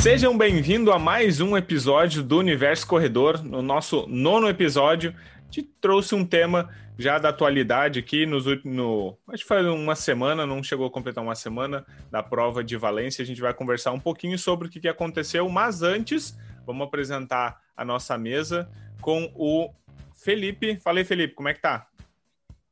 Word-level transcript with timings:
Sejam 0.00 0.38
bem-vindos 0.38 0.94
a 0.94 0.98
mais 0.98 1.40
um 1.40 1.56
episódio 1.56 2.22
do 2.22 2.38
Universo 2.38 2.86
Corredor. 2.86 3.42
No 3.42 3.60
nosso 3.60 4.06
nono 4.06 4.48
episódio, 4.48 5.12
te 5.50 5.60
trouxe 5.60 6.14
um 6.14 6.24
tema 6.24 6.72
já 6.96 7.18
da 7.18 7.30
atualidade 7.30 7.98
aqui 7.98 8.24
nos 8.24 8.44
no, 8.64 9.18
acho 9.26 9.42
que 9.42 9.48
faz 9.48 9.66
uma 9.66 9.96
semana, 9.96 10.46
não 10.46 10.62
chegou 10.62 10.86
a 10.86 10.90
completar 10.90 11.22
uma 11.22 11.34
semana 11.34 11.84
da 12.12 12.22
prova 12.22 12.62
de 12.62 12.76
Valência. 12.76 13.24
A 13.24 13.26
gente 13.26 13.40
vai 13.40 13.52
conversar 13.52 13.90
um 13.90 13.98
pouquinho 13.98 14.38
sobre 14.38 14.68
o 14.68 14.70
que, 14.70 14.78
que 14.78 14.88
aconteceu, 14.88 15.48
mas 15.48 15.82
antes 15.82 16.38
vamos 16.64 16.86
apresentar 16.86 17.60
a 17.76 17.84
nossa 17.84 18.16
mesa 18.16 18.70
com 19.00 19.28
o 19.34 19.68
Felipe. 20.14 20.76
Falei, 20.76 21.04
Felipe, 21.04 21.34
como 21.34 21.48
é 21.48 21.54
que 21.54 21.60
tá? 21.60 21.88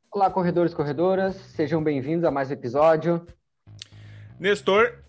Olá, 0.09 0.29
corredores 0.29 0.71
e 0.71 0.75
corredoras, 0.75 1.35
sejam 1.35 1.83
bem-vindos 1.83 2.23
a 2.23 2.31
mais 2.31 2.49
um 2.49 2.53
episódio. 2.53 3.27
Nestor. 4.39 5.06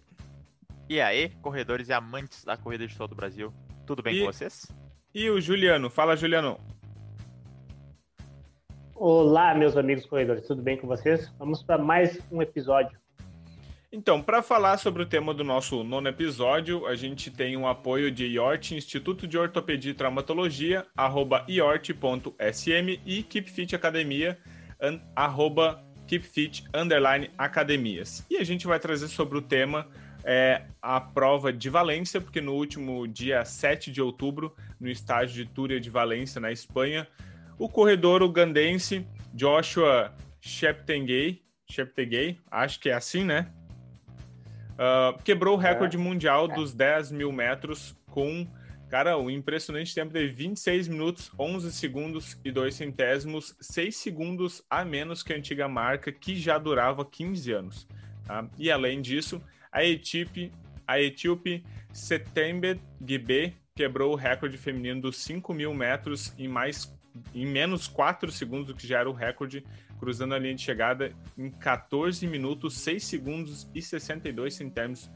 E 0.88 1.02
aí, 1.02 1.28
corredores 1.42 1.90
e 1.90 1.92
amantes 1.92 2.44
da 2.44 2.56
corrida 2.56 2.86
de 2.86 2.96
todo 2.96 3.12
o 3.12 3.14
Brasil, 3.14 3.52
tudo 3.86 4.02
bem 4.02 4.16
e, 4.16 4.20
com 4.20 4.32
vocês? 4.32 4.72
E 5.14 5.28
o 5.28 5.38
Juliano. 5.38 5.90
Fala, 5.90 6.16
Juliano. 6.16 6.58
Olá, 8.94 9.54
meus 9.54 9.76
amigos 9.76 10.06
corredores, 10.06 10.46
tudo 10.46 10.62
bem 10.62 10.78
com 10.78 10.86
vocês? 10.86 11.30
Vamos 11.38 11.62
para 11.62 11.76
mais 11.76 12.18
um 12.32 12.40
episódio. 12.40 12.98
Então, 13.92 14.22
para 14.22 14.40
falar 14.40 14.78
sobre 14.78 15.02
o 15.02 15.06
tema 15.06 15.34
do 15.34 15.44
nosso 15.44 15.84
nono 15.84 16.08
episódio, 16.08 16.86
a 16.86 16.94
gente 16.94 17.30
tem 17.30 17.54
um 17.54 17.68
apoio 17.68 18.10
de 18.10 18.24
IORT, 18.24 18.74
Instituto 18.74 19.26
de 19.26 19.36
Ortopedia 19.36 19.90
e 19.90 19.94
Traumatologia, 19.94 20.86
arroba 20.96 21.44
iort.sm 21.46 22.98
e 23.04 23.22
KeepFit 23.22 23.76
Academia, 23.76 24.38
an, 24.80 25.00
arroba 25.14 25.84
KeepFit 26.06 26.64
underline 26.74 27.30
academias. 27.36 28.24
E 28.30 28.38
a 28.38 28.44
gente 28.44 28.66
vai 28.66 28.80
trazer 28.80 29.08
sobre 29.08 29.36
o 29.36 29.42
tema 29.42 29.86
é, 30.30 30.66
a 30.82 31.00
prova 31.00 31.50
de 31.50 31.70
Valência, 31.70 32.20
porque 32.20 32.38
no 32.38 32.52
último 32.52 33.08
dia 33.08 33.46
7 33.46 33.90
de 33.90 34.02
outubro, 34.02 34.54
no 34.78 34.86
estádio 34.90 35.36
de 35.36 35.46
Túria 35.46 35.80
de 35.80 35.88
Valência, 35.88 36.38
na 36.38 36.52
Espanha, 36.52 37.08
o 37.58 37.66
corredor 37.66 38.22
ugandense 38.22 39.06
Joshua 39.32 40.14
Cheptegei, 40.38 41.42
Cheptegei, 41.66 42.38
acho 42.50 42.78
que 42.78 42.90
é 42.90 42.92
assim, 42.92 43.24
né? 43.24 43.50
Uh, 44.74 45.18
quebrou 45.22 45.56
o 45.56 45.58
recorde 45.58 45.96
é. 45.96 46.00
mundial 46.00 46.46
dos 46.46 46.74
10 46.74 47.10
mil 47.10 47.32
metros 47.32 47.96
com, 48.10 48.46
cara, 48.90 49.16
um 49.16 49.30
impressionante 49.30 49.94
tempo 49.94 50.12
de 50.12 50.26
26 50.26 50.88
minutos, 50.88 51.32
11 51.38 51.72
segundos 51.72 52.38
e 52.44 52.52
2 52.52 52.74
centésimos, 52.74 53.56
6 53.62 53.96
segundos 53.96 54.62
a 54.68 54.84
menos 54.84 55.22
que 55.22 55.32
a 55.32 55.36
antiga 55.36 55.66
marca, 55.66 56.12
que 56.12 56.36
já 56.36 56.58
durava 56.58 57.02
15 57.02 57.50
anos. 57.50 57.88
Tá? 58.26 58.46
E 58.58 58.70
além 58.70 59.00
disso, 59.00 59.42
a 59.72 59.84
etíope, 59.84 60.52
a 60.86 61.00
etíope 61.00 61.64
Setembe 61.92 62.80
Gibe 63.04 63.56
quebrou 63.74 64.12
o 64.12 64.16
recorde 64.16 64.56
feminino 64.58 65.00
dos 65.00 65.16
5 65.18 65.54
mil 65.54 65.72
metros 65.74 66.34
em 66.38 66.48
mais 66.48 66.96
em 67.34 67.46
menos 67.46 67.88
4 67.88 68.30
segundos, 68.30 68.70
o 68.70 68.74
que 68.74 68.86
já 68.86 69.00
era 69.00 69.10
o 69.10 69.12
recorde, 69.12 69.64
cruzando 69.98 70.34
a 70.34 70.38
linha 70.38 70.54
de 70.54 70.62
chegada 70.62 71.12
em 71.36 71.50
14 71.50 72.26
minutos, 72.26 72.78
6 72.78 73.02
segundos 73.02 73.68
e 73.74 73.82
62 73.82 74.54
centésimos. 74.54 75.10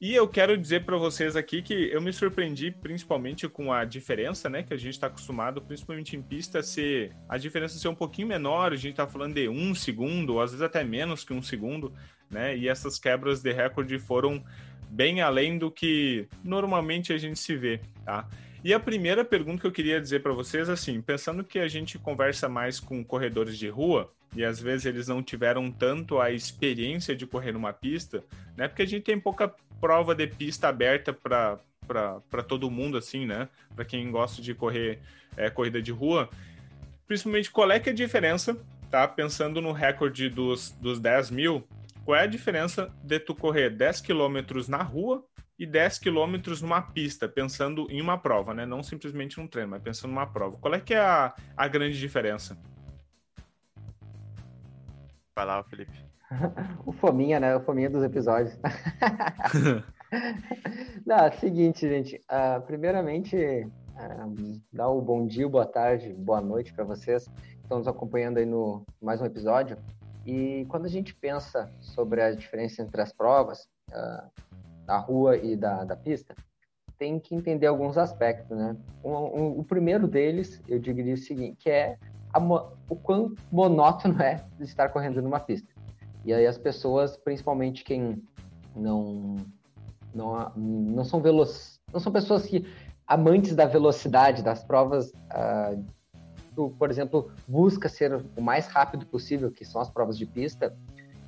E 0.00 0.14
eu 0.14 0.28
quero 0.28 0.58
dizer 0.58 0.84
para 0.84 0.98
vocês 0.98 1.34
aqui 1.34 1.62
que 1.62 1.72
eu 1.72 2.00
me 2.00 2.12
surpreendi 2.12 2.70
principalmente 2.70 3.48
com 3.48 3.72
a 3.72 3.84
diferença, 3.84 4.50
né, 4.50 4.62
que 4.62 4.74
a 4.74 4.76
gente 4.76 4.92
está 4.92 5.06
acostumado, 5.06 5.62
principalmente 5.62 6.14
em 6.14 6.20
pista, 6.20 6.62
ser 6.62 7.12
a 7.28 7.38
diferença 7.38 7.78
ser 7.78 7.88
um 7.88 7.94
pouquinho 7.94 8.28
menor. 8.28 8.72
A 8.72 8.76
gente 8.76 8.90
está 8.90 9.06
falando 9.06 9.34
de 9.34 9.48
um 9.48 9.74
segundo, 9.74 10.34
ou 10.34 10.42
às 10.42 10.50
vezes 10.50 10.62
até 10.62 10.84
menos 10.84 11.24
que 11.24 11.32
um 11.32 11.40
segundo 11.40 11.90
né? 12.30 12.56
E 12.56 12.68
essas 12.68 12.98
quebras 12.98 13.42
de 13.42 13.52
recorde 13.52 13.98
foram 13.98 14.42
bem 14.88 15.20
além 15.20 15.58
do 15.58 15.70
que 15.70 16.28
normalmente 16.42 17.12
a 17.12 17.18
gente 17.18 17.38
se 17.38 17.56
vê, 17.56 17.80
tá? 18.04 18.28
E 18.62 18.72
a 18.72 18.80
primeira 18.80 19.24
pergunta 19.24 19.60
que 19.60 19.66
eu 19.66 19.72
queria 19.72 20.00
dizer 20.00 20.22
para 20.22 20.32
vocês, 20.32 20.70
assim, 20.70 21.00
pensando 21.02 21.44
que 21.44 21.58
a 21.58 21.68
gente 21.68 21.98
conversa 21.98 22.48
mais 22.48 22.80
com 22.80 23.04
corredores 23.04 23.58
de 23.58 23.68
rua 23.68 24.10
e 24.34 24.44
às 24.44 24.58
vezes 24.60 24.86
eles 24.86 25.06
não 25.06 25.22
tiveram 25.22 25.70
tanto 25.70 26.18
a 26.18 26.30
experiência 26.30 27.14
de 27.14 27.26
correr 27.26 27.52
numa 27.52 27.72
pista, 27.72 28.24
né? 28.56 28.66
Porque 28.66 28.82
a 28.82 28.86
gente 28.86 29.02
tem 29.02 29.20
pouca 29.20 29.52
prova 29.80 30.14
de 30.14 30.26
pista 30.26 30.68
aberta 30.68 31.12
para 31.12 31.58
para 31.86 32.42
todo 32.42 32.70
mundo, 32.70 32.96
assim, 32.96 33.26
né? 33.26 33.46
Para 33.76 33.84
quem 33.84 34.10
gosta 34.10 34.40
de 34.40 34.54
correr 34.54 35.00
é, 35.36 35.50
corrida 35.50 35.82
de 35.82 35.92
rua, 35.92 36.30
principalmente 37.06 37.50
qual 37.50 37.70
é 37.70 37.78
que 37.78 37.90
é 37.90 37.92
a 37.92 37.94
diferença, 37.94 38.56
tá? 38.90 39.06
Pensando 39.06 39.60
no 39.60 39.72
recorde 39.72 40.30
dos, 40.30 40.70
dos 40.80 40.98
10 40.98 41.30
mil, 41.30 41.62
qual 42.04 42.16
é 42.16 42.22
a 42.22 42.26
diferença 42.26 42.92
de 43.02 43.18
tu 43.18 43.34
correr 43.34 43.70
10 43.70 44.02
quilômetros 44.02 44.68
na 44.68 44.82
rua 44.82 45.24
e 45.58 45.64
10 45.64 45.98
quilômetros 45.98 46.60
numa 46.60 46.82
pista, 46.82 47.28
pensando 47.28 47.86
em 47.90 48.00
uma 48.00 48.18
prova, 48.18 48.52
né? 48.52 48.66
Não 48.66 48.82
simplesmente 48.82 49.40
um 49.40 49.46
treino, 49.46 49.70
mas 49.70 49.82
pensando 49.82 50.10
numa 50.10 50.26
prova. 50.26 50.58
Qual 50.58 50.74
é 50.74 50.80
que 50.80 50.92
é 50.92 51.00
a, 51.00 51.34
a 51.56 51.68
grande 51.68 51.98
diferença? 51.98 52.58
Vai 55.34 55.46
lá, 55.46 55.62
Felipe. 55.64 56.04
o 56.84 56.92
fominha, 56.92 57.40
né? 57.40 57.56
O 57.56 57.60
fominha 57.60 57.88
dos 57.88 58.04
episódios. 58.04 58.58
Não, 61.06 61.16
é 61.16 61.28
o 61.28 61.40
seguinte, 61.40 61.88
gente. 61.88 62.20
Uh, 62.30 62.60
primeiramente, 62.62 63.36
uh, 63.36 64.60
dar 64.72 64.88
o 64.88 65.00
um 65.00 65.04
bom 65.04 65.26
dia, 65.26 65.48
boa 65.48 65.66
tarde, 65.66 66.12
boa 66.12 66.40
noite 66.40 66.72
para 66.72 66.84
vocês 66.84 67.26
que 67.26 67.62
estão 67.62 67.78
nos 67.78 67.88
acompanhando 67.88 68.38
aí 68.38 68.46
no 68.46 68.84
mais 69.00 69.20
um 69.20 69.24
episódio. 69.24 69.78
E 70.26 70.64
quando 70.68 70.86
a 70.86 70.88
gente 70.88 71.14
pensa 71.14 71.70
sobre 71.80 72.22
a 72.22 72.34
diferença 72.34 72.82
entre 72.82 73.00
as 73.00 73.12
provas 73.12 73.68
uh, 73.90 74.30
da 74.86 74.96
rua 74.96 75.36
e 75.36 75.56
da, 75.56 75.84
da 75.84 75.96
pista, 75.96 76.34
tem 76.98 77.18
que 77.18 77.34
entender 77.34 77.66
alguns 77.66 77.98
aspectos, 77.98 78.56
né? 78.56 78.76
Um, 79.02 79.10
um, 79.12 79.58
o 79.58 79.64
primeiro 79.64 80.06
deles, 80.06 80.62
eu 80.68 80.78
diria 80.78 81.14
o 81.14 81.18
seguinte, 81.18 81.56
que 81.58 81.70
é 81.70 81.98
a, 82.32 82.38
o 82.38 82.96
quão 82.96 83.34
monótono 83.50 84.22
é 84.22 84.44
estar 84.60 84.88
correndo 84.88 85.20
numa 85.20 85.40
pista. 85.40 85.68
E 86.24 86.32
aí 86.32 86.46
as 86.46 86.56
pessoas, 86.56 87.16
principalmente 87.16 87.84
quem 87.84 88.22
não 88.74 89.36
não, 90.14 90.52
não 90.54 91.04
são 91.04 91.20
veloc... 91.20 91.50
não 91.92 92.00
são 92.00 92.12
pessoas 92.12 92.46
que 92.46 92.64
amantes 93.06 93.54
da 93.54 93.66
velocidade 93.66 94.42
das 94.42 94.64
provas 94.64 95.10
uh, 95.10 95.84
tu, 96.54 96.74
por 96.78 96.90
exemplo, 96.90 97.30
busca 97.46 97.88
ser 97.88 98.24
o 98.36 98.40
mais 98.40 98.66
rápido 98.66 99.06
possível, 99.06 99.50
que 99.50 99.64
são 99.64 99.80
as 99.80 99.90
provas 99.90 100.16
de 100.16 100.26
pista, 100.26 100.76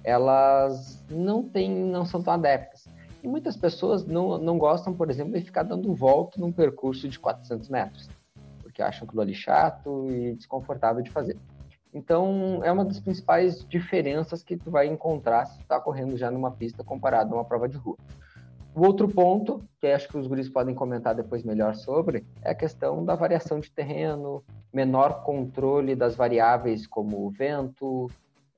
elas 0.02 1.04
não 1.10 1.42
têm, 1.42 1.70
não 1.70 2.04
são 2.04 2.22
tão 2.22 2.34
adeptas. 2.34 2.88
E 3.22 3.28
muitas 3.28 3.56
pessoas 3.56 4.06
não, 4.06 4.38
não 4.38 4.56
gostam, 4.56 4.94
por 4.94 5.10
exemplo, 5.10 5.32
de 5.32 5.44
ficar 5.44 5.64
dando 5.64 5.92
volta 5.94 6.40
num 6.40 6.52
percurso 6.52 7.08
de 7.08 7.18
400 7.18 7.68
metros, 7.68 8.08
porque 8.62 8.80
acham 8.80 9.06
aquilo 9.06 9.20
ali 9.20 9.34
chato 9.34 10.06
e 10.10 10.34
desconfortável 10.34 11.02
de 11.02 11.10
fazer. 11.10 11.36
Então, 11.92 12.60
é 12.62 12.70
uma 12.70 12.84
das 12.84 13.00
principais 13.00 13.66
diferenças 13.66 14.42
que 14.42 14.56
tu 14.56 14.70
vai 14.70 14.86
encontrar 14.86 15.46
se 15.46 15.56
tu 15.56 15.62
está 15.62 15.80
correndo 15.80 16.16
já 16.16 16.30
numa 16.30 16.50
pista 16.50 16.84
comparado 16.84 17.34
a 17.34 17.38
uma 17.38 17.44
prova 17.44 17.68
de 17.68 17.76
rua. 17.76 17.96
O 18.76 18.84
outro 18.84 19.08
ponto, 19.08 19.66
que 19.80 19.86
acho 19.86 20.06
que 20.06 20.18
os 20.18 20.26
guris 20.26 20.50
podem 20.50 20.74
comentar 20.74 21.14
depois 21.14 21.42
melhor 21.42 21.74
sobre, 21.74 22.26
é 22.42 22.50
a 22.50 22.54
questão 22.54 23.02
da 23.02 23.14
variação 23.14 23.58
de 23.58 23.70
terreno, 23.70 24.44
menor 24.70 25.22
controle 25.22 25.96
das 25.96 26.14
variáveis 26.14 26.86
como 26.86 27.30
vento, 27.30 28.10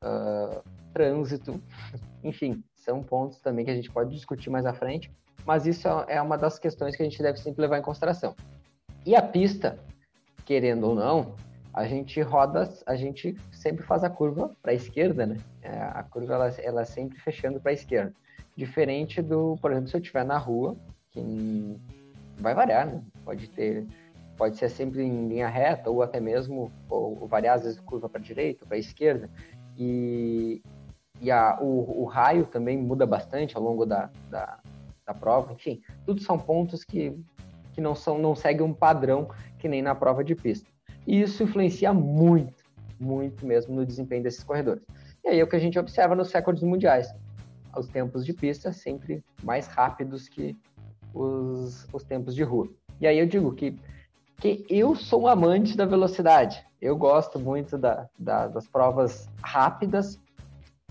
uh, 0.03 0.61
trânsito, 0.93 1.63
enfim, 2.25 2.65
são 2.75 3.01
pontos 3.01 3.39
também 3.39 3.65
que 3.65 3.71
a 3.71 3.75
gente 3.77 3.93
pode 3.93 4.11
discutir 4.11 4.51
mais 4.51 4.67
à 4.67 4.75
frente, 4.75 5.09
mas 5.47 5.67
isso 5.67 5.87
é 6.09 6.21
uma 6.21 6.37
das 6.37 6.59
questões 6.59 6.97
que 6.97 7.03
a 7.03 7.07
gente 7.07 7.23
deve 7.23 7.39
sempre 7.39 7.63
levar 7.63 7.79
em 7.79 7.83
consideração. 7.83 8.35
E 9.07 9.15
a 9.15 9.23
pista, 9.23 9.79
querendo 10.45 10.89
ou 10.89 10.97
não, 10.97 11.37
a 11.73 11.87
gente 11.87 12.21
roda, 12.23 12.69
a 12.87 12.97
gente 12.97 13.37
sempre 13.53 13.85
faz 13.85 14.03
a 14.03 14.11
curva 14.11 14.53
para 14.61 14.73
a 14.73 14.75
esquerda, 14.75 15.27
né? 15.27 15.37
É, 15.63 15.79
a 15.79 16.03
curva 16.03 16.35
ela, 16.35 16.49
ela 16.59 16.81
é 16.81 16.85
sempre 16.85 17.21
fechando 17.21 17.61
para 17.61 17.71
a 17.71 17.75
esquerda. 17.75 18.13
Diferente 18.59 19.23
do, 19.23 19.57
por 19.63 19.71
exemplo, 19.71 19.89
se 19.89 19.95
eu 19.95 20.01
estiver 20.01 20.25
na 20.25 20.37
rua, 20.37 20.77
que 21.13 21.77
vai 22.41 22.57
variar, 22.57 22.89
né? 22.89 23.01
Pode 23.25 23.49
ter, 23.51 23.87
pode 24.37 24.57
ser 24.57 24.69
sempre 24.69 25.01
em 25.01 25.29
linha 25.29 25.47
reta 25.47 25.89
ou 25.89 26.03
até 26.03 26.19
mesmo 26.19 26.73
ou, 26.91 27.17
ou 27.21 27.29
variar 27.29 27.55
às 27.55 27.63
vezes 27.63 27.79
curva 27.79 28.09
para 28.09 28.21
direita, 28.21 28.67
para 28.67 28.77
esquerda 28.77 29.31
e, 29.77 30.61
e 31.21 31.31
a, 31.31 31.57
o, 31.61 32.03
o, 32.03 32.05
raio 32.05 32.47
também 32.47 32.77
muda 32.77 33.07
bastante 33.07 33.57
ao 33.57 33.63
longo 33.63 33.87
da, 33.87 34.11
da, 34.29 34.59
da 35.07 35.15
prova. 35.15 35.53
Enfim, 35.53 35.81
tudo 36.05 36.21
são 36.21 36.37
pontos 36.37 36.83
que, 36.83 37.17
que 37.75 37.81
não 37.81 37.95
são 37.95 38.19
não 38.19 38.35
seguem 38.35 38.67
um 38.67 38.75
padrão 38.75 39.29
que 39.61 39.69
nem 39.69 39.83
na 39.83 39.95
prova 39.95 40.25
de 40.25 40.35
pista. 40.35 40.69
E 41.07 41.21
isso 41.21 41.45
influencia 41.45 41.93
muito, 41.93 42.65
muito 42.99 43.47
mesmo 43.47 43.77
no 43.77 43.87
desempenho 43.87 44.25
desses 44.25 44.43
corredores. 44.43 44.83
E 45.23 45.29
aí 45.29 45.39
é 45.39 45.45
o 45.45 45.47
que 45.47 45.55
a 45.55 45.61
gente 45.61 45.79
observa 45.79 46.17
nos 46.17 46.33
recordes 46.33 46.65
mundiais 46.65 47.15
os 47.79 47.89
tempos 47.89 48.25
de 48.25 48.33
pista 48.33 48.73
sempre 48.73 49.23
mais 49.43 49.67
rápidos 49.67 50.29
que 50.29 50.57
os, 51.15 51.87
os 51.93 52.05
tempos 52.05 52.35
de 52.35 52.43
rua. 52.43 52.69
E 53.01 53.07
aí 53.07 53.19
eu 53.19 53.27
digo 53.27 53.53
que, 53.55 53.79
que 54.37 54.65
eu 54.69 54.95
sou 54.95 55.23
um 55.23 55.27
amante 55.29 55.77
da 55.77 55.87
velocidade. 55.87 56.65
Eu 56.81 56.97
gosto 56.97 57.39
muito 57.39 57.77
da, 57.77 58.09
da, 58.19 58.47
das 58.47 58.67
provas 58.69 59.29
rápidas, 59.43 60.21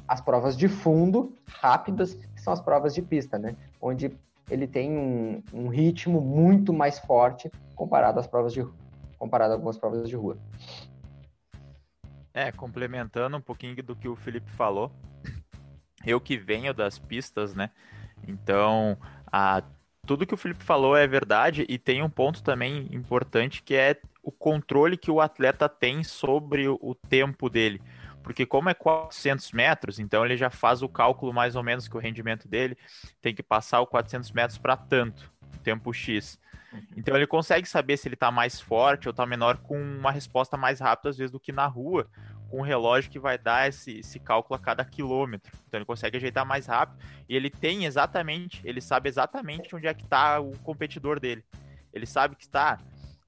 as 0.08 0.22
provas 0.22 0.58
de 0.58 0.68
fundo 0.68 1.34
rápidas, 1.48 2.14
que 2.14 2.42
são 2.42 2.54
as 2.54 2.62
provas 2.62 2.94
de 2.94 3.02
pista, 3.02 3.38
né? 3.38 3.56
Onde 3.82 4.12
ele 4.50 4.68
tem 4.68 4.98
um, 4.98 5.44
um 5.54 5.68
ritmo 5.68 6.22
muito 6.22 6.72
mais 6.74 7.00
forte 7.00 7.52
comparado 7.76 8.20
às 8.20 8.28
provas 8.28 8.54
de 8.54 8.66
comparado 9.18 9.52
a 9.52 9.56
algumas 9.56 9.78
provas 9.78 10.08
de 10.08 10.16
rua. 10.16 10.38
É, 12.34 12.52
complementando 12.52 13.36
um 13.36 13.42
pouquinho 13.42 13.76
do 13.84 13.96
que 13.96 14.08
o 14.08 14.16
Felipe 14.16 14.50
falou, 14.52 14.92
eu 16.06 16.20
que 16.20 16.38
venho 16.38 16.74
das 16.74 17.00
pistas, 17.00 17.54
né? 17.54 17.70
Então, 18.28 18.98
a, 19.32 19.64
tudo 20.06 20.26
que 20.26 20.34
o 20.34 20.38
Felipe 20.38 20.64
falou 20.64 20.96
é 20.96 21.06
verdade 21.06 21.66
e 21.68 21.78
tem 21.78 22.02
um 22.02 22.10
ponto 22.10 22.42
também 22.42 22.88
importante 22.92 23.62
que 23.62 23.76
é 23.76 24.00
o 24.24 24.32
controle 24.32 24.98
que 24.98 25.12
o 25.12 25.22
atleta 25.22 25.70
tem 25.70 26.04
sobre 26.04 26.68
o, 26.68 26.96
tempo 27.10 27.50
dele. 27.50 27.82
Porque 28.24 28.46
como 28.46 28.70
é 28.70 28.74
400 28.74 29.52
metros, 29.52 30.00
então 30.00 30.26
ele 30.26 30.36
já 30.36 30.50
faz 30.50 30.82
o 30.82 30.90
cálculo 30.90 31.34
mais 31.34 31.56
ou 31.56 31.64
menos 31.64 31.88
que 31.88 31.96
o 31.96 32.00
rendimento 32.00 32.48
dele 32.48 32.78
tem 33.22 33.34
que 33.34 33.44
passar 33.44 33.80
o 33.80 33.88
400 33.88 34.32
metros 34.32 34.58
para 34.58 34.76
tanto, 34.76 35.32
tempo 35.64 35.94
X. 35.94 36.40
Uhum. 36.74 36.82
Então 36.98 37.16
ele 37.16 37.28
consegue 37.28 37.68
saber 37.68 37.96
se 37.96 38.08
ele 38.08 38.16
está 38.16 38.30
mais 38.30 38.60
forte 38.60 39.08
ou 39.08 39.12
está 39.12 39.26
menor 39.26 39.58
com 39.58 39.80
uma 39.82 40.12
resposta 40.12 40.58
mais 40.58 40.80
rápida, 40.80 41.10
às 41.10 41.18
vezes, 41.18 41.32
do 41.32 41.40
que 41.40 41.54
na 41.54 41.68
rua, 41.68 42.10
com 42.50 42.60
um 42.60 42.64
relógio 42.64 43.12
que 43.12 43.20
vai 43.20 43.38
dar 43.38 43.68
esse, 43.68 44.00
esse 44.00 44.20
cálculo 44.20 44.56
a 44.56 44.60
cada 44.60 44.84
quilômetro. 44.86 45.52
Então 45.68 45.78
ele 45.78 45.86
consegue 45.86 46.18
ajeitar 46.18 46.46
mais 46.46 46.66
rápido 46.66 46.98
e 47.28 47.36
ele 47.36 47.50
tem 47.50 47.86
exatamente, 47.86 48.62
ele 48.66 48.82
sabe 48.82 49.10
exatamente 49.10 49.76
onde 49.76 49.88
é 49.88 49.94
que 49.94 50.04
está 50.04 50.40
o 50.40 50.58
competidor 50.60 51.20
dele. 51.20 51.44
Ele 51.94 52.06
sabe 52.06 52.36
que 52.36 52.44
está, 52.44 52.80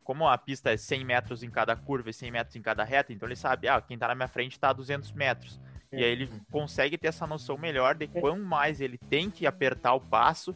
como 0.04 0.27
a 0.27 0.38
pista 0.38 0.71
é 0.71 0.77
100 0.77 1.06
metros 1.06 1.44
em 1.44 1.50
cada 1.50 1.75
curva 1.75 2.10
e 2.10 2.13
100 2.13 2.31
metros 2.31 2.56
em 2.56 2.62
cada 2.62 2.83
reta, 2.83 3.12
então 3.12 3.27
ele 3.27 3.36
sabe, 3.36 3.68
ah, 3.68 3.81
quem 3.81 3.95
está 3.95 4.07
na 4.07 4.16
minha 4.16 4.27
frente 4.27 4.54
está 4.54 4.69
a 4.69 4.74
200 4.74 5.12
metros. 5.12 5.60
E 5.92 6.04
aí 6.04 6.12
ele 6.12 6.30
consegue 6.51 6.98
ter 6.98 7.07
essa 7.07 7.25
noção 7.25 7.57
melhor 7.57 7.95
de 7.95 8.07
quão 8.07 8.39
mais 8.39 8.80
ele 8.80 8.98
tem 8.98 9.30
que 9.30 9.48
apertar 9.48 9.94
o 9.95 10.00
passo 10.00 10.56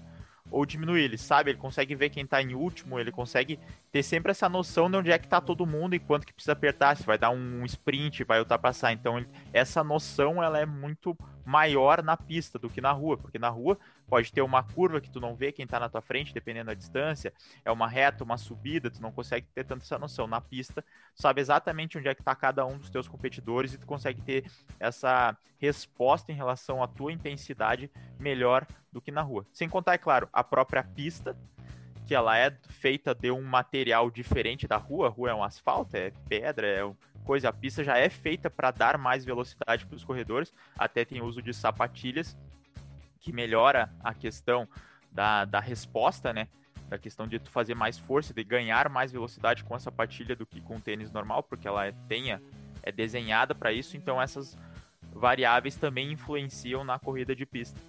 ou 0.51 0.65
diminuir. 0.65 1.03
Ele 1.03 1.17
sabe, 1.17 1.51
ele 1.51 1.57
consegue 1.57 1.95
ver 1.95 2.11
quem 2.11 2.25
tá 2.25 2.41
em 2.41 2.53
último, 2.53 2.99
ele 2.99 3.11
consegue 3.11 3.59
ter 3.93 4.01
sempre 4.01 4.31
essa 4.31 4.49
noção 4.49 4.89
de 4.89 4.97
onde 4.97 5.11
é 5.11 5.19
que 5.19 5.27
tá 5.27 5.39
todo 5.39 5.67
mundo 5.67 5.93
e 5.93 5.99
quanto 5.99 6.25
que 6.25 6.33
precisa 6.33 6.53
apertar, 6.53 6.97
se 6.97 7.05
vai 7.05 7.15
dar 7.15 7.29
um 7.29 7.63
sprint, 7.63 8.23
vai 8.23 8.39
ultrapassar. 8.39 8.91
Então, 8.91 9.23
essa 9.53 9.83
noção 9.83 10.41
ela 10.41 10.57
é 10.59 10.65
muito 10.65 11.15
maior 11.45 12.01
na 12.01 12.17
pista 12.17 12.57
do 12.57 12.71
que 12.71 12.81
na 12.81 12.91
rua, 12.91 13.17
porque 13.19 13.37
na 13.37 13.49
rua 13.49 13.77
pode 14.07 14.33
ter 14.33 14.41
uma 14.41 14.63
curva 14.63 14.99
que 14.99 15.11
tu 15.11 15.19
não 15.19 15.35
vê 15.35 15.51
quem 15.51 15.67
tá 15.67 15.79
na 15.79 15.89
tua 15.89 16.01
frente, 16.01 16.33
dependendo 16.33 16.67
da 16.67 16.73
distância, 16.73 17.31
é 17.63 17.71
uma 17.71 17.87
reta, 17.87 18.23
uma 18.23 18.35
subida, 18.35 18.89
tu 18.89 18.99
não 18.99 19.11
consegue 19.11 19.45
ter 19.53 19.63
tanta 19.63 19.83
essa 19.83 19.99
noção. 19.99 20.25
Na 20.25 20.41
pista, 20.41 20.83
sabe 21.13 21.41
exatamente 21.41 21.95
onde 21.95 22.07
é 22.07 22.15
que 22.15 22.23
tá 22.23 22.33
cada 22.33 22.65
um 22.65 22.79
dos 22.79 22.89
teus 22.89 23.07
competidores 23.07 23.75
e 23.75 23.77
tu 23.77 23.85
consegue 23.85 24.23
ter 24.23 24.49
essa 24.79 25.37
resposta 25.59 26.31
em 26.31 26.35
relação 26.35 26.81
à 26.81 26.87
tua 26.87 27.13
intensidade 27.13 27.91
melhor 28.19 28.65
do 28.91 28.99
que 28.99 29.11
na 29.11 29.21
rua. 29.21 29.45
Sem 29.53 29.69
contar, 29.69 29.93
é 29.93 29.97
claro, 29.99 30.27
a 30.33 30.43
própria 30.43 30.83
pista, 30.83 31.37
que 32.05 32.13
ela 32.13 32.37
é 32.37 32.51
feita 32.69 33.15
de 33.15 33.31
um 33.31 33.41
material 33.41 34.11
diferente 34.11 34.67
da 34.67 34.77
rua, 34.77 35.07
a 35.07 35.09
rua 35.09 35.29
é 35.29 35.33
um 35.33 35.43
asfalto, 35.43 35.95
é 35.95 36.11
pedra, 36.27 36.67
é 36.67 36.93
coisa, 37.23 37.49
a 37.49 37.53
pista 37.53 37.83
já 37.83 37.97
é 37.97 38.09
feita 38.09 38.49
para 38.49 38.71
dar 38.71 38.97
mais 38.97 39.23
velocidade 39.23 39.85
para 39.85 39.95
os 39.95 40.03
corredores, 40.03 40.53
até 40.77 41.05
tem 41.05 41.21
uso 41.21 41.41
de 41.41 41.53
sapatilhas, 41.53 42.37
que 43.19 43.31
melhora 43.31 43.89
a 44.03 44.13
questão 44.13 44.67
da, 45.11 45.45
da 45.45 45.59
resposta, 45.59 46.33
né? 46.33 46.47
Da 46.89 46.97
questão 46.97 47.25
de 47.25 47.39
tu 47.39 47.49
fazer 47.49 47.73
mais 47.73 47.97
força, 47.97 48.33
de 48.33 48.43
ganhar 48.43 48.89
mais 48.89 49.11
velocidade 49.11 49.63
com 49.63 49.73
a 49.73 49.79
sapatilha 49.79 50.35
do 50.35 50.45
que 50.45 50.59
com 50.59 50.75
o 50.75 50.81
tênis 50.81 51.11
normal, 51.11 51.41
porque 51.41 51.67
ela 51.67 51.85
é, 51.85 51.93
tenha, 52.07 52.41
é 52.81 52.91
desenhada 52.91 53.55
para 53.55 53.71
isso, 53.71 53.95
então 53.95 54.21
essas 54.21 54.57
variáveis 55.13 55.77
também 55.77 56.11
influenciam 56.11 56.83
na 56.83 56.99
corrida 56.99 57.33
de 57.33 57.45
pista. 57.45 57.79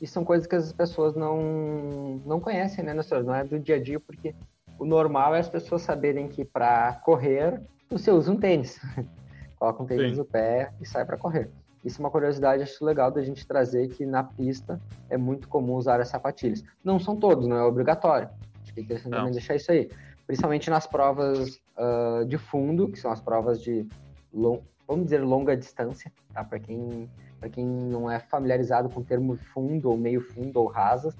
E 0.00 0.06
são 0.06 0.24
coisas 0.24 0.46
que 0.46 0.54
as 0.54 0.72
pessoas 0.72 1.14
não, 1.14 2.20
não 2.24 2.40
conhecem, 2.40 2.84
né, 2.84 2.94
Não 2.94 3.34
é 3.34 3.44
do 3.44 3.58
dia 3.58 3.76
a 3.76 3.82
dia, 3.82 3.98
porque 3.98 4.34
o 4.78 4.84
normal 4.84 5.34
é 5.34 5.40
as 5.40 5.48
pessoas 5.48 5.82
saberem 5.82 6.28
que 6.28 6.44
para 6.44 6.92
correr 7.04 7.60
você 7.90 8.10
usa 8.10 8.30
um 8.30 8.36
tênis. 8.36 8.80
Coloca 9.58 9.82
um 9.82 9.86
tênis 9.86 10.12
Sim. 10.12 10.18
no 10.18 10.24
pé 10.24 10.72
e 10.80 10.86
sai 10.86 11.04
para 11.04 11.16
correr. 11.16 11.50
Isso 11.84 12.00
é 12.00 12.04
uma 12.04 12.10
curiosidade, 12.10 12.62
acho 12.62 12.84
legal 12.84 13.10
da 13.10 13.22
gente 13.22 13.46
trazer 13.46 13.88
que 13.88 14.04
na 14.04 14.22
pista 14.22 14.80
é 15.08 15.16
muito 15.16 15.48
comum 15.48 15.74
usar 15.74 16.00
as 16.00 16.08
sapatilhas. 16.08 16.62
Não 16.84 16.98
são 16.98 17.16
todos, 17.16 17.46
não 17.46 17.56
é 17.56 17.62
obrigatório. 17.62 18.28
Acho 18.62 18.74
que 18.74 18.80
é 18.80 18.82
interessante 18.82 19.12
também 19.12 19.32
deixar 19.32 19.56
isso 19.56 19.72
aí. 19.72 19.90
Principalmente 20.26 20.68
nas 20.68 20.86
provas 20.86 21.60
uh, 21.76 22.24
de 22.26 22.36
fundo, 22.36 22.88
que 22.88 22.98
são 22.98 23.10
as 23.10 23.20
provas 23.20 23.60
de, 23.62 23.86
long, 24.32 24.60
vamos 24.86 25.04
dizer, 25.04 25.22
longa 25.22 25.56
distância, 25.56 26.12
tá? 26.34 26.44
Para 26.44 26.58
quem, 26.58 27.08
quem 27.46 27.66
não 27.66 28.10
é 28.10 28.18
familiarizado 28.18 28.88
com 28.88 29.00
o 29.00 29.04
termo 29.04 29.36
fundo, 29.36 29.90
ou 29.90 29.96
meio 29.96 30.20
fundo, 30.20 30.58
ou 30.58 30.66
rasas. 30.66 31.14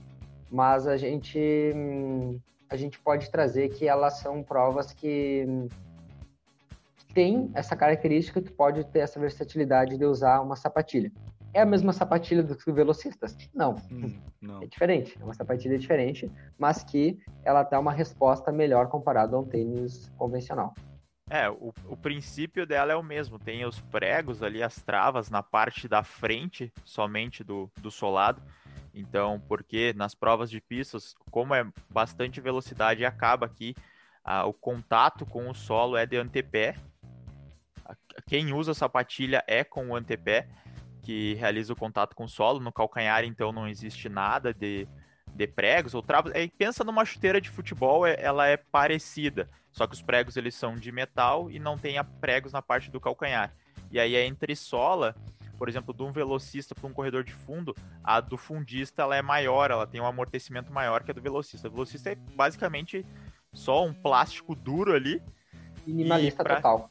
Mas 0.50 0.86
a 0.86 0.96
gente, 0.96 1.38
a 2.70 2.76
gente 2.76 2.98
pode 2.98 3.30
trazer 3.30 3.68
que 3.68 3.86
elas 3.86 4.14
são 4.14 4.42
provas 4.42 4.92
que 4.92 5.68
tem 7.12 7.50
essa 7.54 7.76
característica 7.76 8.40
que 8.40 8.50
pode 8.50 8.84
ter 8.84 9.00
essa 9.00 9.20
versatilidade 9.20 9.98
de 9.98 10.04
usar 10.04 10.40
uma 10.40 10.56
sapatilha. 10.56 11.12
É 11.52 11.62
a 11.62 11.66
mesma 11.66 11.92
sapatilha 11.92 12.42
dos 12.42 12.62
velocistas? 12.64 13.36
Não. 13.54 13.76
Hum, 13.90 14.14
não. 14.40 14.62
É 14.62 14.66
diferente. 14.66 15.16
É 15.20 15.24
uma 15.24 15.34
sapatilha 15.34 15.78
diferente, 15.78 16.30
mas 16.58 16.84
que 16.84 17.18
ela 17.42 17.62
dá 17.62 17.80
uma 17.80 17.92
resposta 17.92 18.52
melhor 18.52 18.88
comparado 18.88 19.34
a 19.34 19.40
um 19.40 19.44
tênis 19.44 20.10
convencional. 20.16 20.74
É, 21.30 21.50
o, 21.50 21.74
o 21.86 21.96
princípio 21.96 22.66
dela 22.66 22.92
é 22.92 22.96
o 22.96 23.02
mesmo. 23.02 23.38
Tem 23.38 23.64
os 23.64 23.80
pregos 23.80 24.42
ali, 24.42 24.62
as 24.62 24.76
travas 24.76 25.28
na 25.28 25.42
parte 25.42 25.86
da 25.86 26.02
frente 26.02 26.72
somente 26.84 27.44
do, 27.44 27.70
do 27.78 27.90
solado. 27.90 28.42
Então, 28.94 29.40
porque 29.46 29.92
nas 29.94 30.14
provas 30.14 30.50
de 30.50 30.60
pistas, 30.60 31.14
como 31.30 31.54
é 31.54 31.66
bastante 31.90 32.40
velocidade, 32.40 33.04
acaba 33.04 33.46
aqui 33.46 33.74
ah, 34.24 34.46
o 34.46 34.52
contato 34.52 35.24
com 35.26 35.48
o 35.48 35.54
solo 35.54 35.96
é 35.96 36.06
de 36.06 36.16
antepé, 36.16 36.76
quem 38.26 38.52
usa 38.52 38.74
sapatilha 38.74 39.44
é 39.46 39.64
com 39.64 39.88
o 39.88 39.96
antepé, 39.96 40.48
que 41.02 41.34
realiza 41.34 41.72
o 41.72 41.76
contato 41.76 42.14
com 42.14 42.24
o 42.24 42.28
solo. 42.28 42.60
No 42.60 42.72
calcanhar, 42.72 43.24
então, 43.24 43.52
não 43.52 43.68
existe 43.68 44.08
nada 44.08 44.52
de, 44.52 44.86
de 45.34 45.46
pregos 45.46 45.94
ou 45.94 46.02
travas. 46.02 46.32
É, 46.34 46.46
pensa 46.48 46.84
numa 46.84 47.04
chuteira 47.04 47.40
de 47.40 47.50
futebol, 47.50 48.06
é, 48.06 48.16
ela 48.20 48.46
é 48.46 48.56
parecida, 48.56 49.48
só 49.70 49.86
que 49.86 49.94
os 49.94 50.02
pregos 50.02 50.36
eles 50.36 50.54
são 50.54 50.74
de 50.74 50.90
metal 50.90 51.50
e 51.50 51.58
não 51.58 51.78
tem 51.78 51.96
pregos 52.20 52.52
na 52.52 52.62
parte 52.62 52.90
do 52.90 53.00
calcanhar. 53.00 53.52
E 53.90 53.98
aí 53.98 54.16
a 54.16 54.26
entressola, 54.26 55.14
por 55.56 55.68
exemplo, 55.68 55.94
de 55.94 56.02
um 56.02 56.12
velocista 56.12 56.74
para 56.74 56.86
um 56.86 56.92
corredor 56.92 57.24
de 57.24 57.32
fundo, 57.32 57.74
a 58.02 58.20
do 58.20 58.36
fundista 58.36 59.02
ela 59.02 59.16
é 59.16 59.22
maior, 59.22 59.70
ela 59.70 59.86
tem 59.86 60.00
um 60.00 60.06
amortecimento 60.06 60.72
maior 60.72 61.02
que 61.02 61.10
a 61.10 61.14
do 61.14 61.22
velocista. 61.22 61.68
O 61.68 61.70
velocista 61.70 62.10
é 62.10 62.14
basicamente 62.14 63.04
só 63.52 63.84
um 63.84 63.92
plástico 63.92 64.54
duro 64.54 64.92
ali. 64.92 65.22
Minimalista 65.86 66.44
pra... 66.44 66.56
total. 66.56 66.90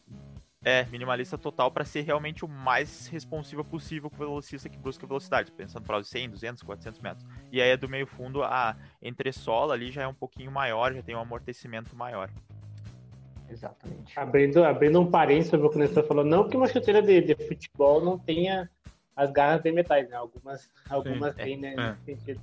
É, 0.68 0.86
minimalista 0.92 1.38
total 1.38 1.72
para 1.72 1.86
ser 1.86 2.02
realmente 2.02 2.44
o 2.44 2.48
mais 2.48 3.08
responsivo 3.08 3.64
possível 3.64 4.10
com 4.10 4.18
o 4.18 4.20
velocista 4.20 4.68
que 4.68 4.78
busca 4.78 5.08
velocidade, 5.08 5.50
pensando 5.50 5.86
para 5.86 5.98
os 5.98 6.10
100, 6.10 6.32
200, 6.32 6.62
400 6.62 7.00
metros. 7.00 7.26
E 7.50 7.62
aí, 7.62 7.78
do 7.78 7.88
meio 7.88 8.06
fundo, 8.06 8.44
a 8.44 8.76
entressola 9.02 9.76
ali 9.76 9.92
já 9.92 10.02
é 10.02 10.08
um 10.08 10.14
pouquinho 10.14 10.52
maior, 10.52 10.94
já 10.94 11.02
tem 11.02 11.16
um 11.16 11.22
amortecimento 11.22 11.96
maior. 11.96 12.30
Exatamente. 13.50 14.20
Abrindo, 14.20 14.62
abrindo 14.62 15.00
um 15.00 15.10
parênteses 15.10 15.52
sobre 15.52 15.68
o 15.68 15.70
que 15.70 15.78
o 15.78 15.80
Nestor 15.80 16.06
falou, 16.06 16.26
não 16.26 16.50
que 16.50 16.58
uma 16.58 16.68
chuteira 16.68 17.02
de, 17.02 17.22
de, 17.22 17.48
futebol 17.48 18.04
não 18.04 18.20
tenha 18.20 18.70
as 19.16 19.32
garras 19.32 19.64
de 19.64 19.72
metais, 19.72 20.10
né? 20.10 20.18
Algumas, 20.18 20.70
algumas 20.90 21.34
Sim, 21.36 21.44
têm, 21.44 21.58
né, 21.62 21.76
é. 21.78 21.92
nesse 21.92 22.04
sentido. 22.04 22.42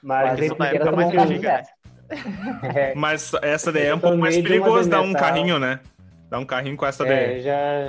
Mas, 0.00 0.38
Mas, 0.38 0.56
mais 0.56 1.40
né? 1.40 1.62
é. 2.76 2.94
Mas 2.94 3.34
essa 3.42 3.72
daí 3.72 3.86
é 3.86 3.94
um 3.96 3.98
pouco 3.98 4.18
mais 4.18 4.36
perigoso 4.36 4.88
dar 4.88 5.00
um 5.00 5.12
carrinho, 5.12 5.58
né? 5.58 5.80
Dá 6.28 6.38
um 6.38 6.44
carrinho 6.44 6.76
com 6.76 6.86
essa 6.86 7.06
é, 7.06 7.08
daí. 7.08 7.42
Já... 7.42 7.88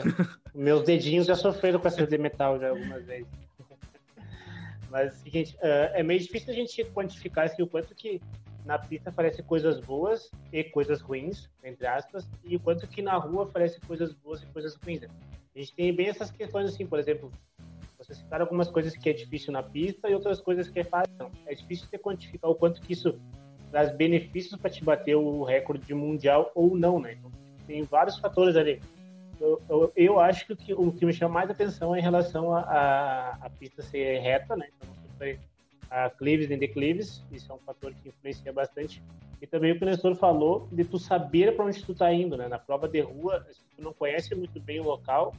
Meus 0.54 0.84
dedinhos 0.84 1.28
já 1.28 1.36
sofreram 1.36 1.80
com 1.80 1.88
essa 1.88 2.06
de 2.06 2.18
metal 2.18 2.60
já 2.60 2.70
algumas 2.70 3.06
vezes. 3.06 3.28
Mas, 4.90 5.14
seguinte, 5.16 5.58
é, 5.62 6.00
é 6.00 6.04
meio 6.04 6.20
difícil 6.20 6.52
a 6.52 6.56
gente 6.56 6.84
quantificar 6.86 7.46
assim, 7.46 7.62
o 7.62 7.68
quanto 7.68 7.94
que 7.94 8.22
na 8.66 8.78
pista 8.78 9.10
aparece 9.10 9.42
coisas 9.44 9.80
boas 9.80 10.30
e 10.52 10.64
coisas 10.64 11.02
ruins, 11.02 11.50
entre 11.64 11.88
aspas, 11.88 12.28
e 12.44 12.56
o 12.56 12.60
quanto 12.60 12.88
que 12.88 13.02
na 13.02 13.16
rua 13.18 13.44
aparece 13.44 13.80
coisas 13.82 14.14
boas 14.14 14.42
e 14.44 14.46
coisas 14.48 14.76
ruins. 14.76 15.04
A 15.04 15.60
gente 15.60 15.74
tem 15.74 15.94
bem 15.94 16.10
essas 16.10 16.30
questões 16.30 16.70
assim, 16.70 16.86
por 16.86 17.00
exemplo, 17.00 17.32
você 17.98 18.14
citar 18.14 18.42
algumas 18.42 18.70
coisas 18.70 18.96
que 18.96 19.10
é 19.10 19.14
difícil 19.14 19.52
na 19.52 19.64
pista 19.64 20.10
e 20.10 20.14
outras 20.14 20.40
coisas 20.40 20.70
que 20.70 20.80
é 20.80 20.84
fácil. 20.84 21.32
É 21.46 21.54
difícil 21.54 21.88
você 21.88 21.98
quantificar 21.98 22.50
o 22.50 22.56
quanto 22.56 22.82
que 22.82 22.94
isso 22.94 23.20
traz 23.72 23.92
benefícios 23.96 24.60
para 24.60 24.70
te 24.70 24.84
bater 24.84 25.16
o 25.16 25.44
recorde 25.44 25.94
mundial 25.94 26.52
ou 26.56 26.78
não, 26.78 27.00
né? 27.00 27.14
Então, 27.14 27.32
tem 27.68 27.84
vários 27.84 28.18
fatores 28.18 28.56
ali. 28.56 28.82
Eu, 29.40 29.62
eu, 29.70 29.92
eu 29.96 30.20
acho 30.20 30.48
que 30.48 30.54
o, 30.54 30.58
que 30.58 30.74
o 30.74 30.92
que 30.92 31.06
me 31.06 31.14
chama 31.14 31.36
mais 31.36 31.50
atenção 31.50 31.96
é 31.96 32.00
em 32.00 32.02
relação 32.02 32.56
a, 32.56 32.62
a, 32.62 33.30
a 33.42 33.50
pista 33.50 33.84
ser 33.84 34.20
reta, 34.20 34.56
né? 34.56 34.68
Então, 34.76 34.90
sofrer 35.04 35.40
a 35.90 36.10
clives 36.10 36.50
e 36.50 36.58
declives, 36.58 37.24
isso 37.32 37.52
é 37.52 37.56
um 37.56 37.60
fator 37.60 37.94
que 37.94 38.10
influencia 38.10 38.52
bastante. 38.52 39.02
E 39.42 39.46
também 39.46 39.72
o 39.72 39.78
que 39.78 39.84
o 39.84 39.88
Nestor 39.88 40.16
falou 40.16 40.68
de 40.72 40.84
tu 40.84 40.98
saber 40.98 41.56
para 41.56 41.66
onde 41.66 41.84
tu 41.84 41.94
tá 41.94 42.12
indo, 42.12 42.36
né? 42.36 42.48
Na 42.48 42.58
prova 42.58 42.88
de 42.88 43.00
rua, 43.02 43.46
se 43.52 43.62
tu 43.76 43.84
não 43.84 43.94
conhece 43.94 44.34
muito 44.34 44.60
bem 44.60 44.80
o 44.80 44.84
local, 44.84 45.36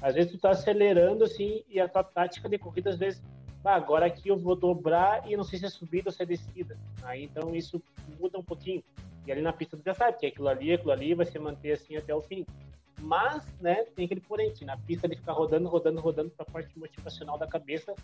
às 0.00 0.14
vezes 0.14 0.32
tu 0.32 0.38
tá 0.38 0.50
acelerando 0.50 1.24
assim 1.24 1.62
e 1.68 1.78
a 1.78 1.88
tua 1.88 2.02
tática 2.02 2.48
de 2.48 2.58
corrida 2.58 2.90
às 2.90 2.98
vezes 2.98 3.22
ah, 3.64 3.76
agora 3.76 4.06
aqui 4.06 4.28
eu 4.28 4.36
vou 4.36 4.56
dobrar 4.56 5.30
e 5.30 5.36
não 5.36 5.44
sei 5.44 5.58
se 5.58 5.66
é 5.66 5.70
subida 5.70 6.08
ou 6.08 6.12
se 6.12 6.22
é 6.22 6.26
descida. 6.26 6.76
Aí 7.02 7.24
então 7.24 7.54
isso 7.54 7.80
muda 8.18 8.38
um 8.38 8.42
pouquinho. 8.42 8.82
E 9.26 9.32
ali 9.32 9.42
na 9.42 9.52
pista 9.52 9.76
tu 9.76 9.82
já 9.84 9.94
sabe 9.94 10.18
que 10.18 10.26
aquilo 10.26 10.48
ali, 10.48 10.72
aquilo 10.72 10.90
ali 10.90 11.14
vai 11.14 11.26
se 11.26 11.38
manter 11.38 11.72
assim 11.72 11.96
até 11.96 12.14
o 12.14 12.20
fim. 12.20 12.44
Mas, 13.00 13.44
né, 13.60 13.84
tem 13.96 14.04
aquele 14.04 14.20
porém, 14.20 14.52
na 14.62 14.76
pista 14.76 15.06
ele 15.06 15.16
ficar 15.16 15.32
rodando, 15.32 15.68
rodando, 15.68 16.00
rodando 16.00 16.30
para 16.30 16.46
a 16.48 16.52
parte 16.52 16.78
motivacional 16.78 17.36
da 17.36 17.46
cabeça 17.46 17.94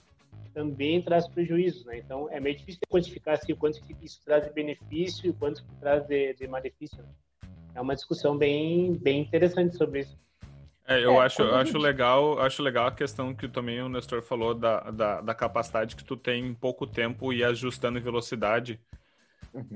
também 0.58 1.00
traz 1.00 1.28
prejuízos, 1.28 1.84
né? 1.84 1.98
Então 1.98 2.28
é 2.30 2.40
meio 2.40 2.56
difícil 2.56 2.80
quantificar 2.88 3.34
assim, 3.34 3.52
o 3.52 3.56
quanto 3.56 3.80
isso 4.02 4.20
traz 4.24 4.44
de 4.44 4.50
benefício 4.50 5.26
e 5.26 5.30
o 5.30 5.34
quanto 5.34 5.62
traz 5.78 6.04
de, 6.06 6.34
de 6.34 6.48
malefício. 6.48 6.98
Né? 7.00 7.08
É 7.76 7.80
uma 7.80 7.94
discussão 7.94 8.36
bem, 8.36 8.94
bem 8.94 9.20
interessante 9.20 9.76
sobre 9.76 10.00
isso. 10.00 10.18
É, 10.84 11.04
eu 11.04 11.12
é, 11.12 11.26
acho, 11.26 11.42
eu 11.42 11.54
acho 11.54 11.78
legal, 11.78 12.40
acho 12.40 12.62
legal 12.62 12.86
a 12.86 12.92
questão 12.92 13.34
que 13.34 13.46
também 13.46 13.80
o 13.82 13.88
Nestor 13.88 14.22
falou 14.22 14.54
da, 14.54 14.90
da, 14.90 15.20
da 15.20 15.34
capacidade 15.34 15.94
que 15.94 16.02
tu 16.02 16.16
tem 16.16 16.46
em 16.46 16.54
pouco 16.54 16.86
tempo 16.86 17.32
e 17.32 17.44
ajustando 17.44 18.00
velocidade. 18.00 18.80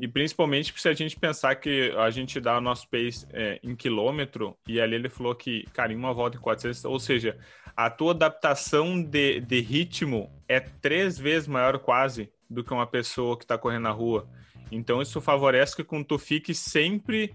E 0.00 0.06
principalmente 0.06 0.72
se 0.76 0.88
a 0.88 0.92
gente 0.92 1.18
pensar 1.18 1.54
que 1.56 1.92
a 1.96 2.10
gente 2.10 2.40
dá 2.40 2.58
o 2.58 2.60
nosso 2.60 2.88
pace 2.88 3.26
é, 3.32 3.58
em 3.62 3.74
quilômetro, 3.74 4.56
e 4.66 4.80
ali 4.80 4.94
ele 4.94 5.08
falou 5.08 5.34
que, 5.34 5.64
cara, 5.72 5.92
em 5.92 5.96
uma 5.96 6.12
volta 6.12 6.36
em 6.36 6.40
400, 6.40 6.84
ou 6.84 6.98
seja, 6.98 7.38
a 7.76 7.88
tua 7.88 8.12
adaptação 8.12 9.02
de, 9.02 9.40
de 9.40 9.60
ritmo 9.60 10.30
é 10.48 10.60
três 10.60 11.18
vezes 11.18 11.48
maior 11.48 11.78
quase 11.78 12.30
do 12.48 12.62
que 12.62 12.72
uma 12.72 12.86
pessoa 12.86 13.36
que 13.36 13.44
está 13.44 13.56
correndo 13.56 13.84
na 13.84 13.90
rua. 13.90 14.28
Então 14.70 15.02
isso 15.02 15.20
favorece 15.20 15.76
que 15.76 16.04
tu 16.04 16.18
fique 16.18 16.54
sempre 16.54 17.34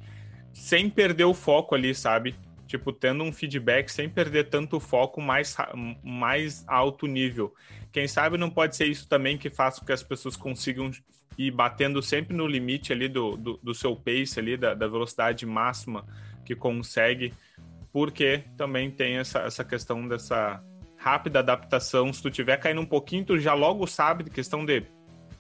sem 0.54 0.90
perder 0.90 1.26
o 1.26 1.34
foco 1.34 1.76
ali, 1.76 1.94
sabe? 1.94 2.36
Tipo, 2.68 2.92
tendo 2.92 3.24
um 3.24 3.32
feedback 3.32 3.90
sem 3.90 4.10
perder 4.10 4.50
tanto 4.50 4.80
foco 4.80 5.22
mais, 5.22 5.56
mais 6.04 6.64
alto 6.68 7.08
nível. 7.08 7.54
Quem 7.92 8.08
sabe 8.08 8.38
não 8.38 8.50
pode 8.50 8.76
ser 8.76 8.86
isso 8.86 9.08
também 9.08 9.38
que 9.38 9.50
faça 9.50 9.80
com 9.80 9.86
que 9.86 9.94
as 9.94 10.04
pessoas 10.04 10.36
consigam 10.36 10.92
ir 11.38 11.52
batendo 11.52 12.02
sempre 12.02 12.36
no 12.36 12.48
limite 12.48 12.92
ali 12.92 13.08
do, 13.08 13.38
do, 13.38 13.60
do 13.64 13.74
seu 13.74 13.96
pace 13.96 14.40
ali, 14.40 14.58
da, 14.58 14.74
da, 14.74 14.88
velocidade 14.88 15.46
máxima 15.46 16.06
que 16.44 16.56
consegue, 16.56 17.34
porque 17.92 18.44
também 18.58 18.90
tem 18.90 19.18
essa, 19.18 19.40
essa 19.40 19.64
questão 19.64 20.08
dessa 20.08 20.62
rápida 20.98 21.40
adaptação. 21.40 22.12
Se 22.12 22.22
tu 22.22 22.32
tiver 22.32 22.58
caindo 22.58 22.82
um 22.82 22.86
pouquinho, 22.86 23.24
tu 23.24 23.40
já 23.40 23.54
logo 23.54 23.86
sabe, 23.86 24.30
questão 24.30 24.66
de 24.66 24.84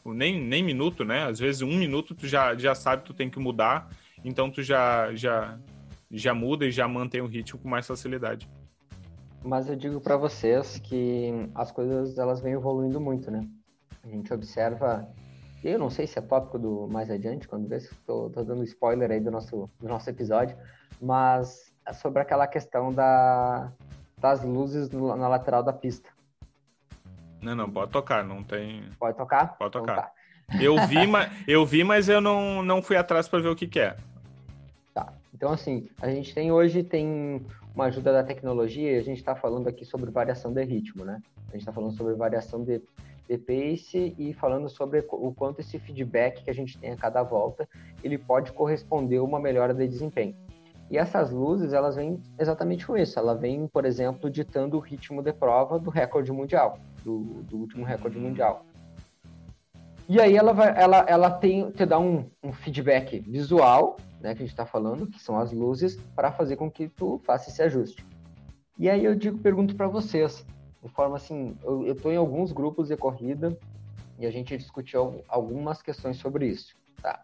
nem, 0.05 0.39
nem 0.39 0.63
minuto, 0.63 1.03
né? 1.03 1.25
Às 1.25 1.39
vezes 1.39 1.61
um 1.61 1.75
minuto 1.75 2.15
tu 2.15 2.27
já, 2.27 2.55
já 2.55 2.73
sabe 2.73 3.01
que 3.01 3.07
tu 3.07 3.13
tem 3.13 3.29
que 3.29 3.39
mudar, 3.39 3.89
então 4.23 4.49
tu 4.49 4.61
já, 4.63 5.13
já 5.13 5.57
já 6.11 6.33
muda 6.33 6.65
e 6.65 6.71
já 6.71 6.87
mantém 6.87 7.21
o 7.21 7.27
ritmo 7.27 7.59
com 7.59 7.69
mais 7.69 7.85
facilidade. 7.85 8.49
Mas 9.43 9.69
eu 9.69 9.75
digo 9.75 10.01
para 10.01 10.17
vocês 10.17 10.79
que 10.79 11.31
as 11.55 11.71
coisas 11.71 12.17
elas 12.17 12.41
vêm 12.41 12.53
evoluindo 12.53 12.99
muito, 12.99 13.29
né? 13.29 13.47
A 14.03 14.07
gente 14.07 14.33
observa, 14.33 15.07
eu 15.63 15.77
não 15.77 15.89
sei 15.89 16.07
se 16.07 16.17
é 16.17 16.21
tópico 16.21 16.57
do 16.57 16.87
mais 16.87 17.09
adiante, 17.09 17.47
quando 17.47 17.67
vê 17.67 17.79
se 17.79 17.93
estou 17.93 18.29
dando 18.29 18.63
spoiler 18.63 19.11
aí 19.11 19.19
do 19.19 19.31
nosso, 19.31 19.69
do 19.79 19.87
nosso 19.87 20.09
episódio, 20.09 20.57
mas 21.01 21.73
é 21.85 21.93
sobre 21.93 22.21
aquela 22.21 22.47
questão 22.47 22.93
da, 22.93 23.71
das 24.19 24.43
luzes 24.43 24.89
no, 24.89 25.15
na 25.15 25.27
lateral 25.27 25.63
da 25.63 25.73
pista. 25.73 26.09
Não, 27.41 27.55
não, 27.55 27.69
pode 27.69 27.91
tocar, 27.91 28.23
não 28.23 28.43
tem. 28.43 28.89
Pode 28.99 29.15
tocar? 29.15 29.57
Pode 29.57 29.71
tocar. 29.71 29.93
Então 29.93 30.03
tá. 30.03 30.63
Eu 30.63 30.87
vi, 30.87 31.05
mas, 31.07 31.31
eu 31.47 31.65
vi, 31.65 31.83
mas 31.83 32.09
eu 32.09 32.19
não, 32.19 32.63
não 32.63 32.81
fui 32.81 32.97
atrás 32.97 33.27
para 33.27 33.39
ver 33.39 33.49
o 33.49 33.55
que, 33.55 33.67
que 33.67 33.79
é. 33.79 33.95
Então, 35.37 35.51
assim, 35.51 35.87
a 36.01 36.09
gente 36.09 36.33
tem 36.33 36.51
hoje 36.51 36.81
tem 36.81 37.45
uma 37.75 37.85
ajuda 37.85 38.11
da 38.11 38.23
tecnologia 38.23 38.99
a 38.99 39.03
gente 39.03 39.19
está 39.19 39.35
falando 39.35 39.67
aqui 39.67 39.85
sobre 39.85 40.09
variação 40.09 40.51
de 40.51 40.63
ritmo, 40.63 41.05
né? 41.05 41.21
A 41.49 41.51
gente 41.51 41.59
está 41.59 41.71
falando 41.71 41.95
sobre 41.95 42.15
variação 42.15 42.63
de, 42.63 42.81
de 43.29 43.37
pace 43.37 44.15
e 44.17 44.33
falando 44.33 44.67
sobre 44.67 45.05
o 45.11 45.31
quanto 45.31 45.61
esse 45.61 45.77
feedback 45.77 46.43
que 46.43 46.49
a 46.49 46.53
gente 46.53 46.75
tem 46.79 46.91
a 46.91 46.97
cada 46.97 47.21
volta, 47.21 47.69
ele 48.03 48.17
pode 48.17 48.51
corresponder 48.51 49.17
a 49.17 49.23
uma 49.23 49.39
melhora 49.39 49.75
de 49.75 49.87
desempenho. 49.87 50.35
E 50.89 50.97
essas 50.97 51.29
luzes, 51.29 51.71
elas 51.71 51.95
vêm 51.95 52.19
exatamente 52.39 52.87
com 52.87 52.97
isso. 52.97 53.19
Ela 53.19 53.35
vem, 53.35 53.67
por 53.67 53.85
exemplo, 53.85 54.31
ditando 54.31 54.75
o 54.75 54.79
ritmo 54.79 55.21
de 55.21 55.33
prova 55.33 55.77
do 55.77 55.91
recorde 55.91 56.31
mundial, 56.31 56.79
do, 57.03 57.43
do 57.43 57.57
último 57.57 57.85
recorde 57.85 58.17
mundial. 58.17 58.65
E 60.09 60.19
aí 60.19 60.35
ela 60.35 60.51
vai, 60.51 60.73
ela, 60.75 61.05
ela 61.07 61.29
tem, 61.29 61.69
te 61.69 61.85
dá 61.85 61.99
um, 61.99 62.25
um 62.41 62.51
feedback 62.51 63.19
visual 63.19 63.97
né, 64.19 64.33
que 64.33 64.41
a 64.41 64.45
gente 64.45 64.53
está 64.53 64.65
falando, 64.65 65.07
que 65.07 65.19
são 65.19 65.37
as 65.39 65.51
luzes, 65.51 65.95
para 66.15 66.31
fazer 66.31 66.55
com 66.55 66.69
que 66.69 66.87
tu 66.87 67.19
faça 67.25 67.49
esse 67.49 67.61
ajuste. 67.61 68.05
E 68.77 68.89
aí 68.89 69.03
eu 69.05 69.15
digo, 69.15 69.37
pergunto 69.39 69.75
para 69.75 69.87
vocês, 69.87 70.45
de 70.83 70.89
forma 70.89 71.15
assim, 71.15 71.57
eu 71.63 71.91
estou 71.91 72.11
em 72.11 72.17
alguns 72.17 72.51
grupos 72.51 72.87
de 72.87 72.97
corrida 72.97 73.57
e 74.19 74.25
a 74.25 74.31
gente 74.31 74.57
discutiu 74.57 75.23
algumas 75.27 75.81
questões 75.81 76.17
sobre 76.17 76.47
isso, 76.47 76.75
tá? 77.01 77.21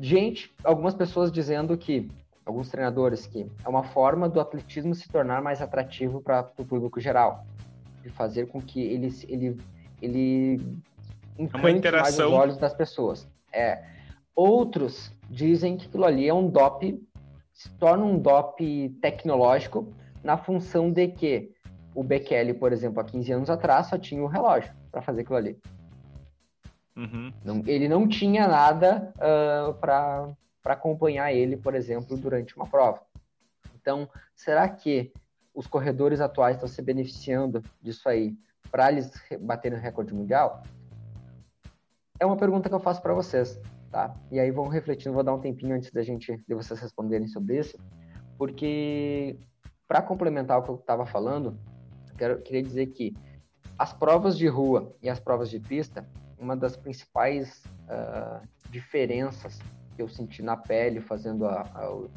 Gente, 0.00 0.54
algumas 0.62 0.94
pessoas 0.94 1.32
dizendo 1.32 1.76
que, 1.76 2.08
alguns 2.46 2.68
treinadores 2.68 3.26
que 3.26 3.50
é 3.64 3.68
uma 3.68 3.82
forma 3.82 4.28
do 4.28 4.40
atletismo 4.40 4.94
se 4.94 5.08
tornar 5.08 5.42
mais 5.42 5.60
atrativo 5.60 6.20
para 6.20 6.48
o 6.56 6.64
público 6.64 7.00
geral, 7.00 7.44
de 8.02 8.08
fazer 8.10 8.46
com 8.46 8.62
que 8.62 8.80
ele 8.80 9.12
ele 9.28 9.60
ele 10.00 10.78
encante 11.36 11.56
é 11.56 11.58
uma 11.58 11.70
interação. 11.70 12.02
mais 12.02 12.18
os 12.18 12.32
olhos 12.32 12.56
das 12.56 12.74
pessoas. 12.74 13.28
É. 13.52 13.97
Outros 14.38 15.12
dizem 15.28 15.76
que 15.76 15.88
aquilo 15.88 16.04
ali 16.04 16.28
é 16.28 16.32
um 16.32 16.48
DOP, 16.48 17.04
se 17.52 17.68
torna 17.70 18.04
um 18.04 18.16
DOP 18.16 18.88
tecnológico 19.02 19.92
na 20.22 20.36
função 20.36 20.92
de 20.92 21.08
que 21.08 21.52
o 21.92 22.04
Bekele, 22.04 22.54
por 22.54 22.72
exemplo, 22.72 23.00
há 23.00 23.04
15 23.04 23.32
anos 23.32 23.50
atrás, 23.50 23.88
só 23.88 23.98
tinha 23.98 24.22
o 24.22 24.26
um 24.26 24.28
relógio 24.28 24.72
para 24.92 25.02
fazer 25.02 25.22
aquilo 25.22 25.38
ali. 25.38 25.58
Uhum. 26.94 27.32
Não, 27.44 27.64
ele 27.66 27.88
não 27.88 28.06
tinha 28.06 28.46
nada 28.46 29.12
uh, 29.16 29.74
para 29.74 30.36
acompanhar 30.66 31.32
ele, 31.32 31.56
por 31.56 31.74
exemplo, 31.74 32.16
durante 32.16 32.54
uma 32.54 32.68
prova. 32.68 33.00
Então, 33.74 34.08
será 34.36 34.68
que 34.68 35.12
os 35.52 35.66
corredores 35.66 36.20
atuais 36.20 36.54
estão 36.54 36.68
se 36.68 36.80
beneficiando 36.80 37.60
disso 37.82 38.08
aí 38.08 38.36
para 38.70 38.92
eles 38.92 39.10
baterem 39.40 39.76
o 39.76 39.82
recorde 39.82 40.14
mundial? 40.14 40.62
É 42.20 42.24
uma 42.24 42.36
pergunta 42.36 42.68
que 42.68 42.74
eu 42.76 42.78
faço 42.78 43.02
para 43.02 43.14
vocês 43.14 43.60
tá? 43.90 44.14
E 44.30 44.38
aí 44.38 44.50
vão 44.50 44.68
refletindo, 44.68 45.14
vou 45.14 45.24
dar 45.24 45.34
um 45.34 45.40
tempinho 45.40 45.74
antes 45.74 45.90
da 45.90 46.02
gente, 46.02 46.36
de 46.46 46.54
vocês 46.54 46.78
responderem 46.80 47.28
sobre 47.28 47.58
isso, 47.58 47.78
porque 48.36 49.38
para 49.86 50.02
complementar 50.02 50.58
o 50.58 50.62
que 50.62 50.70
eu 50.70 50.76
estava 50.76 51.06
falando, 51.06 51.58
quero, 52.16 52.40
queria 52.42 52.62
dizer 52.62 52.86
que 52.88 53.16
as 53.78 53.92
provas 53.92 54.36
de 54.36 54.46
rua 54.46 54.94
e 55.02 55.08
as 55.08 55.20
provas 55.20 55.50
de 55.50 55.60
pista, 55.60 56.06
uma 56.38 56.56
das 56.56 56.76
principais 56.76 57.62
uh, 57.84 58.46
diferenças 58.70 59.58
que 59.96 60.02
eu 60.02 60.08
senti 60.08 60.42
na 60.42 60.56
pele 60.56 61.00
fazendo 61.00 61.46
a, 61.46 61.62
a 61.62 62.08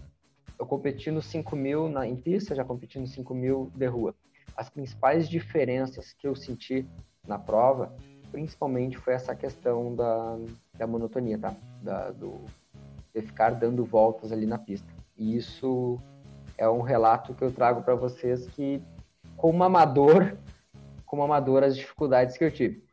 eu 0.61 0.65
competi 0.67 1.09
no 1.09 1.23
5 1.23 1.55
mil 1.55 1.89
na, 1.89 2.07
em 2.07 2.15
pista, 2.15 2.53
já 2.53 2.63
competi 2.63 2.99
no 2.99 3.07
5 3.07 3.33
mil 3.33 3.71
de 3.75 3.87
rua. 3.87 4.13
As 4.55 4.69
principais 4.69 5.27
diferenças 5.27 6.13
que 6.13 6.27
eu 6.27 6.35
senti 6.35 6.87
na 7.27 7.39
prova, 7.39 7.95
principalmente, 8.31 8.95
foi 8.95 9.13
essa 9.15 9.35
questão 9.35 9.95
da, 9.95 10.37
da 10.81 10.87
monotonia, 10.87 11.37
tá? 11.37 11.55
Da, 11.79 12.09
do, 12.09 12.41
de 13.13 13.21
ficar 13.21 13.51
dando 13.51 13.85
voltas 13.85 14.31
ali 14.31 14.47
na 14.47 14.57
pista. 14.57 14.91
E 15.15 15.37
isso 15.37 15.99
é 16.57 16.67
um 16.67 16.81
relato 16.81 17.35
que 17.35 17.43
eu 17.43 17.51
trago 17.51 17.83
para 17.83 17.93
vocês 17.93 18.47
que, 18.47 18.81
como 19.37 19.63
amador, 19.63 20.35
como 21.05 21.21
amador, 21.21 21.63
as 21.63 21.75
dificuldades 21.75 22.35
que 22.35 22.43
eu 22.43 22.51
tive. 22.51 22.83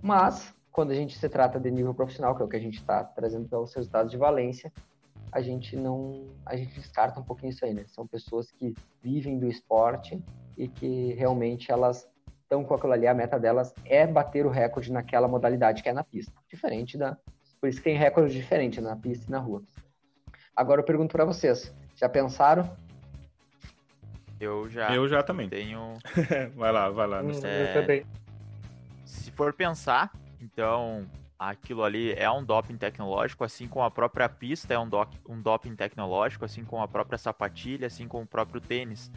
Mas, 0.00 0.54
quando 0.70 0.92
a 0.92 0.94
gente 0.94 1.18
se 1.18 1.28
trata 1.28 1.58
de 1.58 1.68
nível 1.70 1.92
profissional, 1.92 2.36
que 2.36 2.42
é 2.42 2.44
o 2.44 2.48
que 2.48 2.56
a 2.56 2.60
gente 2.60 2.78
está 2.78 3.02
trazendo 3.02 3.48
para 3.48 3.60
os 3.60 3.74
resultados 3.74 4.12
de 4.12 4.16
Valência, 4.16 4.72
a 5.32 5.40
gente 5.40 5.74
não, 5.76 6.26
a 6.46 6.54
gente 6.56 6.72
descarta 6.74 7.18
um 7.18 7.24
pouquinho 7.24 7.50
isso 7.50 7.64
aí, 7.64 7.74
né? 7.74 7.84
São 7.88 8.06
pessoas 8.06 8.52
que 8.52 8.72
vivem 9.02 9.36
do 9.36 9.48
esporte 9.48 10.22
e 10.56 10.68
que 10.68 11.12
realmente 11.14 11.72
elas 11.72 12.08
estão 12.50 12.64
com 12.64 12.74
aquilo 12.74 12.92
ali, 12.92 13.06
a 13.06 13.14
meta 13.14 13.38
delas 13.38 13.72
é 13.84 14.04
bater 14.04 14.44
o 14.44 14.50
recorde 14.50 14.92
naquela 14.92 15.28
modalidade 15.28 15.84
que 15.84 15.88
é 15.88 15.92
na 15.92 16.02
pista. 16.02 16.32
Diferente 16.48 16.98
da. 16.98 17.16
Por 17.60 17.68
isso 17.68 17.78
que 17.78 17.84
tem 17.84 17.96
recorde 17.96 18.34
diferente 18.34 18.80
na 18.80 18.96
pista 18.96 19.26
e 19.28 19.30
na 19.30 19.38
rua. 19.38 19.62
Agora 20.56 20.80
eu 20.80 20.84
pergunto 20.84 21.12
para 21.12 21.24
vocês: 21.24 21.72
já 21.94 22.08
pensaram? 22.08 22.76
Eu 24.40 24.68
já. 24.68 24.92
Eu 24.92 25.08
já 25.08 25.22
também. 25.22 25.48
Tenho. 25.48 25.94
vai 26.56 26.72
lá, 26.72 26.90
vai 26.90 27.06
lá. 27.06 27.22
Hum, 27.22 27.30
é... 27.44 27.70
Eu 27.70 27.80
também. 27.80 28.06
Se 29.04 29.30
for 29.30 29.52
pensar, 29.52 30.10
então 30.40 31.06
aquilo 31.38 31.84
ali 31.84 32.12
é 32.12 32.30
um 32.30 32.44
doping 32.44 32.76
tecnológico, 32.76 33.44
assim 33.44 33.66
como 33.66 33.84
a 33.84 33.90
própria 33.90 34.28
pista 34.28 34.74
é 34.74 34.78
um, 34.78 34.88
do... 34.88 35.06
um 35.28 35.40
doping 35.40 35.74
tecnológico, 35.76 36.44
assim 36.44 36.64
como 36.64 36.82
a 36.82 36.88
própria 36.88 37.16
sapatilha, 37.16 37.86
assim 37.86 38.08
como 38.08 38.24
o 38.24 38.26
próprio 38.26 38.60
tênis 38.60 39.10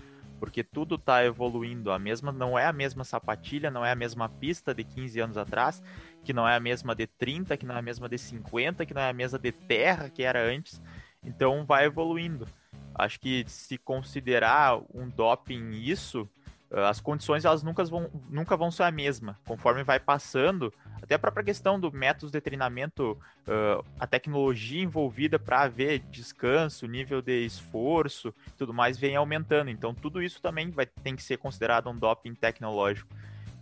porque 0.43 0.61
tudo 0.61 0.95
está 0.95 1.23
evoluindo. 1.23 1.89
A 1.89 1.97
mesma 1.97 2.29
não 2.29 2.59
é 2.59 2.65
a 2.65 2.73
mesma 2.73 3.05
sapatilha, 3.05 3.71
não 3.71 3.85
é 3.85 3.93
a 3.93 3.95
mesma 3.95 4.27
pista 4.27 4.75
de 4.75 4.83
15 4.83 5.21
anos 5.21 5.37
atrás, 5.37 5.81
que 6.21 6.33
não 6.33 6.45
é 6.45 6.53
a 6.53 6.59
mesma 6.59 6.93
de 6.93 7.07
30, 7.07 7.55
que 7.55 7.65
não 7.65 7.75
é 7.75 7.79
a 7.79 7.81
mesma 7.81 8.09
de 8.09 8.17
50, 8.17 8.85
que 8.85 8.93
não 8.93 9.01
é 9.01 9.09
a 9.09 9.13
mesma 9.13 9.39
de 9.39 9.53
terra 9.53 10.09
que 10.09 10.21
era 10.21 10.45
antes. 10.45 10.81
Então 11.23 11.65
vai 11.65 11.85
evoluindo. 11.85 12.45
Acho 12.93 13.21
que 13.21 13.45
se 13.47 13.77
considerar 13.77 14.81
um 14.93 15.07
doping 15.07 15.71
isso, 15.71 16.29
as 16.73 16.99
condições 16.99 17.45
elas 17.45 17.61
nunca 17.61 17.83
vão, 17.83 18.09
nunca 18.29 18.57
vão 18.57 18.71
ser 18.71 18.83
a 18.83 18.91
mesma. 18.91 19.37
Conforme 19.45 19.83
vai 19.83 19.99
passando, 19.99 20.73
até 21.01 21.15
a 21.15 21.19
própria 21.19 21.43
questão 21.43 21.79
do 21.79 21.91
métodos 21.91 22.31
de 22.31 22.41
treinamento, 22.41 23.11
uh, 23.47 23.85
a 23.99 24.07
tecnologia 24.07 24.81
envolvida 24.81 25.37
para 25.37 25.61
haver 25.61 25.99
descanso, 26.09 26.87
nível 26.87 27.21
de 27.21 27.45
esforço, 27.45 28.33
tudo 28.57 28.73
mais 28.73 28.97
vem 28.97 29.15
aumentando. 29.15 29.69
Então 29.69 29.93
tudo 29.93 30.21
isso 30.21 30.41
também 30.41 30.71
vai 30.71 30.85
tem 30.85 31.15
que 31.15 31.21
ser 31.21 31.37
considerado 31.37 31.89
um 31.89 31.97
doping 31.97 32.33
tecnológico. 32.33 33.13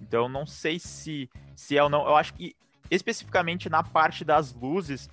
Então 0.02 0.30
não 0.30 0.46
sei 0.46 0.80
se 0.80 1.30
se 1.56 1.78
é 1.78 1.84
ou 1.84 1.90
não. 1.90 2.06
Eu 2.06 2.16
acho 2.16 2.34
que 2.34 2.56
especificamente 2.90 3.70
na 3.70 3.84
parte 3.84 4.24
das 4.24 4.54
luzes, 4.54 5.10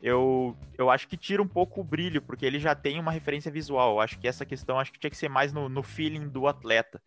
eu, 0.00 0.56
eu 0.76 0.90
acho 0.90 1.08
que 1.08 1.16
tira 1.16 1.42
um 1.42 1.48
pouco 1.48 1.80
o 1.80 1.84
brilho, 1.84 2.22
porque 2.22 2.46
ele 2.46 2.60
já 2.60 2.74
tem 2.74 3.00
uma 3.00 3.10
referência 3.10 3.50
visual. 3.50 3.94
Eu 3.94 4.00
acho 4.00 4.18
que 4.18 4.28
essa 4.28 4.46
questão 4.46 4.78
acho 4.78 4.92
que 4.92 4.98
tinha 4.98 5.10
que 5.10 5.16
ser 5.16 5.28
mais 5.28 5.52
no, 5.52 5.68
no 5.68 5.82
feeling 5.82 6.28
do 6.28 6.46
atleta. 6.46 7.02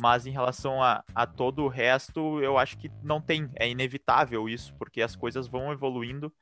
Mas 0.00 0.26
em 0.26 0.30
relação 0.30 0.82
a, 0.82 1.02
a 1.14 1.26
todo 1.26 1.62
o 1.64 1.68
resto, 1.68 2.40
eu 2.40 2.58
acho 2.58 2.76
que 2.76 2.90
não 3.02 3.20
tem. 3.20 3.50
É 3.56 3.68
inevitável 3.68 4.48
isso, 4.48 4.74
porque 4.74 5.00
as 5.02 5.16
coisas 5.16 5.48
vão 5.48 5.72
evoluindo 5.72 6.32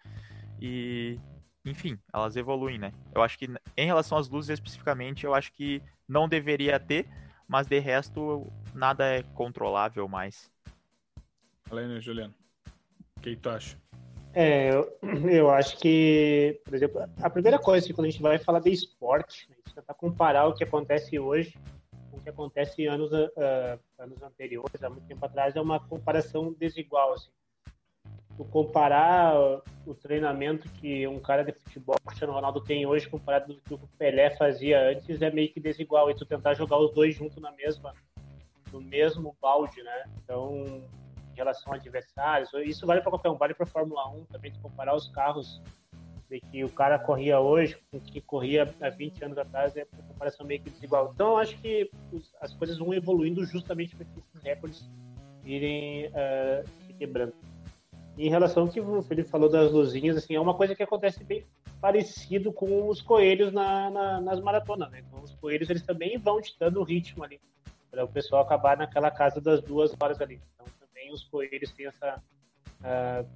e, 0.61 1.19
enfim, 1.65 1.99
elas 2.13 2.37
evoluem, 2.37 2.79
né? 2.79 2.93
Eu 3.15 3.23
acho 3.23 3.39
que 3.39 3.49
em 3.77 3.87
relação 3.87 4.19
às 4.19 4.29
luzes 4.29 4.51
especificamente, 4.51 5.25
eu 5.25 5.35
acho 5.35 5.53
que 5.53 5.81
não 6.07 6.29
deveria 6.29 6.79
ter, 6.81 7.09
mas 7.49 7.67
de 7.67 7.79
resto, 7.79 8.53
nada 8.75 9.07
é 9.07 9.23
controlável 9.23 10.09
mais. 10.09 10.51
Além, 11.71 12.01
Juliano, 12.01 12.35
o 13.17 13.21
que 13.21 13.37
tu 13.37 13.49
acha? 13.49 13.79
É, 14.35 14.71
eu, 14.71 14.99
eu, 15.31 15.51
acho 15.51 15.79
que, 15.79 16.61
por 16.65 16.75
exemplo, 16.75 17.09
a 17.23 17.31
primeira 17.31 17.59
coisa 17.59 17.87
que 17.87 17.93
quando 17.93 18.09
a 18.09 18.11
gente 18.11 18.23
vai 18.23 18.39
falar 18.39 18.61
de 18.61 18.71
esporte, 18.71 19.49
a 19.51 19.55
gente 19.55 19.75
tentar 19.75 19.95
comparar 19.95 20.47
o 20.49 20.55
que 20.55 20.65
acontece 20.65 21.19
hoje 21.19 21.57
com 22.11 22.19
o 22.19 22.21
que 22.21 22.29
acontece 22.29 22.87
anos, 22.87 23.13
uh, 23.13 23.79
anos 23.99 24.23
anteriores, 24.23 24.83
há 24.83 24.91
muito 24.91 25.07
tempo 25.07 25.25
atrás, 25.25 25.57
é 25.57 25.61
uma 25.61 25.81
comparação 25.81 26.53
desigual. 26.53 27.15
Assim. 27.15 27.31
Tu 28.37 28.45
comparar 28.47 29.37
o 29.87 29.95
treinamento 29.95 30.69
que 30.75 31.07
um 31.07 31.21
cara 31.21 31.45
de 31.45 31.53
futebol, 31.53 31.97
Cristiano 32.05 32.33
Ronaldo, 32.33 32.61
tem 32.61 32.85
hoje 32.85 33.09
comparado 33.09 33.47
com 33.47 33.75
o 33.75 33.79
que 33.79 33.85
o 33.85 33.89
Pelé 33.99 34.31
fazia 34.31 34.91
antes, 34.91 35.23
é 35.23 35.31
meio 35.31 35.53
que 35.53 35.61
desigual. 35.61 36.11
E 36.11 36.15
tu 36.15 36.25
tentar 36.27 36.55
jogar 36.55 36.79
os 36.79 36.93
dois 36.93 37.15
juntos 37.15 37.41
na 37.41 37.53
mesma, 37.53 37.95
no 38.73 38.81
mesmo 38.81 39.37
balde, 39.41 39.83
né? 39.83 40.05
Então, 40.23 40.83
em 41.35 41.37
relação 41.37 41.73
a 41.73 41.77
adversários. 41.77 42.51
Isso 42.65 42.87
vale 42.87 43.01
para 43.01 43.11
qualquer 43.11 43.29
um, 43.29 43.37
vale 43.37 43.55
para 43.55 43.65
a 43.65 43.69
Fórmula 43.69 44.09
1 44.09 44.25
também, 44.27 44.53
se 44.53 44.59
comparar 44.61 44.95
os 44.95 45.09
carros 45.09 45.61
de 46.31 46.41
que 46.41 46.65
o 46.65 46.69
cara 46.69 46.99
corria 46.99 47.39
hoje 47.39 47.77
com 47.91 47.99
o 47.99 48.01
que 48.01 48.21
corria 48.21 48.75
há 48.81 48.89
20 48.89 49.25
anos 49.25 49.39
atrás, 49.39 49.77
é 49.77 49.87
uma 49.93 50.03
comparação 50.09 50.47
meio 50.47 50.61
que 50.63 50.71
desigual. 50.71 51.13
Então, 51.15 51.33
eu 51.33 51.39
acho 51.39 51.57
que 51.59 51.91
as 52.41 52.53
coisas 52.55 52.79
vão 52.79 52.95
evoluindo 52.95 53.45
justamente 53.45 53.95
para 53.95 54.07
que 54.07 54.19
esses 54.19 54.43
recordes 54.43 54.91
irem 55.45 56.07
uh, 56.07 56.67
se 56.87 56.93
quebrando. 56.95 57.35
Em 58.17 58.31
relação 58.31 58.63
ao 58.63 58.69
que 58.69 58.81
o 58.81 59.03
Felipe 59.03 59.29
falou 59.29 59.49
das 59.49 59.73
luzinhas, 59.73 60.17
assim, 60.17 60.35
é 60.35 60.41
uma 60.41 60.55
coisa 60.55 60.75
que 60.75 60.83
acontece 60.83 61.23
bem 61.25 61.45
parecido 61.81 62.53
com 62.53 62.89
os 62.89 63.03
coelhos 63.03 63.53
na, 63.53 63.91
na, 63.91 64.21
nas 64.21 64.41
maratonas, 64.41 64.91
né? 64.91 65.05
Então, 65.07 65.21
os 65.21 65.35
coelhos, 65.35 65.69
eles 65.69 65.83
também 65.83 66.17
vão 66.17 66.41
ditando 66.41 66.81
o 66.81 66.85
ritmo 66.85 67.25
ali, 67.25 67.41
para 67.91 68.05
o 68.05 68.09
pessoal 68.09 68.43
acabar 68.43 68.77
naquela 68.77 69.11
casa 69.11 69.41
das 69.41 69.61
duas 69.61 69.95
horas 70.01 70.21
ali. 70.21 70.41
Então, 70.55 70.67
os 71.15 71.25
coelhos 71.25 71.71
têm 71.73 71.87
essa. 71.87 72.23
Uh, 72.81 73.27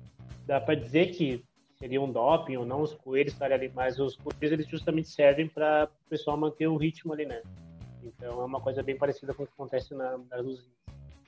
dá 0.46 0.60
para 0.60 0.74
dizer 0.74 1.12
que 1.12 1.44
seria 1.78 2.00
um 2.00 2.10
doping 2.10 2.56
ou 2.56 2.66
não 2.66 2.82
os 2.82 2.92
coelhos 2.94 3.32
estarem 3.32 3.56
ali, 3.56 3.72
mas 3.74 3.98
os 3.98 4.16
coelhos 4.16 4.52
eles 4.52 4.66
justamente 4.66 5.08
servem 5.08 5.48
para 5.48 5.88
o 6.06 6.08
pessoal 6.10 6.36
manter 6.36 6.66
o 6.66 6.76
ritmo 6.76 7.12
ali, 7.12 7.24
né? 7.24 7.42
Então 8.02 8.40
é 8.40 8.44
uma 8.44 8.60
coisa 8.60 8.82
bem 8.82 8.96
parecida 8.96 9.32
com 9.32 9.44
o 9.44 9.46
que 9.46 9.52
acontece 9.52 9.94
na, 9.94 10.18
na 10.30 10.36
luzinha. 10.38 10.72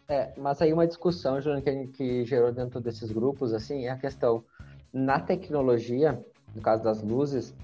É, 0.09 0.33
mas 0.37 0.61
aí 0.61 0.73
uma 0.73 0.87
discussão, 0.87 1.41
Júnior, 1.41 1.63
que, 1.63 1.87
que 1.89 2.25
gerou 2.25 2.53
dentro 2.53 2.81
desses 2.81 3.13
grupos, 3.13 3.55
assim, 3.55 3.87
é 3.87 3.91
a 3.91 3.97
questão 3.97 4.45
na 4.93 5.21
tecnologia, 5.21 6.21
no 6.55 6.61
caso 6.61 6.83
das 6.83 7.01
luzes, 7.01 7.55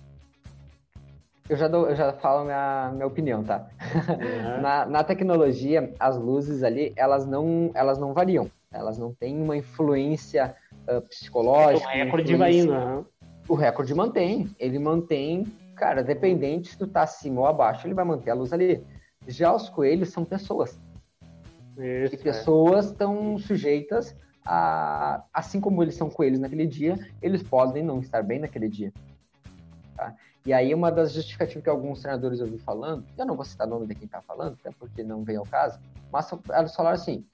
eu 1.48 1.56
já, 1.56 1.68
dou, 1.68 1.88
eu 1.88 1.96
já 1.96 2.12
falo 2.12 2.44
minha, 2.44 2.90
minha 2.92 3.06
opinião, 3.06 3.42
tá? 3.42 3.68
Uhum. 4.08 4.60
na, 4.62 4.86
na 4.86 5.04
tecnologia, 5.04 5.92
as 5.98 6.16
luzes 6.16 6.62
ali, 6.62 6.92
elas 6.96 7.26
não, 7.26 7.70
elas 7.74 7.98
não 7.98 8.12
variam. 8.12 8.50
Elas 8.72 8.98
não 8.98 9.14
têm 9.14 9.40
uma 9.40 9.56
influência 9.56 10.54
uh, 10.88 11.00
psicológica. 11.02 11.88
O 11.88 11.92
recorde 11.92 12.36
vai 12.36 12.52
indo, 12.52 12.72
né? 12.72 13.04
O 13.48 13.54
recorde 13.54 13.94
mantém. 13.94 14.54
Ele 14.58 14.78
mantém, 14.78 15.44
cara, 15.76 16.02
dependente 16.02 16.70
se 16.70 16.78
tu 16.78 16.86
tá 16.86 17.02
acima 17.02 17.40
ou 17.40 17.46
abaixo, 17.46 17.86
ele 17.86 17.94
vai 17.94 18.04
manter 18.04 18.30
a 18.30 18.34
luz 18.34 18.52
ali. 18.52 18.84
Já 19.26 19.54
os 19.54 19.68
coelhos 19.68 20.10
são 20.10 20.24
pessoas. 20.24 20.78
Isso, 21.78 22.14
e 22.14 22.18
é. 22.18 22.22
pessoas 22.22 22.86
estão 22.86 23.36
é. 23.36 23.38
sujeitas 23.38 24.16
a. 24.44 25.24
Assim 25.32 25.60
como 25.60 25.82
eles 25.82 25.94
são 25.94 26.08
coelhos 26.08 26.38
naquele 26.38 26.66
dia, 26.66 26.98
eles 27.20 27.42
podem 27.42 27.82
não 27.82 28.00
estar 28.00 28.22
bem 28.22 28.38
naquele 28.38 28.68
dia. 28.68 28.92
Tá? 29.96 30.14
E 30.44 30.52
aí, 30.52 30.72
uma 30.72 30.92
das 30.92 31.12
justificativas 31.12 31.62
que 31.64 31.68
alguns 31.68 32.00
treinadores 32.00 32.38
eu 32.38 32.46
vi 32.46 32.58
falando, 32.58 33.04
eu 33.18 33.26
não 33.26 33.34
vou 33.34 33.44
citar 33.44 33.66
o 33.66 33.70
nome 33.70 33.86
de 33.86 33.94
quem 33.96 34.04
está 34.06 34.22
falando, 34.22 34.56
até 34.60 34.70
porque 34.78 35.02
não 35.02 35.24
vem 35.24 35.36
ao 35.36 35.44
caso, 35.44 35.78
mas 36.12 36.30
eles 36.56 36.74
falaram 36.74 36.94
assim: 36.94 37.26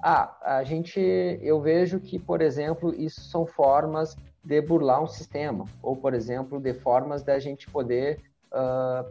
ah, 0.00 0.36
a 0.42 0.64
gente, 0.64 1.00
eu 1.42 1.60
vejo 1.60 1.98
que, 1.98 2.18
por 2.18 2.40
exemplo, 2.40 2.94
isso 2.94 3.20
são 3.22 3.44
formas 3.44 4.16
de 4.44 4.60
burlar 4.62 5.02
um 5.02 5.06
sistema, 5.06 5.64
ou, 5.82 5.96
por 5.96 6.14
exemplo, 6.14 6.60
de 6.60 6.72
formas 6.72 7.22
da 7.22 7.38
gente 7.38 7.68
poder, 7.68 8.20
uh, 8.52 9.10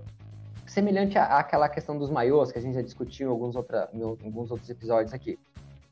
semelhante 0.66 1.18
à, 1.18 1.38
àquela 1.38 1.68
questão 1.68 1.98
dos 1.98 2.10
maiôs, 2.10 2.52
que 2.52 2.58
a 2.58 2.62
gente 2.62 2.76
já 2.76 2.82
discutiu 2.82 3.28
em 3.28 3.32
alguns, 3.32 3.56
outra, 3.56 3.90
em 3.94 4.02
alguns 4.02 4.50
outros 4.50 4.70
episódios 4.70 5.14
aqui. 5.14 5.38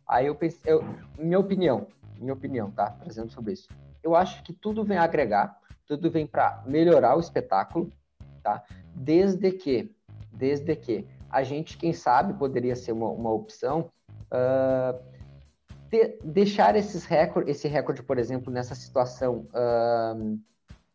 Aí 0.08 0.28
eu 0.28 0.36
pensei, 0.36 0.62
eu, 0.66 0.84
minha 1.18 1.40
opinião, 1.40 1.88
minha 2.18 2.34
opinião, 2.34 2.72
tá? 2.72 2.92
Trazendo 2.92 3.32
sobre 3.32 3.54
isso. 3.54 3.68
Eu 4.02 4.16
acho 4.16 4.44
que 4.44 4.54
tudo 4.54 4.84
vem 4.84 4.98
agregar, 4.98 5.60
tudo 5.86 6.10
vem 6.10 6.26
para 6.26 6.64
melhorar 6.66 7.18
o 7.18 7.20
espetáculo, 7.20 7.92
tá? 8.42 8.64
Desde 8.96 9.52
que, 9.52 9.94
desde 10.32 10.76
que 10.76 11.06
a 11.30 11.44
gente, 11.44 11.78
quem 11.78 11.92
sabe, 11.92 12.34
poderia 12.34 12.76
ser 12.76 12.94
uma, 12.94 13.10
uma 13.10 13.32
opção 13.32 13.92
Uh, 14.32 15.16
deixar 16.24 16.76
esses 16.76 17.06
recorde, 17.06 17.52
esse 17.52 17.68
recorde, 17.68 18.04
por 18.04 18.18
exemplo, 18.18 18.52
nessa 18.52 18.76
situação 18.76 19.48
uh, 19.54 20.40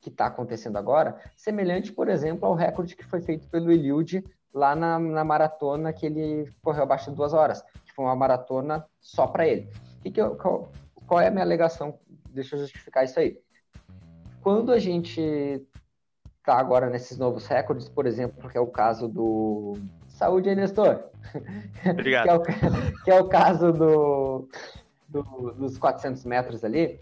que 0.00 0.08
está 0.08 0.26
acontecendo 0.26 0.76
agora, 0.76 1.20
semelhante, 1.36 1.92
por 1.92 2.08
exemplo, 2.08 2.46
ao 2.46 2.54
recorde 2.54 2.96
que 2.96 3.04
foi 3.04 3.20
feito 3.20 3.48
pelo 3.48 3.70
Eliud 3.70 4.24
lá 4.52 4.74
na, 4.74 4.98
na 4.98 5.24
maratona 5.24 5.92
que 5.92 6.06
ele 6.06 6.52
correu 6.62 6.82
abaixo 6.82 7.10
de 7.10 7.16
duas 7.16 7.32
horas, 7.32 7.62
que 7.84 7.92
foi 7.94 8.04
uma 8.04 8.16
maratona 8.16 8.84
só 9.00 9.26
para 9.26 9.46
ele. 9.46 9.68
Que 10.02 10.10
que 10.10 10.20
eu, 10.20 10.36
qual, 10.36 10.72
qual 11.06 11.20
é 11.20 11.28
a 11.28 11.30
minha 11.30 11.44
alegação? 11.44 11.98
Deixa 12.30 12.56
eu 12.56 12.60
justificar 12.60 13.04
isso 13.04 13.18
aí. 13.18 13.38
Quando 14.42 14.72
a 14.72 14.78
gente 14.78 15.20
está 16.38 16.58
agora 16.58 16.88
nesses 16.88 17.18
novos 17.18 17.46
recordes, 17.46 17.88
por 17.88 18.06
exemplo, 18.06 18.48
que 18.48 18.56
é 18.56 18.60
o 18.60 18.66
caso 18.66 19.06
do 19.06 19.74
Saúde 20.20 20.50
aí, 20.50 20.54
Nestor. 20.54 21.04
Obrigado. 21.82 22.24
que, 22.44 22.50
é 22.52 22.58
o, 22.68 23.04
que, 23.04 23.10
é 23.10 23.20
o, 23.22 23.24
caso 23.24 23.72
do, 23.72 24.48
do, 25.08 25.22
dos 25.52 25.78
400 25.78 26.26
metros 26.26 26.62
ali. 26.62 27.00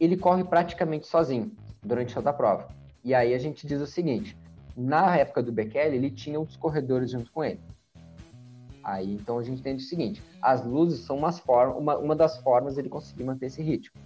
Ele 0.00 0.16
corre 0.16 0.42
praticamente 0.44 1.06
sozinho 1.06 1.52
durante 1.82 2.14
toda 2.14 2.30
a 2.30 2.32
prova. 2.32 2.68
E 3.04 3.14
aí 3.14 3.34
a 3.34 3.38
gente 3.38 3.66
diz 3.66 3.82
o 3.82 3.86
seguinte: 3.86 4.34
na 4.74 5.14
época 5.14 5.42
do 5.42 5.52
Bekele, 5.52 5.96
ele 5.96 6.10
tinha 6.10 6.38
outros 6.40 6.56
corredores 6.56 7.10
junto 7.10 7.30
com 7.30 7.44
ele. 7.44 7.60
Aí 8.82 9.12
então 9.12 9.38
a 9.38 9.42
gente 9.42 9.60
entende 9.60 9.84
o 9.84 9.86
seguinte: 9.86 10.22
as 10.40 10.64
luzes 10.64 11.00
são 11.00 11.18
umas 11.18 11.38
formas, 11.38 11.76
uma, 11.76 11.98
uma 11.98 12.16
das 12.16 12.38
formas 12.38 12.78
ele 12.78 12.88
conseguir 12.88 13.24
manter 13.24 13.44
esse 13.44 13.62
ritmo. 13.62 14.00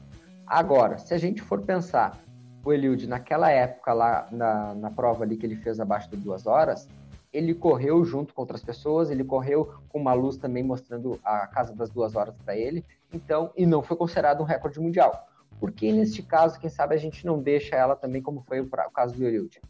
Agora, 0.44 0.98
se 0.98 1.14
a 1.14 1.18
gente 1.18 1.40
for 1.40 1.62
pensar 1.62 2.18
o 2.64 2.72
Eliud 2.72 3.06
naquela 3.06 3.52
época 3.52 3.92
lá 3.92 4.26
na, 4.32 4.74
na 4.74 4.90
prova 4.90 5.22
ali 5.22 5.36
que 5.36 5.46
ele 5.46 5.54
fez 5.54 5.78
abaixo 5.78 6.10
de 6.10 6.16
duas 6.16 6.44
horas, 6.44 6.88
ele 7.32 7.54
correu 7.54 8.04
junto 8.04 8.32
com 8.32 8.40
outras 8.40 8.62
pessoas, 8.62 9.10
ele 9.10 9.24
correu 9.24 9.74
com 9.88 9.98
uma 9.98 10.12
luz 10.12 10.36
também 10.36 10.62
mostrando 10.62 11.18
a 11.24 11.46
casa 11.46 11.74
das 11.74 11.90
duas 11.90 12.16
horas 12.16 12.34
para 12.44 12.56
ele, 12.56 12.84
então, 13.12 13.52
e 13.56 13.66
não 13.66 13.82
foi 13.82 13.96
considerado 13.96 14.40
um 14.40 14.44
recorde 14.44 14.80
mundial. 14.80 15.26
Por 15.58 15.72
que 15.72 15.92
neste 15.92 16.22
caso, 16.22 16.58
quem 16.58 16.70
sabe 16.70 16.94
a 16.94 16.98
gente 16.98 17.26
não 17.26 17.40
deixa 17.40 17.74
ela 17.74 17.96
também 17.96 18.22
como 18.22 18.42
foi 18.42 18.60
o, 18.60 18.68
caso 18.68 19.14
do 19.14 19.24
Eliud? 19.24 19.60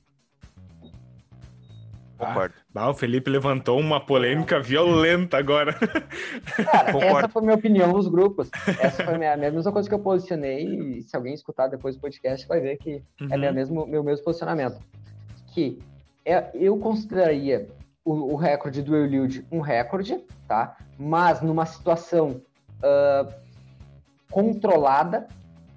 Concordo. 2.18 2.54
Ah, 2.74 2.90
o 2.90 2.94
Felipe 2.94 3.30
levantou 3.30 3.78
uma 3.78 4.04
polêmica 4.04 4.60
violenta 4.60 5.38
agora. 5.38 5.72
Cara, 5.72 6.90
essa 7.04 7.28
foi 7.28 7.42
a 7.42 7.44
minha 7.44 7.56
opinião 7.56 7.92
nos 7.92 8.08
grupos. 8.08 8.50
Essa 8.80 9.04
foi 9.04 9.14
a, 9.14 9.18
minha, 9.18 9.34
a 9.34 9.36
mesma 9.36 9.72
coisa 9.72 9.88
que 9.88 9.94
eu 9.94 10.00
posicionei. 10.00 10.64
E 10.64 11.02
se 11.02 11.16
alguém 11.16 11.32
escutar 11.32 11.68
depois 11.68 11.94
do 11.94 12.00
podcast, 12.00 12.46
vai 12.46 12.60
ver 12.60 12.76
que 12.76 13.02
uhum. 13.20 13.28
é 13.30 13.36
meu 13.36 13.52
mesmo, 13.54 13.86
meu 13.86 14.02
mesmo 14.02 14.24
posicionamento. 14.24 14.80
Que 15.54 15.78
é, 16.28 16.50
eu 16.54 16.76
consideraria 16.78 17.68
o, 18.04 18.32
o, 18.32 18.36
recorde 18.36 18.82
do 18.82 18.96
Eliud 18.96 19.46
um 19.50 19.60
recorde, 19.60 20.24
tá? 20.46 20.76
Mas 20.98 21.40
numa 21.40 21.66
situação 21.66 22.42
uh, 22.78 23.32
controlada 24.30 25.26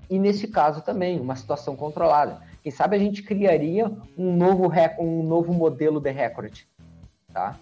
e 0.10 0.20
nesse 0.20 0.48
caso 0.48 0.82
também 0.82 1.20
uma 1.20 1.36
situação 1.36 1.76
controlada. 1.76 2.42
Quem 2.62 2.72
sabe 2.72 2.96
a 2.96 3.00
gente 3.00 3.24
criaria 3.24 3.92
um 4.18 4.36
novo 4.36 4.72
um 5.00 5.24
novo 5.24 5.54
modelo 5.54 6.00
de 6.00 6.12
recorde, 6.12 6.68
tá? 7.34 7.58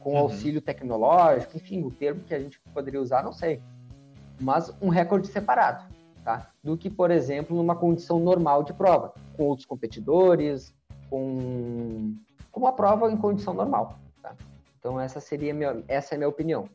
com 0.00 0.12
uhum. 0.12 0.18
auxílio 0.18 0.60
tecnológico, 0.60 1.56
enfim, 1.56 1.82
o 1.84 1.90
termo 1.90 2.22
que 2.22 2.34
a 2.34 2.38
gente 2.38 2.58
poderia 2.72 3.00
usar, 3.00 3.22
não 3.22 3.32
sei. 3.32 3.60
Mas 4.40 4.72
um 4.80 4.88
recorde 4.88 5.28
separado, 5.28 5.84
tá? 6.24 6.50
Do 6.62 6.76
que, 6.76 6.88
por 6.88 7.10
exemplo, 7.10 7.56
numa 7.56 7.76
condição 7.76 8.18
normal 8.18 8.62
de 8.62 8.72
prova, 8.72 9.12
com 9.36 9.44
outros 9.44 9.66
competidores, 9.66 10.72
com, 11.10 11.67
com 12.58 12.66
uma 12.66 12.72
prova 12.72 13.10
em 13.10 13.16
condição 13.16 13.54
normal, 13.54 13.98
tá? 14.20 14.34
Então 14.78 15.00
essa 15.00 15.20
seria 15.20 15.54
minha, 15.54 15.82
essa 15.86 16.14
é 16.14 16.16
a 16.16 16.18
minha 16.18 16.28
opinião. 16.28 16.68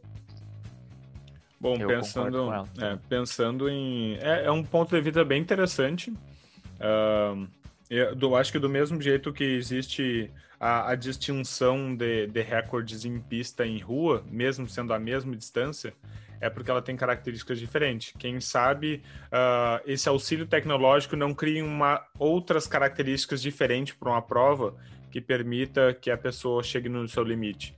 Bom, 1.59 1.77
pensando, 1.77 2.53
é, 2.53 2.97
pensando 3.07 3.69
em. 3.69 4.17
É, 4.19 4.45
é, 4.45 4.51
um 4.51 4.63
ponto 4.63 4.95
de 4.95 5.01
vista 5.01 5.23
bem 5.23 5.41
interessante. 5.41 6.11
Uh, 6.11 7.47
eu, 7.89 8.15
do, 8.15 8.35
acho 8.35 8.51
que 8.51 8.59
do 8.59 8.69
mesmo 8.69 9.01
jeito 9.01 9.31
que 9.31 9.43
existe 9.43 10.29
a, 10.59 10.91
a 10.91 10.95
distinção 10.95 11.95
de, 11.95 12.27
de 12.27 12.41
recordes 12.41 13.05
em 13.05 13.19
pista 13.19 13.65
e 13.65 13.77
em 13.77 13.79
rua, 13.79 14.23
mesmo 14.29 14.67
sendo 14.67 14.93
a 14.93 14.99
mesma 14.99 15.33
distância, 15.35 15.93
é 16.41 16.49
porque 16.49 16.69
ela 16.69 16.81
tem 16.81 16.97
características 16.97 17.59
diferentes. 17.59 18.13
Quem 18.19 18.41
sabe 18.41 19.01
uh, 19.27 19.81
esse 19.85 20.09
auxílio 20.09 20.45
tecnológico 20.45 21.15
não 21.15 21.33
cria 21.33 21.63
uma, 21.63 22.05
outras 22.19 22.67
características 22.67 23.41
diferentes 23.41 23.95
para 23.95 24.09
uma 24.09 24.21
prova 24.21 24.75
que 25.13 25.21
permita 25.21 25.93
que 25.93 26.09
a 26.09 26.17
pessoa 26.17 26.63
chegue 26.63 26.89
no 26.89 27.07
seu 27.07 27.23
limite. 27.23 27.77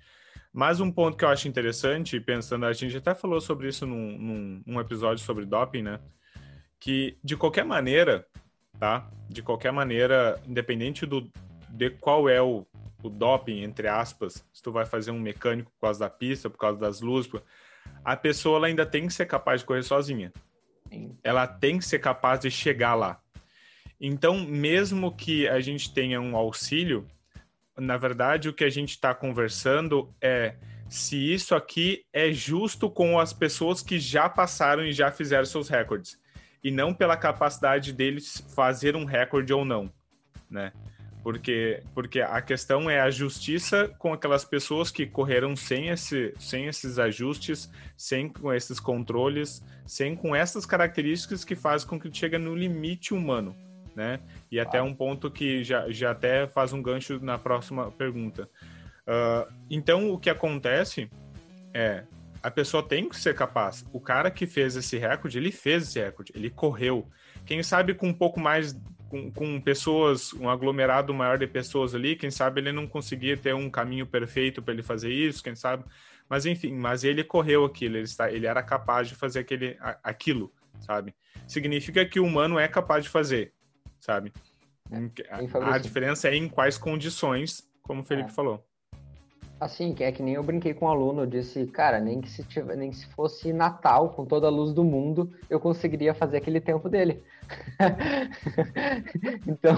Mas 0.54 0.80
um 0.80 0.89
ponto 0.89 1.17
que 1.17 1.26
eu 1.26 1.28
acho 1.28 1.50
interessante, 1.50 2.17
pensando, 2.17 2.65
a 2.65 2.71
gente 2.71 2.95
até 2.95 3.13
falou 3.13 3.41
sobre 3.41 3.67
isso 3.67 3.86
num, 3.86 4.17
num, 4.17 4.63
num 4.65 4.80
episódio 4.80 5.21
sobre 5.21 5.45
doping, 5.45 5.82
né? 5.82 6.00
Que 6.80 7.17
de 7.21 7.36
qualquer 7.36 7.65
maneira, 7.65 8.26
tá? 8.80 9.12
De 9.28 9.41
qualquer 9.41 9.74
maneira, 9.74 10.41
independente 10.48 11.06
do 11.06 11.30
de 11.69 11.89
qual 11.89 12.30
é 12.30 12.41
o, 12.41 12.65
o 13.04 13.10
doping, 13.10 13.63
entre 13.63 13.89
aspas, 13.89 14.48
se 14.54 14.63
tu 14.63 14.71
vai 14.71 14.86
fazer 14.86 15.12
um 15.12 15.19
mecânico 15.19 15.69
por 15.74 15.88
causa 15.88 16.00
da 16.00 16.10
pista, 16.10 16.50
por 16.50 16.58
causa 16.58 16.80
das 16.80 17.02
luzes, 17.02 17.30
a 18.06 18.15
pessoa 18.15 18.60
ela 18.60 18.67
ainda 18.67 18.86
tem 18.86 19.08
que 19.08 19.13
ser 19.13 19.26
capaz 19.26 19.60
de 19.60 19.67
correr 19.67 19.84
sozinha. 19.84 20.32
Sim. 20.89 21.17
Ela 21.21 21.45
tem 21.45 21.78
que 21.80 21.84
ser 21.84 22.00
capaz 22.00 22.39
de 22.39 22.50
chegar 22.50 22.95
lá. 22.95 23.19
Então, 24.00 24.39
mesmo 24.39 25.13
que 25.13 25.50
a 25.50 25.60
gente 25.60 25.93
tenha 25.93 26.21
um 26.21 26.38
auxílio, 26.38 27.06
na 27.78 27.98
verdade, 27.98 28.50
o 28.50 28.54
que 28.54 28.64
a 28.64 28.70
gente 28.70 28.92
está 28.92 29.14
conversando 29.14 30.14
é 30.22 30.56
se 30.88 31.34
isso 31.34 31.56
aqui 31.56 32.06
é 32.14 32.32
justo 32.32 32.90
com 32.90 33.20
as 33.20 33.34
pessoas 33.34 33.82
que 33.82 34.00
já 34.00 34.30
passaram 34.30 34.84
e 34.84 34.94
já 34.94 35.12
fizeram 35.12 35.46
seus 35.46 35.68
recordes, 35.68 36.18
e 36.64 36.72
não 36.72 36.94
pela 36.94 37.18
capacidade 37.18 37.92
deles 37.92 38.44
fazer 38.56 38.96
um 38.96 39.04
recorde 39.04 39.52
ou 39.52 39.66
não, 39.66 39.92
né? 40.50 40.72
Porque, 41.24 41.82
porque 41.96 42.22
a 42.22 42.40
questão 42.40 42.88
é 42.88 43.02
a 43.02 43.10
justiça 43.10 43.88
com 43.98 44.14
aquelas 44.14 44.46
pessoas 44.46 44.92
que 44.92 45.08
correram 45.08 45.56
sem, 45.56 45.90
esse, 45.90 46.32
sem 46.38 46.68
esses 46.68 47.00
ajustes, 47.00 47.68
sem 47.98 48.30
com 48.30 48.54
esses 48.54 48.80
controles, 48.80 49.64
sem 49.88 50.16
com 50.16 50.36
essas 50.36 50.68
características 50.68 51.44
que 51.44 51.56
fazem 51.56 51.88
com 51.88 52.00
que 52.00 52.16
chegue 52.16 52.38
no 52.38 52.54
limite 52.54 53.12
humano 53.12 53.56
né? 53.95 54.19
E 54.51 54.60
até 54.60 54.81
um 54.81 54.93
ponto 54.93 55.31
que 55.31 55.63
já, 55.63 55.89
já 55.89 56.12
até 56.12 56.47
faz 56.47 56.73
um 56.73 56.81
gancho 56.81 57.19
na 57.21 57.38
próxima 57.38 57.91
pergunta. 57.91 58.49
Uh, 59.08 59.51
então, 59.69 60.12
o 60.12 60.19
que 60.19 60.29
acontece 60.29 61.10
é 61.73 62.03
a 62.45 62.51
pessoa 62.51 62.84
tem 62.84 63.10
que 63.10 63.17
ser 63.17 63.34
capaz. 63.34 63.84
O 63.91 63.99
cara 63.99 64.29
que 64.29 64.45
fez 64.45 64.75
esse 64.75 64.99
recorde, 64.99 65.39
ele 65.39 65.51
fez 65.51 65.81
esse 65.81 65.99
recorde, 65.99 66.31
ele 66.36 66.51
correu. 66.51 67.10
Quem 67.43 67.63
sabe 67.63 67.95
com 67.95 68.10
um 68.10 68.13
pouco 68.13 68.39
mais, 68.39 68.79
com, 69.10 69.31
com 69.31 69.60
pessoas, 69.60 70.31
um 70.31 70.47
aglomerado 70.47 71.12
maior 71.12 71.39
de 71.39 71.47
pessoas 71.47 71.95
ali, 71.95 72.15
quem 72.15 72.29
sabe 72.29 72.62
ele 72.62 72.71
não 72.71 72.86
conseguia 72.86 73.36
ter 73.36 73.55
um 73.55 73.67
caminho 73.67 74.05
perfeito 74.05 74.62
para 74.62 74.75
ele 74.75 74.84
fazer 74.84 75.12
isso, 75.12 75.43
quem 75.43 75.55
sabe. 75.55 75.86
Mas 76.29 76.45
enfim, 76.45 76.71
mas 76.71 77.03
ele 77.03 77.23
correu 77.23 77.65
aquilo, 77.65 77.97
ele, 77.97 78.03
está, 78.03 78.31
ele 78.31 78.45
era 78.45 78.62
capaz 78.62 79.08
de 79.08 79.15
fazer 79.15 79.39
aquele, 79.39 79.75
aquilo, 80.03 80.53
sabe? 80.81 81.15
Significa 81.47 82.05
que 82.05 82.19
o 82.19 82.25
humano 82.25 82.60
é 82.60 82.67
capaz 82.67 83.03
de 83.03 83.10
fazer 83.10 83.55
sabe? 84.06 84.32
É, 84.91 84.98
a, 85.32 85.76
a, 85.76 85.78
diferença 85.80 86.30
é 86.30 86.36
em 86.36 86.48
quais 86.48 86.78
condições, 86.78 87.68
como 87.82 88.02
o 88.02 88.06
Felipe 88.06 88.30
é. 88.30 88.34
falou. 88.34 88.63
Assim, 89.60 89.94
que 89.94 90.04
é 90.04 90.12
que 90.12 90.22
nem 90.22 90.36
eu 90.36 90.44
brinquei 90.44 90.74
com 90.74 90.86
um 90.86 90.89
aluno, 90.89 91.22
eu 91.22 91.26
disse, 91.26 91.65
cara, 91.68 92.00
nem 92.00 92.22
que 92.22 92.30
se 92.30 92.44
tiver, 92.44 92.76
nem 92.76 92.91
que 92.91 92.98
se 92.98 93.08
fosse 93.08 93.52
Natal 93.54 94.10
com 94.10 94.26
toda 94.26 94.48
a 94.48 94.50
luz 94.50 94.74
do 94.74 94.84
mundo, 94.84 95.32
eu 95.50 95.60
conseguiria 95.60 96.13
fazer 96.13 96.38
aquele 96.38 96.60
tempo 96.60 96.88
dele. 96.89 97.24
então, 99.48 99.76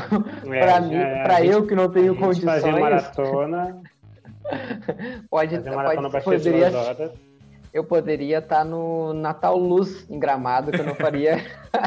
é, 0.52 0.60
para 0.60 0.82
mim, 0.82 0.98
para 1.24 1.46
eu 1.46 1.66
que 1.66 1.76
não 1.76 1.90
tenho 1.90 2.18
condições, 2.18 2.62
fazer 2.62 2.72
maratona, 2.72 3.82
pode, 5.30 5.56
fazer 5.56 5.70
maratona 5.70 6.10
pode 6.10 6.24
poderia, 6.26 6.72
eu 7.74 7.84
poderia 7.84 8.40
estar 8.40 8.58
tá 8.58 8.64
no 8.64 9.14
Natal 9.14 9.58
Luz 9.58 10.10
em 10.10 10.20
Gramado, 10.20 10.72
que 10.72 10.80
eu 10.80 10.86
não 10.86 10.96
faria, 10.96 11.38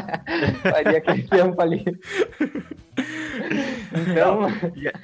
faria 0.61 0.97
aquele 0.97 1.23
tempo 1.27 1.61
ali. 1.61 1.83
Então. 3.91 4.47
Yeah. 4.75 4.99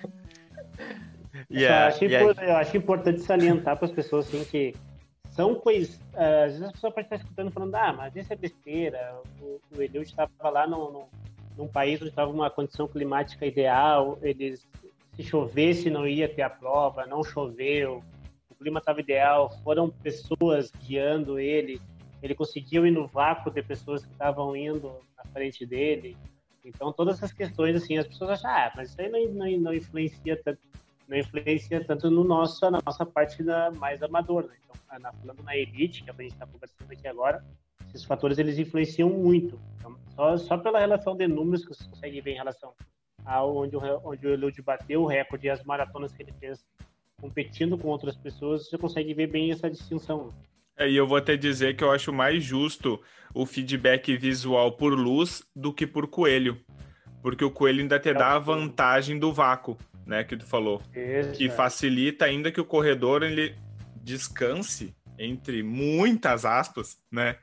Yeah, 1.50 1.86
eu, 1.86 1.88
acho 1.88 2.06
yeah. 2.06 2.44
eu, 2.44 2.56
acho 2.58 2.76
importante 2.76 3.22
salientar 3.22 3.78
para 3.78 3.86
as 3.86 3.92
pessoas 3.92 4.28
assim, 4.28 4.44
que 4.44 4.76
são 5.30 5.56
coisas. 5.56 5.96
Uh, 6.14 6.46
às 6.46 6.52
vezes 6.54 6.68
a 6.68 6.72
pessoa 6.72 6.92
pode 6.92 7.06
estar 7.06 7.16
escutando 7.16 7.52
falando, 7.52 7.76
ah, 7.76 7.94
mas 7.94 8.16
isso 8.16 8.34
é 8.34 8.36
besteira. 8.36 9.16
O, 9.42 9.62
o 9.76 9.82
Eliud 9.82 10.06
estava 10.06 10.50
lá 10.50 10.68
no, 10.68 10.92
no, 10.92 11.10
num 11.58 11.68
país 11.68 12.02
onde 12.02 12.10
estava 12.10 12.30
uma 12.30 12.50
condição 12.50 12.88
climática 12.88 13.46
ideal, 13.46 14.18
eles 14.22 14.68
se 15.16 15.24
chovesse 15.24 15.90
não 15.90 16.08
ia 16.08 16.28
ter 16.28 16.44
a 16.44 16.50
prova, 16.50 17.06
não 17.06 17.24
choveu 17.24 18.04
clima 18.58 18.80
estava 18.80 19.00
ideal, 19.00 19.52
foram 19.64 19.90
pessoas 19.90 20.72
guiando 20.86 21.40
ele, 21.40 21.82
ele 22.22 22.36
conseguiu 22.36 22.86
ir 22.86 22.92
no 22.92 23.08
vácuo 23.08 23.52
de 23.52 23.62
pessoas 23.62 24.06
que 24.06 24.12
estavam 24.12 24.56
indo 24.56 24.92
na 25.18 25.24
frente 25.32 25.66
dele. 25.66 26.18
Então, 26.66 26.92
todas 26.92 27.18
essas 27.18 27.32
questões, 27.32 27.76
assim, 27.76 27.98
as 27.98 28.08
pessoas 28.08 28.32
acham, 28.32 28.52
ah, 28.52 28.72
mas 28.76 28.90
isso 28.90 29.02
aí 29.02 29.10
não, 29.10 29.46
não, 29.46 29.60
não 29.60 29.74
influencia 29.74 30.42
tanto, 30.44 30.60
não 31.08 31.18
influencia 31.18 31.84
tanto 31.84 32.10
no 32.10 32.24
nosso, 32.24 32.70
na 32.70 32.80
nossa 32.86 33.06
parte 33.06 33.42
da, 33.42 33.72
mais 33.72 34.02
amadora. 34.04 34.48
Né? 34.48 34.56
Então, 34.64 35.00
na, 35.00 35.14
falando 35.14 35.44
na 35.44 35.56
elite, 35.56 36.04
que 36.04 36.10
é 36.10 36.14
a 36.14 36.22
gente 36.22 36.34
está 36.34 36.46
conversando 36.46 36.92
aqui 36.92 37.08
agora, 37.08 37.44
esses 37.88 38.04
fatores 38.04 38.38
eles 38.38 38.58
influenciam 38.58 39.10
muito. 39.10 39.60
Então, 39.78 39.96
só, 40.16 40.38
só 40.38 40.58
pela 40.58 40.80
relação 40.80 41.16
de 41.16 41.28
números 41.28 41.64
que 41.64 41.74
você 41.74 41.88
consegue 41.88 42.20
ver 42.20 42.32
em 42.32 42.38
relação 42.38 42.74
a 43.26 43.46
onde, 43.46 43.76
onde 43.76 44.28
o 44.28 44.34
Eliud 44.34 44.62
bateu 44.62 45.04
o 45.04 45.06
recorde 45.06 45.48
e 45.48 45.50
as 45.50 45.64
maratonas 45.64 46.12
que 46.12 46.24
ele 46.24 46.34
fez 46.34 46.66
competindo 47.20 47.78
com 47.78 47.88
outras 47.88 48.16
pessoas, 48.16 48.70
você 48.70 48.78
consegue 48.78 49.14
ver 49.14 49.28
bem 49.28 49.52
essa 49.52 49.70
distinção. 49.70 50.34
É, 50.78 50.88
e 50.88 50.96
eu 50.96 51.08
vou 51.08 51.18
até 51.18 51.36
dizer 51.36 51.76
que 51.76 51.84
eu 51.84 51.92
acho 51.92 52.14
mais 52.14 52.44
justo 52.44 53.02
o 53.34 53.46
feedback 53.46 54.16
visual 54.16 54.74
por 54.74 54.94
luz 54.94 55.44
do 55.56 55.74
que 55.74 55.88
por 55.88 56.08
coelho. 56.08 56.60
Porque 57.22 57.44
o 57.44 57.50
coelho 57.50 57.82
ainda 57.82 58.00
te 58.00 58.14
dá 58.14 58.36
a 58.36 58.40
vantagem 58.40 59.18
do 59.18 59.34
vácuo, 59.34 59.78
né, 60.06 60.24
que 60.24 60.38
tu 60.38 60.46
falou. 60.46 60.82
Isso, 60.96 61.32
que 61.34 61.48
é. 61.48 61.50
facilita 61.50 62.26
ainda 62.26 62.52
que 62.52 62.62
o 62.62 62.66
corredor 62.66 63.24
ele 63.24 63.56
descanse, 63.96 64.96
entre 65.18 65.64
muitas 65.64 66.46
aspas, 66.46 66.98
né? 67.12 67.36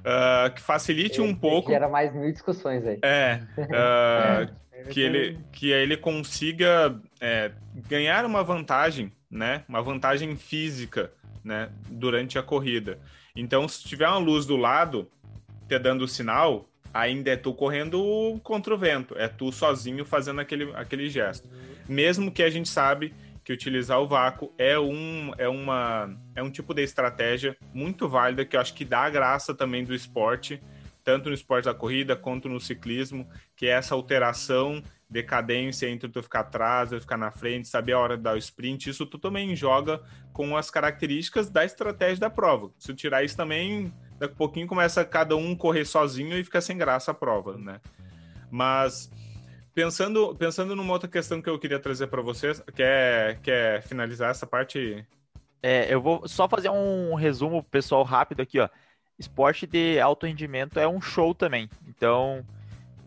Uh, 0.00 0.52
que 0.52 0.60
facilite 0.60 1.20
um 1.20 1.32
pouco. 1.32 1.70
Gera 1.70 1.88
mais 1.88 2.12
mil 2.12 2.30
discussões 2.32 2.84
aí. 2.84 2.98
É. 3.02 3.40
Uh, 3.56 4.52
que 4.90 5.00
ele, 5.00 5.38
que 5.52 5.70
ele 5.70 5.96
consiga 5.96 6.98
é, 7.20 7.52
ganhar 7.88 8.24
uma 8.24 8.42
vantagem, 8.42 9.12
né? 9.30 9.64
Uma 9.68 9.82
vantagem 9.82 10.36
física, 10.36 11.12
né? 11.44 11.70
Durante 11.88 12.38
a 12.38 12.42
corrida. 12.42 12.98
Então, 13.34 13.66
se 13.68 13.84
tiver 13.84 14.08
uma 14.08 14.18
luz 14.18 14.44
do 14.46 14.56
lado, 14.56 15.10
te 15.68 15.78
dando 15.78 16.02
o 16.02 16.08
sinal, 16.08 16.68
ainda 16.92 17.30
é 17.30 17.36
tu 17.36 17.54
correndo 17.54 18.40
contra 18.42 18.74
o 18.74 18.78
vento. 18.78 19.14
É 19.16 19.28
tu 19.28 19.50
sozinho 19.50 20.04
fazendo 20.04 20.40
aquele, 20.40 20.70
aquele 20.74 21.08
gesto. 21.08 21.48
Mesmo 21.88 22.30
que 22.30 22.42
a 22.42 22.50
gente 22.50 22.68
sabe 22.68 23.14
que 23.44 23.52
utilizar 23.52 24.00
o 24.00 24.06
vácuo 24.06 24.52
é 24.56 24.78
um, 24.78 25.32
é, 25.36 25.48
uma, 25.48 26.16
é 26.34 26.42
um 26.42 26.50
tipo 26.50 26.72
de 26.72 26.82
estratégia 26.82 27.56
muito 27.74 28.08
válida 28.08 28.44
que 28.44 28.56
eu 28.56 28.60
acho 28.60 28.74
que 28.74 28.84
dá 28.84 29.00
a 29.00 29.10
graça 29.10 29.52
também 29.52 29.84
do 29.84 29.94
esporte 29.94 30.62
tanto 31.04 31.28
no 31.28 31.34
esporte 31.34 31.66
da 31.66 31.74
corrida 31.74 32.16
quanto 32.16 32.48
no 32.48 32.60
ciclismo, 32.60 33.28
que 33.56 33.66
é 33.66 33.70
essa 33.70 33.94
alteração 33.94 34.82
de 35.12 35.22
cadência 35.22 35.88
entre 35.88 36.08
tu 36.08 36.22
ficar 36.22 36.40
atrás, 36.40 36.90
e 36.90 36.98
ficar 36.98 37.18
na 37.18 37.30
frente, 37.30 37.68
saber 37.68 37.92
a 37.92 37.98
hora 37.98 38.16
de 38.16 38.22
dar 38.22 38.34
o 38.34 38.38
sprint, 38.38 38.88
isso 38.88 39.04
tu 39.04 39.18
também 39.18 39.54
joga 39.54 40.00
com 40.32 40.56
as 40.56 40.70
características 40.70 41.50
da 41.50 41.64
estratégia 41.64 42.20
da 42.20 42.30
prova. 42.30 42.70
Se 42.78 42.86
tu 42.88 42.94
tirar 42.94 43.22
isso 43.22 43.36
também, 43.36 43.92
daqui 44.18 44.32
a 44.32 44.36
pouquinho 44.36 44.66
começa 44.66 45.04
cada 45.04 45.36
um 45.36 45.54
correr 45.54 45.84
sozinho 45.84 46.36
e 46.36 46.42
fica 46.42 46.62
sem 46.62 46.78
graça 46.78 47.10
a 47.10 47.14
prova, 47.14 47.58
né? 47.58 47.78
Mas 48.50 49.10
pensando, 49.74 50.34
pensando 50.34 50.74
numa 50.74 50.92
outra 50.94 51.08
questão 51.08 51.42
que 51.42 51.50
eu 51.50 51.58
queria 51.58 51.78
trazer 51.78 52.06
para 52.06 52.22
vocês, 52.22 52.62
quer, 52.74 53.38
quer 53.40 53.82
finalizar 53.82 54.30
essa 54.30 54.46
parte? 54.46 55.06
É, 55.62 55.92
eu 55.92 56.00
vou 56.00 56.26
só 56.26 56.48
fazer 56.48 56.70
um 56.70 57.14
resumo 57.14 57.62
pessoal 57.62 58.02
rápido 58.02 58.40
aqui, 58.40 58.58
ó 58.58 58.68
esporte 59.22 59.66
de 59.66 59.98
alto 60.00 60.26
rendimento 60.26 60.78
é 60.78 60.86
um 60.86 61.00
show 61.00 61.34
também. 61.34 61.68
Então, 61.88 62.44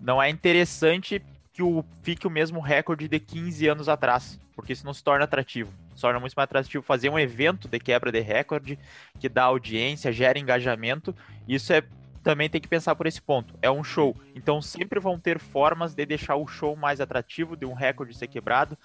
não 0.01 0.21
é 0.21 0.29
interessante 0.29 1.21
que 1.53 1.63
o, 1.63 1.85
fique 2.03 2.27
o 2.27 2.29
mesmo 2.29 2.59
recorde 2.59 3.07
de 3.07 3.19
15 3.19 3.67
anos 3.67 3.89
atrás, 3.89 4.39
porque 4.55 4.73
isso 4.73 4.85
não 4.85 4.93
se 4.93 5.03
torna 5.03 5.23
atrativo. 5.23 5.71
torna 5.99 6.19
muito 6.19 6.33
mais 6.33 6.45
atrativo 6.45 6.83
fazer 6.83 7.09
um 7.09 7.17
evento 7.17 7.67
de 7.67 7.79
quebra 7.79 8.11
de 8.11 8.19
recorde, 8.19 8.77
que 9.19 9.29
dá 9.29 9.43
audiência, 9.43 10.11
gera 10.11 10.37
engajamento. 10.37 11.15
Isso 11.47 11.71
é 11.71 11.81
também 12.25 12.49
tem 12.49 12.59
que 12.59 12.67
pensar 12.67 12.95
por 12.95 13.05
esse 13.05 13.21
ponto. 13.21 13.53
É 13.61 13.69
um 13.69 13.83
show. 13.83 14.17
Então 14.33 14.59
sempre 14.59 14.99
vão 14.99 15.19
ter 15.19 15.37
formas 15.37 15.93
de 15.93 16.05
deixar 16.07 16.35
o 16.35 16.47
show 16.47 16.75
mais 16.75 16.99
atrativo, 16.99 17.55
de 17.55 17.65
um 17.65 17.73
recorde 17.73 18.17
ser 18.17 18.27
quebrado. 18.27 18.75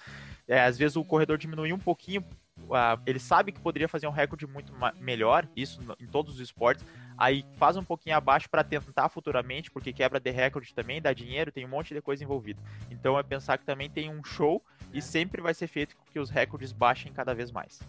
É, 0.47 0.61
às 0.61 0.77
vezes 0.77 0.95
o 0.95 1.03
corredor 1.03 1.39
diminui 1.39 1.73
um 1.73 1.79
pouquinho. 1.79 2.21
Uh, 2.69 3.01
ele 3.05 3.19
sabe 3.19 3.51
que 3.51 3.59
poderia 3.59 3.87
fazer 3.87 4.05
um 4.05 4.11
recorde 4.11 4.45
muito 4.45 4.71
melhor, 4.99 5.47
isso 5.55 5.81
em 5.99 6.05
todos 6.05 6.35
os 6.35 6.39
esportes. 6.39 6.85
Aí 7.17 7.45
faz 7.57 7.77
um 7.77 7.83
pouquinho 7.83 8.15
abaixo 8.15 8.49
para 8.49 8.63
tentar 8.63 9.09
futuramente, 9.09 9.69
porque 9.69 9.93
quebra 9.93 10.19
de 10.19 10.31
recorde 10.31 10.73
também 10.73 11.01
dá 11.01 11.13
dinheiro, 11.13 11.51
tem 11.51 11.65
um 11.65 11.69
monte 11.69 11.93
de 11.93 12.01
coisa 12.01 12.23
envolvida. 12.23 12.61
Então 12.89 13.17
é 13.17 13.23
pensar 13.23 13.57
que 13.57 13.65
também 13.65 13.89
tem 13.89 14.09
um 14.09 14.23
show 14.23 14.63
e 14.93 15.01
sempre 15.01 15.41
vai 15.41 15.53
ser 15.53 15.67
feito 15.67 15.95
com 15.95 16.03
que 16.05 16.19
os 16.19 16.29
recordes 16.29 16.71
baixem 16.71 17.11
cada 17.11 17.33
vez 17.33 17.51
mais. 17.51 17.79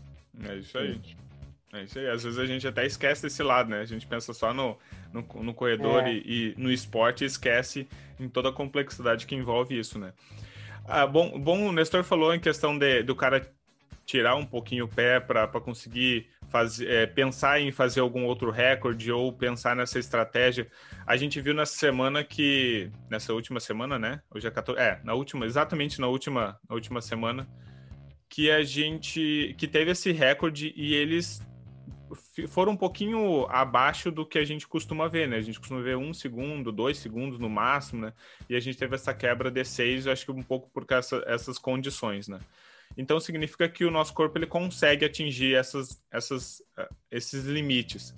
É 0.44 0.56
isso 0.56 0.78
aí. 0.78 1.00
É 1.72 1.82
isso 1.82 1.98
aí. 1.98 2.08
Às 2.08 2.22
vezes 2.22 2.38
a 2.38 2.46
gente 2.46 2.66
até 2.66 2.85
esquece 2.85 3.22
desse 3.22 3.42
lado, 3.42 3.70
né? 3.70 3.80
A 3.80 3.87
gente 3.87 4.06
pensa 4.06 4.32
só 4.35 4.52
no, 4.52 4.78
no, 5.12 5.22
no 5.42 5.54
corredor 5.54 6.04
é. 6.04 6.12
e, 6.12 6.52
e, 6.52 6.54
no 6.56 6.70
esporte 6.70 7.24
e 7.24 7.26
esquece 7.26 7.88
em 8.20 8.28
toda 8.28 8.50
a 8.50 8.52
complexidade 8.52 9.26
que 9.26 9.35
envolve 9.35 9.78
isso, 9.78 9.98
né? 9.98 10.12
Ah, 10.85 11.06
bom, 11.06 11.38
bom, 11.38 11.68
o 11.68 11.72
Nestor 11.72 12.02
falou 12.02 12.35
em 12.35 12.40
questão 12.40 12.76
de, 12.76 13.02
do 13.02 13.14
cara 13.14 13.48
tirar 14.04 14.35
um 14.35 14.44
pouquinho 14.44 14.85
o 14.85 14.88
pé 14.88 15.20
para 15.20 15.48
conseguir 15.61 16.28
é, 16.80 17.06
pensar 17.06 17.60
em 17.60 17.72
fazer 17.72 18.00
algum 18.00 18.24
outro 18.24 18.50
recorde 18.50 19.10
ou 19.10 19.32
pensar 19.32 19.74
nessa 19.74 19.98
estratégia. 19.98 20.68
A 21.06 21.16
gente 21.16 21.40
viu 21.40 21.54
nessa 21.54 21.74
semana 21.74 22.22
que, 22.22 22.90
nessa 23.10 23.32
última 23.32 23.60
semana, 23.60 23.98
né? 23.98 24.20
Hoje 24.34 24.46
é 24.46 24.50
14, 24.50 24.80
é, 24.80 25.00
na 25.04 25.14
última, 25.14 25.46
exatamente 25.46 26.00
na 26.00 26.08
última, 26.08 26.58
na 26.68 26.74
última 26.74 27.00
semana, 27.00 27.48
que 28.28 28.50
a 28.50 28.62
gente, 28.62 29.54
que 29.58 29.66
teve 29.66 29.90
esse 29.90 30.12
recorde 30.12 30.72
e 30.76 30.94
eles 30.94 31.40
foram 32.48 32.72
um 32.72 32.76
pouquinho 32.76 33.46
abaixo 33.48 34.10
do 34.10 34.26
que 34.26 34.38
a 34.38 34.44
gente 34.44 34.66
costuma 34.66 35.08
ver, 35.08 35.28
né? 35.28 35.36
A 35.36 35.42
gente 35.42 35.58
costuma 35.58 35.80
ver 35.80 35.96
um 35.96 36.12
segundo, 36.12 36.72
dois 36.72 36.98
segundos 36.98 37.38
no 37.38 37.48
máximo, 37.48 38.02
né? 38.02 38.12
E 38.48 38.56
a 38.56 38.60
gente 38.60 38.78
teve 38.78 38.94
essa 38.94 39.14
quebra 39.14 39.50
de 39.50 39.64
seis, 39.64 40.06
acho 40.06 40.26
que 40.26 40.32
um 40.32 40.42
pouco 40.42 40.70
por 40.70 40.84
causa 40.84 41.22
essas 41.26 41.58
condições, 41.58 42.28
né? 42.28 42.38
Então 42.96 43.18
significa 43.18 43.68
que 43.68 43.85
o 43.85 43.90
nosso 43.90 44.12
corpo 44.12 44.38
ele 44.38 44.46
consegue 44.46 45.05
atingir 45.05 45.55
essas, 45.55 46.02
essas, 46.11 46.62
eh, 46.76 46.88
esses 47.11 47.44
limites. 47.44 48.14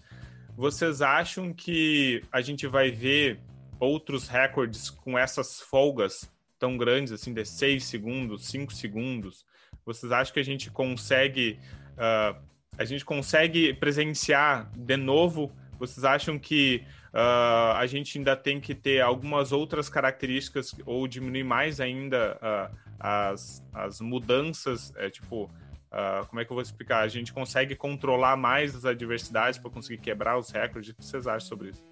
Vocês 0.57 1.03
acham 1.03 1.53
que 1.53 2.23
a 2.31 2.41
gente 2.41 2.67
vai 2.67 2.91
ver 2.91 3.41
outros 3.79 4.29
recordes 4.29 4.91
com 4.91 5.19
essas 5.19 5.61
folgas 5.61 6.31
tão 6.59 6.77
grandes, 6.77 7.13
assim, 7.13 7.33
de 7.33 7.45
seis 7.45 7.85
segundos, 7.85 8.47
cinco 8.47 8.73
segundos? 8.73 9.45
Vocês 9.85 10.13
acham 10.13 10.33
que 10.33 10.41
a 10.41 10.45
gente 10.45 10.71
consegue 10.71 11.59
uh, 11.95 12.41
a 12.77 12.85
gente 12.85 13.05
consegue 13.05 13.73
presenciar 13.75 14.71
de 14.77 14.97
novo? 14.97 15.53
Vocês 15.79 16.05
acham 16.05 16.39
que 16.39 16.85
uh, 17.15 17.77
a 17.77 17.87
gente 17.87 18.19
ainda 18.19 18.37
tem 18.37 18.61
que 18.61 18.75
ter 18.75 19.01
algumas 19.01 19.53
outras 19.53 19.89
características 19.89 20.75
ou 20.85 21.07
diminuir 21.07 21.45
mais 21.45 21.81
ainda 21.81 22.37
uh, 22.37 22.77
as, 22.99 23.65
as 23.73 24.01
mudanças? 24.01 24.93
É, 24.97 25.09
tipo, 25.09 25.45
uh, 25.45 26.27
como 26.29 26.41
é 26.41 26.45
que 26.45 26.51
eu 26.51 26.57
vou 26.57 26.63
explicar? 26.63 27.01
A 27.01 27.09
gente 27.09 27.33
consegue 27.33 27.77
controlar 27.77 28.37
mais 28.37 28.75
as 28.75 28.85
adversidades 28.85 29.59
para 29.59 29.71
conseguir 29.71 29.99
quebrar 29.99 30.37
os 30.37 30.51
recordes? 30.51 30.91
O 30.91 30.95
que 30.95 31.05
vocês 31.05 31.27
acham 31.27 31.49
sobre 31.49 31.71
isso? 31.71 31.85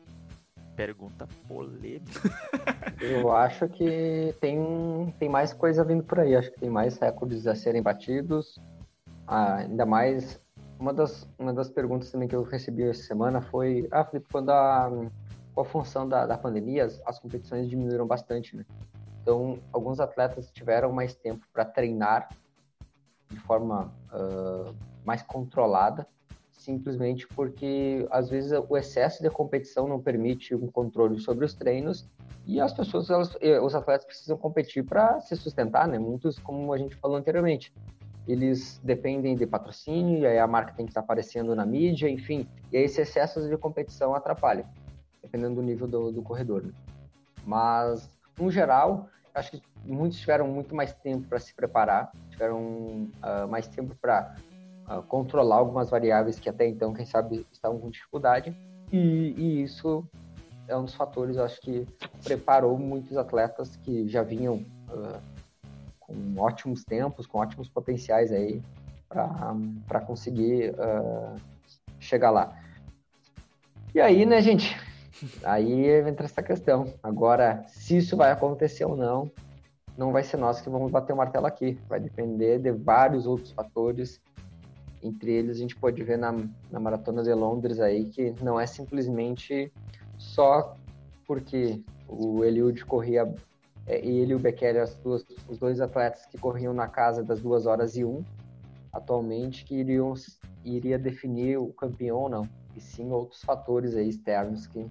Pergunta 0.74 1.28
polêmica. 1.46 2.20
eu 3.00 3.30
acho 3.30 3.68
que 3.68 4.34
tem, 4.40 5.14
tem 5.18 5.28
mais 5.28 5.52
coisa 5.52 5.84
vindo 5.84 6.02
por 6.02 6.18
aí. 6.18 6.34
Acho 6.34 6.50
que 6.50 6.60
tem 6.60 6.70
mais 6.70 6.98
recordes 6.98 7.46
a 7.46 7.54
serem 7.54 7.82
batidos. 7.82 8.58
ainda 9.26 9.84
mais 9.84 10.40
uma 10.82 10.92
das, 10.92 11.28
uma 11.38 11.54
das 11.54 11.70
perguntas 11.70 12.10
também 12.10 12.26
que 12.26 12.34
eu 12.34 12.42
recebi 12.42 12.82
essa 12.82 13.04
semana 13.04 13.40
foi, 13.40 13.86
ah, 13.92 14.04
Felipe, 14.04 14.28
quando 14.32 14.50
a, 14.50 14.90
com 15.54 15.60
a 15.60 15.64
função 15.64 16.08
da, 16.08 16.26
da 16.26 16.36
pandemia, 16.36 16.84
as, 16.84 17.00
as 17.06 17.20
competições 17.20 17.70
diminuíram 17.70 18.04
bastante, 18.04 18.56
né? 18.56 18.66
Então, 19.22 19.60
alguns 19.72 20.00
atletas 20.00 20.50
tiveram 20.50 20.92
mais 20.92 21.14
tempo 21.14 21.46
para 21.52 21.64
treinar 21.64 22.28
de 23.30 23.38
forma 23.38 23.94
uh, 24.12 24.74
mais 25.04 25.22
controlada, 25.22 26.04
simplesmente 26.50 27.28
porque 27.28 28.04
às 28.10 28.28
vezes 28.28 28.50
o 28.68 28.76
excesso 28.76 29.22
de 29.22 29.30
competição 29.30 29.86
não 29.86 30.00
permite 30.00 30.52
um 30.52 30.66
controle 30.66 31.20
sobre 31.20 31.44
os 31.44 31.54
treinos 31.54 32.10
e 32.44 32.60
as 32.60 32.72
pessoas, 32.72 33.08
elas, 33.08 33.38
os 33.62 33.74
atletas 33.76 34.04
precisam 34.04 34.36
competir 34.36 34.84
para 34.84 35.20
se 35.20 35.36
sustentar, 35.36 35.86
né? 35.86 35.96
Muitos, 35.96 36.40
como 36.40 36.72
a 36.72 36.78
gente 36.78 36.96
falou 36.96 37.16
anteriormente, 37.16 37.72
eles 38.26 38.80
dependem 38.82 39.34
de 39.36 39.46
patrocínio, 39.46 40.20
e 40.20 40.26
aí 40.26 40.38
a 40.38 40.46
marca 40.46 40.72
tem 40.74 40.86
que 40.86 40.90
estar 40.90 41.00
aparecendo 41.00 41.54
na 41.54 41.66
mídia, 41.66 42.08
enfim. 42.08 42.46
E 42.70 42.76
aí 42.76 42.84
esse 42.84 43.00
excesso 43.00 43.48
de 43.48 43.56
competição 43.56 44.14
atrapalha, 44.14 44.64
dependendo 45.20 45.56
do 45.56 45.62
nível 45.62 45.86
do, 45.88 46.12
do 46.12 46.22
corredor. 46.22 46.62
Né? 46.62 46.72
Mas, 47.44 48.08
no 48.38 48.50
geral, 48.50 49.08
acho 49.34 49.52
que 49.52 49.62
muitos 49.84 50.18
tiveram 50.18 50.46
muito 50.46 50.74
mais 50.74 50.92
tempo 50.92 51.26
para 51.28 51.40
se 51.40 51.52
preparar, 51.54 52.12
tiveram 52.30 52.58
uh, 52.58 53.48
mais 53.48 53.66
tempo 53.66 53.96
para 54.00 54.36
uh, 54.86 54.92
ah, 54.92 55.02
controlar 55.02 55.56
algumas 55.56 55.90
variáveis 55.90 56.38
que 56.38 56.48
até 56.48 56.66
então, 56.66 56.92
quem 56.92 57.04
sabe, 57.04 57.44
estavam 57.52 57.78
com 57.80 57.90
dificuldade. 57.90 58.56
E, 58.92 59.34
e 59.36 59.62
isso 59.62 60.06
é 60.68 60.76
um 60.76 60.84
dos 60.84 60.94
fatores, 60.94 61.38
acho 61.38 61.60
que 61.60 61.86
preparou 62.22 62.78
muitos 62.78 63.16
atletas 63.16 63.74
que 63.76 64.06
já 64.06 64.22
vinham 64.22 64.64
uh, 64.88 65.31
com 66.12 66.40
ótimos 66.40 66.84
tempos, 66.84 67.26
com 67.26 67.38
ótimos 67.38 67.68
potenciais 67.68 68.32
aí 68.32 68.62
para 69.08 70.00
conseguir 70.00 70.70
uh, 70.70 71.36
chegar 71.98 72.30
lá. 72.30 72.56
E 73.94 74.00
aí, 74.00 74.24
né, 74.24 74.40
gente? 74.40 74.76
Aí 75.44 75.88
entra 76.08 76.26
essa 76.26 76.42
questão. 76.42 76.94
Agora, 77.02 77.64
se 77.68 77.96
isso 77.98 78.16
vai 78.16 78.30
acontecer 78.30 78.84
ou 78.84 78.96
não, 78.96 79.30
não 79.96 80.12
vai 80.12 80.22
ser 80.22 80.36
nós 80.36 80.60
que 80.60 80.70
vamos 80.70 80.90
bater 80.90 81.12
o 81.12 81.16
martelo 81.16 81.46
aqui. 81.46 81.78
Vai 81.88 82.00
depender 82.00 82.58
de 82.58 82.72
vários 82.72 83.26
outros 83.26 83.52
fatores. 83.52 84.20
Entre 85.02 85.32
eles, 85.32 85.56
a 85.56 85.60
gente 85.60 85.76
pode 85.76 86.02
ver 86.02 86.16
na, 86.16 86.32
na 86.70 86.80
Maratona 86.80 87.22
de 87.22 87.34
Londres 87.34 87.80
aí 87.80 88.06
que 88.06 88.34
não 88.40 88.58
é 88.58 88.66
simplesmente 88.66 89.72
só 90.16 90.76
porque 91.26 91.82
o 92.08 92.44
Eliud 92.44 92.84
corria 92.84 93.32
ele 93.86 94.32
e 94.32 94.34
o 94.34 94.38
Bekele, 94.38 94.78
as 94.78 94.94
duas, 94.96 95.24
os 95.48 95.58
dois 95.58 95.80
atletas 95.80 96.26
que 96.26 96.38
corriam 96.38 96.72
na 96.72 96.88
casa 96.88 97.22
das 97.22 97.40
duas 97.40 97.66
horas 97.66 97.96
e 97.96 98.04
um, 98.04 98.24
atualmente, 98.92 99.64
que 99.64 99.74
iriam, 99.74 100.14
iria 100.64 100.98
definir 100.98 101.58
o 101.58 101.72
campeão 101.72 102.18
ou 102.18 102.28
não. 102.28 102.48
E 102.76 102.80
sim 102.80 103.10
outros 103.10 103.42
fatores 103.42 103.94
aí 103.94 104.08
externos 104.08 104.66
que 104.66 104.88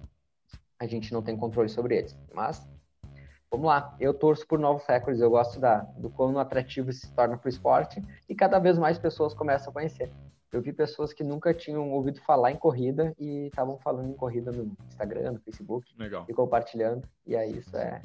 a 0.78 0.86
gente 0.86 1.12
não 1.12 1.22
tem 1.22 1.36
controle 1.36 1.68
sobre 1.68 1.96
eles. 1.96 2.16
Mas, 2.34 2.68
vamos 3.50 3.66
lá. 3.66 3.96
Eu 3.98 4.12
torço 4.12 4.46
por 4.46 4.58
novos 4.58 4.84
recordes. 4.86 5.20
Eu 5.20 5.30
gosto 5.30 5.58
da, 5.58 5.78
do 5.96 6.10
quão 6.10 6.38
atrativo 6.38 6.92
se 6.92 7.12
torna 7.12 7.36
para 7.36 7.46
o 7.46 7.50
esporte 7.50 8.02
e 8.28 8.34
cada 8.34 8.58
vez 8.58 8.78
mais 8.78 8.98
pessoas 8.98 9.32
começam 9.32 9.70
a 9.70 9.72
conhecer. 9.72 10.10
Eu 10.52 10.60
vi 10.60 10.72
pessoas 10.72 11.14
que 11.14 11.24
nunca 11.24 11.54
tinham 11.54 11.90
ouvido 11.90 12.20
falar 12.20 12.52
em 12.52 12.56
corrida 12.56 13.14
e 13.18 13.46
estavam 13.46 13.78
falando 13.78 14.10
em 14.10 14.14
corrida 14.14 14.52
no 14.52 14.76
Instagram, 14.86 15.32
no 15.32 15.40
Facebook. 15.40 15.90
Legal. 15.98 16.26
E 16.28 16.34
compartilhando. 16.34 17.08
E 17.26 17.34
aí 17.34 17.56
isso 17.56 17.74
é, 17.74 18.02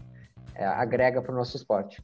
é, 0.57 0.65
agrega 0.65 1.21
para 1.21 1.31
o 1.31 1.35
nosso 1.35 1.55
esporte. 1.55 2.03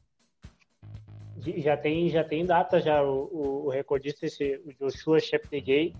Já 1.57 1.75
tem, 1.75 2.07
já 2.07 2.23
tem 2.23 2.45
data 2.45 2.79
já 2.79 3.03
o, 3.03 3.65
o, 3.65 3.69
recordista, 3.69 4.27
esse, 4.27 4.61
o 4.63 4.71
Joshua 4.73 5.19
Cheptegei, 5.19 5.95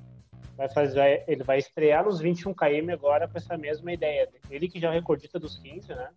vai 0.56 0.70
fazer, 0.70 1.24
ele 1.28 1.44
vai 1.44 1.58
estrear 1.58 2.06
nos 2.06 2.22
21 2.22 2.54
km 2.54 2.92
agora 2.94 3.28
com 3.28 3.38
essa 3.38 3.58
mesma 3.58 3.92
ideia. 3.92 4.30
Ele 4.50 4.70
que 4.70 4.80
já 4.80 4.90
é 4.90 4.92
o 4.92 4.94
recordista 4.94 5.40
dos 5.40 5.58
15, 5.58 5.90
né? 5.90 6.10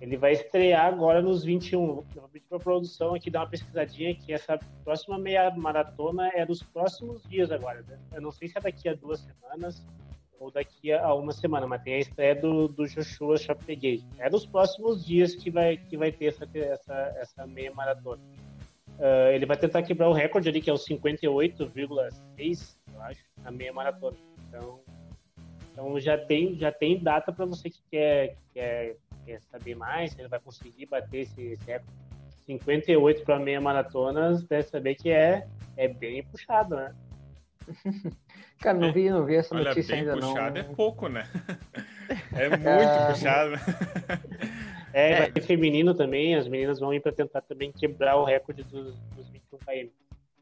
Ele 0.00 0.16
vai 0.16 0.32
estrear 0.32 0.86
agora 0.86 1.20
nos 1.20 1.44
21. 1.44 1.80
Eu 1.80 2.04
vou 2.14 2.28
pedir 2.28 2.46
para 2.46 2.56
a 2.56 2.60
produção 2.60 3.14
aqui 3.14 3.30
dar 3.30 3.40
uma 3.40 3.50
pesquisadinha 3.50 4.14
que 4.14 4.32
essa 4.32 4.58
próxima 4.82 5.18
meia 5.18 5.50
maratona 5.50 6.30
é 6.32 6.46
dos 6.46 6.62
próximos 6.62 7.22
dias 7.24 7.50
agora. 7.50 7.82
Né? 7.82 7.98
Eu 8.14 8.22
não 8.22 8.30
sei 8.30 8.48
se 8.48 8.56
é 8.56 8.60
daqui 8.60 8.88
a 8.88 8.94
duas 8.94 9.20
semanas 9.20 9.84
ou 10.40 10.50
daqui 10.50 10.90
a 10.90 11.14
uma 11.14 11.32
semana, 11.32 11.66
mas 11.66 11.82
tem 11.82 11.94
a 11.94 11.98
estreia 11.98 12.34
do, 12.34 12.66
do 12.66 12.88
Joshua 12.88 13.36
Chaptegate. 13.36 14.06
É 14.18 14.30
dos 14.30 14.46
próximos 14.46 15.04
dias 15.04 15.34
que 15.34 15.50
vai, 15.50 15.76
que 15.76 15.98
vai 15.98 16.10
ter 16.10 16.26
essa, 16.26 16.48
essa, 16.54 16.94
essa 17.18 17.46
meia 17.46 17.70
maratona. 17.72 18.22
Uh, 18.98 19.30
ele 19.32 19.44
vai 19.44 19.56
tentar 19.56 19.82
quebrar 19.82 20.08
o 20.08 20.14
recorde 20.14 20.48
ali, 20.48 20.62
que 20.62 20.70
é 20.70 20.72
o 20.72 20.76
58,6, 20.76 22.76
eu 22.92 23.02
acho, 23.02 23.22
na 23.44 23.50
meia 23.50 23.72
maratona. 23.72 24.16
Então, 24.48 24.80
então 25.70 26.00
já, 26.00 26.16
tem, 26.16 26.56
já 26.56 26.72
tem 26.72 26.98
data 26.98 27.30
para 27.30 27.44
você 27.44 27.68
que 27.68 27.82
quer, 27.90 28.36
quer, 28.54 28.96
quer 29.26 29.40
saber 29.42 29.74
mais, 29.74 30.12
se 30.12 30.20
ele 30.20 30.28
vai 30.28 30.40
conseguir 30.40 30.86
bater 30.86 31.20
esse, 31.20 31.42
esse 31.42 31.66
recorde. 31.66 32.00
58 32.46 33.24
para 33.24 33.38
meia 33.38 33.60
maratona, 33.60 34.32
deve 34.48 34.64
saber 34.64 34.96
que 34.96 35.10
é, 35.10 35.46
é 35.76 35.86
bem 35.86 36.24
puxado, 36.24 36.74
né? 36.74 36.94
Cara, 38.60 38.76
não 38.76 38.92
vi, 38.92 39.08
não 39.08 39.24
vi 39.24 39.36
essa 39.36 39.54
Olha, 39.54 39.70
notícia 39.70 39.96
bem 39.96 40.00
ainda 40.00 40.20
puxado 40.20 40.54
não. 40.54 40.60
é 40.60 40.74
pouco, 40.74 41.08
né? 41.08 41.26
É 42.32 42.48
muito 42.50 42.66
é... 42.68 43.06
puxado. 43.12 43.54
É, 44.92 45.12
é, 45.12 45.18
vai 45.20 45.32
ter 45.32 45.42
feminino 45.42 45.94
também, 45.94 46.34
as 46.34 46.48
meninas 46.48 46.80
vão 46.80 46.92
ir 46.92 47.00
para 47.00 47.12
tentar 47.12 47.40
também 47.42 47.70
quebrar 47.70 48.16
o 48.16 48.24
recorde 48.24 48.64
dos, 48.64 48.98
dos 49.16 49.28
21 49.28 49.58
km. 49.58 49.90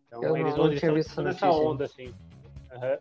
Então 0.06 0.22
eu 0.22 0.36
eles, 0.36 0.56
não, 0.56 0.72
eles 0.72 1.06
estão 1.06 1.22
nessa 1.22 1.50
onda, 1.50 1.84
assim. 1.84 2.14
Uhum. 2.72 2.98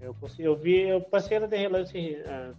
Eu, 0.00 0.14
eu 0.38 0.56
vi, 0.56 0.82
eu 0.82 1.00
passei 1.00 1.38
ela 1.38 1.48
de 1.48 1.56
relance, 1.56 1.98
uh, 1.98 2.54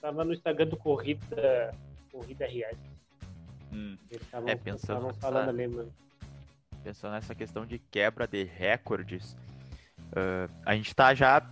tava 0.00 0.24
no 0.24 0.34
Instagram 0.34 0.66
do 0.66 0.76
Corrida, 0.76 1.74
Corrida 2.12 2.46
Reais. 2.46 2.78
Hum. 3.72 3.96
Tavam, 4.30 4.48
é, 4.48 4.54
pensando 4.54 5.14
falando 5.14 5.48
ali, 5.48 5.66
mano. 5.66 5.92
Pensando 6.84 7.12
nessa 7.12 7.34
questão 7.34 7.64
de 7.64 7.78
quebra 7.78 8.26
de 8.26 8.44
recordes, 8.44 9.34
uh, 10.14 10.52
a 10.64 10.74
gente 10.74 10.88
está 10.88 11.14
já 11.14 11.42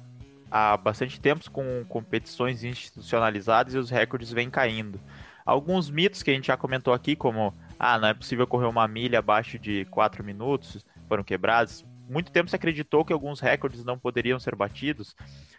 há 0.51 0.77
bastante 0.77 1.21
tempo 1.21 1.51
com 1.51 1.85
competições 1.89 2.63
institucionalizadas 2.63 3.75
e 3.75 3.79
os 3.79 3.91
recordes 3.91 4.31
vêm 4.31 4.51
caindo. 4.51 5.01
Alguns 5.45 5.91
mitos 5.91 6.23
que 6.23 6.31
a 6.31 6.35
gente 6.35 6.47
já 6.47 6.57
comentou 6.57 6.95
aqui, 6.95 7.17
como 7.17 7.53
ah, 7.79 7.99
não 7.99 8.09
é 8.09 8.15
possível 8.15 8.47
correr 8.47 8.67
uma 8.67 8.87
milha 8.87 9.19
abaixo 9.19 9.59
de 9.59 9.85
4 9.87 10.23
minutos, 10.23 10.85
foram 11.09 11.25
quebrados. 11.25 11.85
Muito 12.09 12.31
tempo 12.31 12.51
se 12.51 12.55
acreditou 12.55 13.05
que 13.05 13.13
alguns 13.13 13.41
recordes 13.41 13.85
não 13.85 13.99
poderiam 13.99 14.39
ser 14.39 14.55
batidos. 14.55 15.17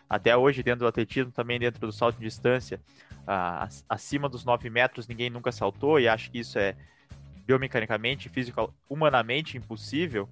Até 0.09 0.37
hoje, 0.37 0.61
dentro 0.61 0.81
do 0.81 0.87
atletismo, 0.87 1.31
também 1.31 1.59
dentro 1.59 1.81
do 1.81 1.91
salto 1.91 2.17
de 2.17 2.23
distância, 2.23 2.79
ah, 3.27 3.67
acima 3.89 4.29
dos 4.29 4.45
9 4.45 4.69
metros, 4.69 5.07
ninguém 5.07 5.29
nunca 5.29 5.51
saltou 5.51 5.99
e 5.99 6.07
acho 6.07 6.31
que 6.31 6.39
isso 6.39 6.57
é 6.59 6.75
biomecanicamente, 7.45 8.29
físico, 8.29 8.73
humanamente 8.87 9.57
impossível 9.57 10.29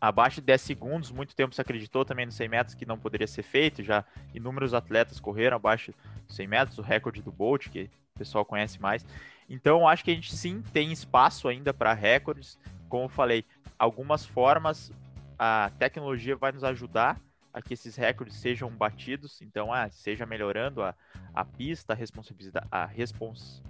abaixo 0.00 0.40
de 0.40 0.46
10 0.46 0.60
segundos, 0.60 1.10
muito 1.10 1.34
tempo 1.34 1.54
se 1.54 1.60
acreditou 1.60 2.04
também 2.04 2.26
nos 2.26 2.34
100 2.36 2.48
metros 2.48 2.74
que 2.74 2.86
não 2.86 2.98
poderia 2.98 3.26
ser 3.26 3.42
feito, 3.42 3.82
já 3.82 4.04
inúmeros 4.34 4.74
atletas 4.74 5.18
correram 5.18 5.56
abaixo 5.56 5.92
dos 6.26 6.36
100 6.36 6.46
metros, 6.46 6.78
o 6.78 6.82
recorde 6.82 7.22
do 7.22 7.32
Bolt, 7.32 7.68
que 7.68 7.90
o 8.14 8.18
pessoal 8.18 8.44
conhece 8.44 8.80
mais. 8.80 9.04
Então, 9.48 9.88
acho 9.88 10.04
que 10.04 10.10
a 10.10 10.14
gente 10.14 10.34
sim 10.34 10.62
tem 10.72 10.92
espaço 10.92 11.48
ainda 11.48 11.72
para 11.72 11.92
recordes. 11.92 12.58
Como 12.88 13.04
eu 13.04 13.08
falei, 13.08 13.44
algumas 13.78 14.24
formas 14.24 14.92
a 15.38 15.70
tecnologia 15.78 16.36
vai 16.36 16.52
nos 16.52 16.64
ajudar 16.64 17.20
a 17.52 17.62
que 17.62 17.74
esses 17.74 17.96
recordes 17.96 18.36
sejam 18.36 18.68
batidos, 18.70 19.40
então, 19.40 19.72
ah, 19.72 19.88
seja 19.88 20.26
melhorando 20.26 20.82
a, 20.82 20.94
a 21.34 21.44
pista, 21.44 21.92
a 21.92 21.96
responsabilidade, 21.96 22.66
a 22.70 22.84
respons... 22.84 23.62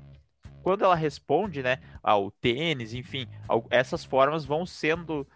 Quando 0.63 0.85
ela 0.85 0.97
responde, 0.97 1.63
né, 1.63 1.79
ao 2.03 2.31
tênis, 2.31 2.93
enfim, 2.93 3.27
essas 3.71 4.05
formas 4.05 4.45
vão 4.45 4.67
sendo 4.67 5.27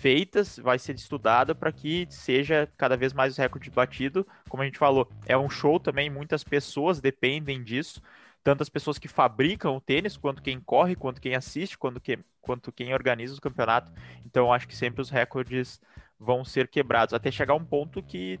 feitas, 0.00 0.58
vai 0.58 0.78
ser 0.78 0.94
estudada 0.94 1.54
para 1.54 1.70
que 1.70 2.06
seja 2.08 2.66
cada 2.78 2.96
vez 2.96 3.12
mais 3.12 3.36
o 3.36 3.40
recorde 3.40 3.70
batido. 3.70 4.26
Como 4.48 4.62
a 4.62 4.66
gente 4.66 4.78
falou, 4.78 5.06
é 5.26 5.36
um 5.36 5.50
show 5.50 5.78
também, 5.78 6.08
muitas 6.08 6.42
pessoas 6.42 7.00
dependem 7.00 7.62
disso, 7.62 8.00
tanto 8.42 8.62
as 8.62 8.70
pessoas 8.70 8.98
que 8.98 9.08
fabricam 9.08 9.76
o 9.76 9.80
tênis, 9.80 10.16
quanto 10.16 10.42
quem 10.42 10.58
corre, 10.58 10.96
quanto 10.96 11.20
quem 11.20 11.34
assiste, 11.34 11.76
quanto, 11.76 12.00
que, 12.00 12.18
quanto 12.40 12.72
quem 12.72 12.94
organiza 12.94 13.36
o 13.36 13.40
campeonato. 13.40 13.92
Então, 14.24 14.50
acho 14.50 14.66
que 14.66 14.74
sempre 14.74 15.02
os 15.02 15.10
recordes 15.10 15.78
vão 16.18 16.46
ser 16.46 16.68
quebrados, 16.68 17.12
até 17.12 17.30
chegar 17.30 17.54
um 17.54 17.64
ponto 17.64 18.02
que 18.02 18.40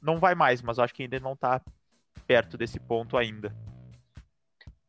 não 0.00 0.18
vai 0.18 0.36
mais, 0.36 0.62
mas 0.62 0.78
acho 0.78 0.94
que 0.94 1.02
ainda 1.02 1.18
não 1.18 1.32
está 1.32 1.60
perto 2.28 2.56
desse 2.56 2.78
ponto 2.78 3.16
ainda. 3.16 3.52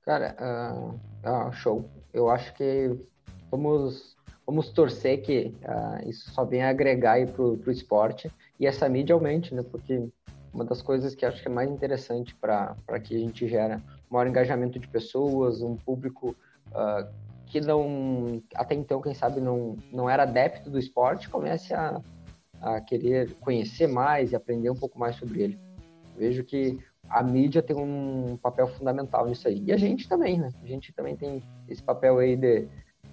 Cara, 0.04 0.36
uh, 0.40 1.00
uh, 1.28 1.52
show. 1.54 1.90
Eu 2.14 2.30
acho 2.30 2.54
que 2.54 2.96
vamos 3.50 4.16
vamos 4.52 4.70
torcer 4.70 5.22
que 5.22 5.56
uh, 5.64 6.10
isso 6.10 6.30
só 6.32 6.44
venha 6.44 6.70
agregar 6.70 7.26
para 7.28 7.42
o 7.42 7.72
esporte 7.72 8.30
e 8.60 8.68
essa 8.68 8.90
mídia 8.90 9.14
aumente, 9.14 9.56
né? 9.56 9.64
Porque 9.64 10.10
uma 10.54 10.66
das 10.66 10.82
coisas 10.82 11.16
que 11.16 11.26
acho 11.26 11.42
que 11.42 11.48
é 11.48 11.52
mais 11.52 11.72
interessante 11.72 12.36
para 12.36 12.76
que 13.02 13.16
a 13.16 13.20
gente 13.20 13.48
gera 13.48 13.82
maior 14.10 14.28
engajamento 14.28 14.78
de 14.78 14.90
pessoas, 14.90 15.62
um 15.62 15.78
público 15.78 16.36
uh, 16.68 17.08
que 17.46 17.62
não, 17.62 18.44
até 18.54 18.76
então, 18.76 19.02
quem 19.02 19.14
sabe, 19.14 19.40
não, 19.40 19.78
não 19.90 20.10
era 20.10 20.24
adepto 20.24 20.70
do 20.70 20.78
esporte, 20.78 21.30
comece 21.30 21.74
a, 21.74 22.02
a 22.60 22.82
querer 22.82 23.34
conhecer 23.36 23.88
mais 23.88 24.34
e 24.34 24.36
aprender 24.36 24.70
um 24.70 24.76
pouco 24.76 25.00
mais 25.00 25.16
sobre 25.16 25.44
ele. 25.44 25.60
Vejo 26.18 26.44
que 26.44 26.78
a 27.10 27.24
mídia 27.24 27.62
tem 27.62 27.76
um 27.76 28.38
papel 28.42 28.68
fundamental 28.68 29.28
nisso 29.28 29.48
aí. 29.48 29.64
E 29.66 29.72
a 29.72 29.78
gente 29.78 30.10
também, 30.10 30.38
né? 30.38 30.50
A 30.62 30.68
gente 30.68 30.92
também 30.92 31.16
tem 31.16 31.42
esse 31.70 31.82
papel 31.82 32.20
aí 32.20 32.36
de 32.36 32.68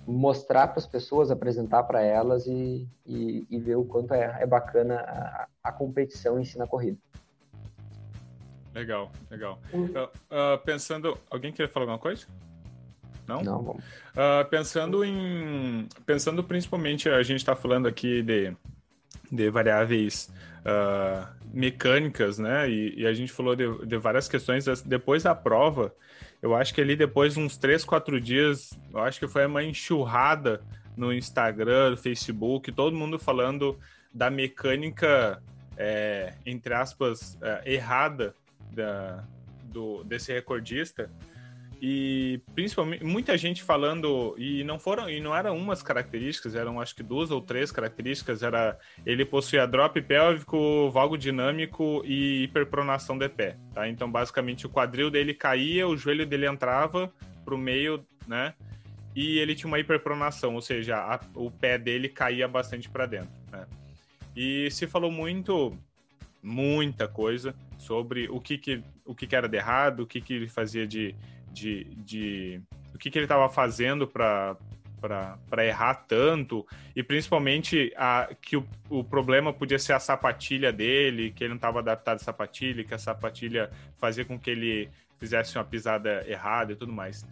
mostrar 0.09 0.69
para 0.69 0.79
as 0.79 0.87
pessoas, 0.87 1.31
apresentar 1.31 1.83
para 1.83 2.01
elas 2.01 2.47
e, 2.47 2.89
e, 3.05 3.47
e, 3.51 3.59
ver 3.59 3.77
o 3.77 3.85
quanto 3.85 4.15
é, 4.15 4.39
é 4.41 4.47
bacana 4.47 4.97
a, 4.97 5.49
a, 5.65 5.71
competição 5.71 6.41
em 6.41 6.45
si 6.47 6.57
na 6.57 6.67
corrida. 6.67 6.97
Legal, 8.75 9.13
legal. 9.31 9.61
Uh, 9.71 10.05
uh, 10.05 10.59
pensando, 10.65 11.19
alguém 11.31 11.53
quer 11.53 11.69
falar 11.69 11.85
alguma 11.85 11.99
coisa? 11.99 12.27
Não? 13.27 13.43
Não, 13.43 13.63
vamos. 13.63 13.85
Uh, 13.85 14.49
pensando 14.49 15.05
em, 15.05 15.87
pensando 16.07 16.43
principalmente, 16.43 17.11
a 17.11 17.23
gente 17.23 17.41
está 17.41 17.55
falando 17.55 17.87
aqui 17.87 18.23
de, 18.23 18.57
de 19.31 19.51
variáveis 19.51 20.33
mecânicas, 21.53 22.39
né? 22.39 22.69
E, 22.69 23.01
e, 23.01 23.07
a 23.07 23.13
gente 23.13 23.33
falou 23.33 23.57
de, 23.57 23.87
de 23.87 23.97
várias 23.97 24.29
questões. 24.29 24.67
Depois 24.83 25.23
da 25.23 25.35
prova, 25.35 25.95
eu 26.41 26.55
acho 26.55 26.73
que 26.73 26.81
ali 26.81 26.95
depois 26.95 27.35
de 27.35 27.41
uns 27.41 27.57
3, 27.57 27.85
4 27.85 28.21
dias, 28.21 28.79
eu 28.93 29.01
acho 29.01 29.19
que 29.19 29.27
foi 29.27 29.47
uma 29.47 29.63
enxurrada 29.63 30.63
no 30.97 31.13
Instagram, 31.13 31.91
no 31.91 31.97
Facebook, 31.97 32.73
todo 32.73 32.97
mundo 32.97 33.19
falando 33.19 33.79
da 34.13 34.31
mecânica, 34.31 35.43
é, 35.77 36.35
entre 36.45 36.75
aspas, 36.75 37.39
é, 37.41 37.75
errada 37.75 38.35
da, 38.73 39.25
do, 39.65 40.03
desse 40.05 40.33
recordista. 40.33 41.11
E 41.81 42.41
principalmente 42.57 43.05
muita 43.05 43.39
gente 43.39 43.63
falando 43.63 44.35
e 44.37 44.65
não 44.65 44.81
foram 44.81 45.09
e 45.09 45.21
não 45.21 45.35
eram 45.35 45.57
umas 45.57 45.81
características, 45.81 46.57
eram 46.57 46.81
acho 46.81 46.95
que 46.95 47.05
duas 47.05 47.31
ou 47.31 47.41
três 47.41 47.71
características, 47.71 48.43
era 48.43 48.77
ele 49.07 49.25
possuía 49.25 49.65
drop 49.65 50.01
pélvico, 50.03 50.91
valgo 50.91 51.17
dinâmico 51.17 52.03
e 52.05 52.43
hiperpronação 52.45 53.17
de 53.17 53.29
pé, 53.29 53.57
tá? 53.73 53.89
Então 53.89 54.11
basicamente 54.11 54.67
o 54.67 54.71
quadril 54.71 55.09
dele 55.09 55.33
caía, 55.33 55.87
o 55.87 55.97
joelho 55.97 56.27
dele 56.27 56.47
entrava 56.47 57.13
pro 57.45 57.57
meio, 57.57 58.05
né? 58.27 58.55
E 59.15 59.39
ele 59.39 59.55
tinha 59.55 59.69
uma 59.69 59.79
hiperpronação, 59.79 60.57
ou 60.57 60.61
seja, 60.61 60.97
a, 60.97 61.21
o 61.35 61.49
pé 61.49 61.79
dele 61.79 62.09
caía 62.09 62.49
bastante 62.49 62.89
para 62.89 63.07
dentro, 63.07 63.31
né? 63.53 63.67
E 64.35 64.69
se 64.73 64.87
falou 64.89 65.13
muito 65.13 65.79
muita 66.43 67.07
coisa 67.07 67.55
sobre 67.77 68.29
o 68.29 68.41
que 68.41 68.59
que 68.59 68.83
o 69.05 69.15
que, 69.15 69.27
que 69.27 69.37
era 69.37 69.49
de 69.49 69.57
errado, 69.57 70.01
o 70.01 70.07
que 70.07 70.21
que 70.21 70.35
ele 70.35 70.49
fazia 70.49 70.87
de 70.87 71.15
de, 71.53 71.85
de 71.97 72.61
o 72.95 72.99
que, 72.99 73.11
que 73.11 73.19
ele 73.19 73.25
estava 73.25 73.49
fazendo 73.49 74.07
para 74.07 74.57
para 75.01 75.65
errar 75.65 75.95
tanto 76.09 76.67
e 76.95 77.05
principalmente 77.05 77.93
a, 77.97 78.29
que 78.43 78.57
o, 78.57 78.67
o 78.91 79.05
problema 79.05 79.53
podia 79.53 79.79
ser 79.79 79.93
a 79.93 80.01
sapatilha 80.01 80.73
dele, 80.73 81.31
que 81.31 81.45
ele 81.45 81.51
não 81.51 81.57
estava 81.57 81.79
adaptado 81.79 82.17
à 82.17 82.19
sapatilha, 82.19 82.83
que 82.83 82.93
a 82.93 82.99
sapatilha 82.99 83.71
fazia 83.97 84.25
com 84.25 84.37
que 84.37 84.51
ele 84.51 84.91
fizesse 85.17 85.57
uma 85.57 85.65
pisada 85.65 86.25
errada 86.29 86.73
e 86.73 86.77
tudo 86.77 86.93
mais. 86.93 87.23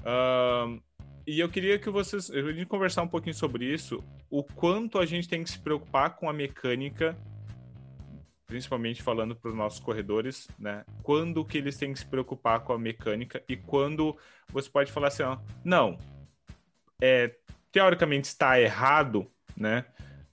Uh, 0.00 0.80
e 1.26 1.38
eu 1.38 1.48
queria 1.48 1.78
que 1.78 1.90
vocês, 1.90 2.30
eu 2.30 2.46
queria 2.46 2.66
conversar 2.66 3.02
um 3.02 3.08
pouquinho 3.08 3.34
sobre 3.34 3.64
isso, 3.66 4.02
o 4.30 4.42
quanto 4.42 4.98
a 4.98 5.06
gente 5.06 5.28
tem 5.28 5.42
que 5.44 5.50
se 5.50 5.58
preocupar 5.58 6.16
com 6.16 6.28
a 6.28 6.32
mecânica 6.32 7.16
principalmente 8.50 9.00
falando 9.00 9.36
para 9.36 9.48
os 9.48 9.56
nossos 9.56 9.78
corredores, 9.78 10.48
né? 10.58 10.84
Quando 11.04 11.44
que 11.44 11.56
eles 11.56 11.76
têm 11.76 11.92
que 11.92 12.00
se 12.00 12.04
preocupar 12.04 12.58
com 12.60 12.72
a 12.72 12.78
mecânica 12.78 13.40
e 13.48 13.56
quando 13.56 14.16
você 14.52 14.68
pode 14.68 14.90
falar 14.90 15.06
assim, 15.06 15.22
ó, 15.22 15.38
não, 15.64 15.96
é, 17.00 17.32
teoricamente 17.70 18.26
está 18.26 18.60
errado, 18.60 19.30
né? 19.56 19.84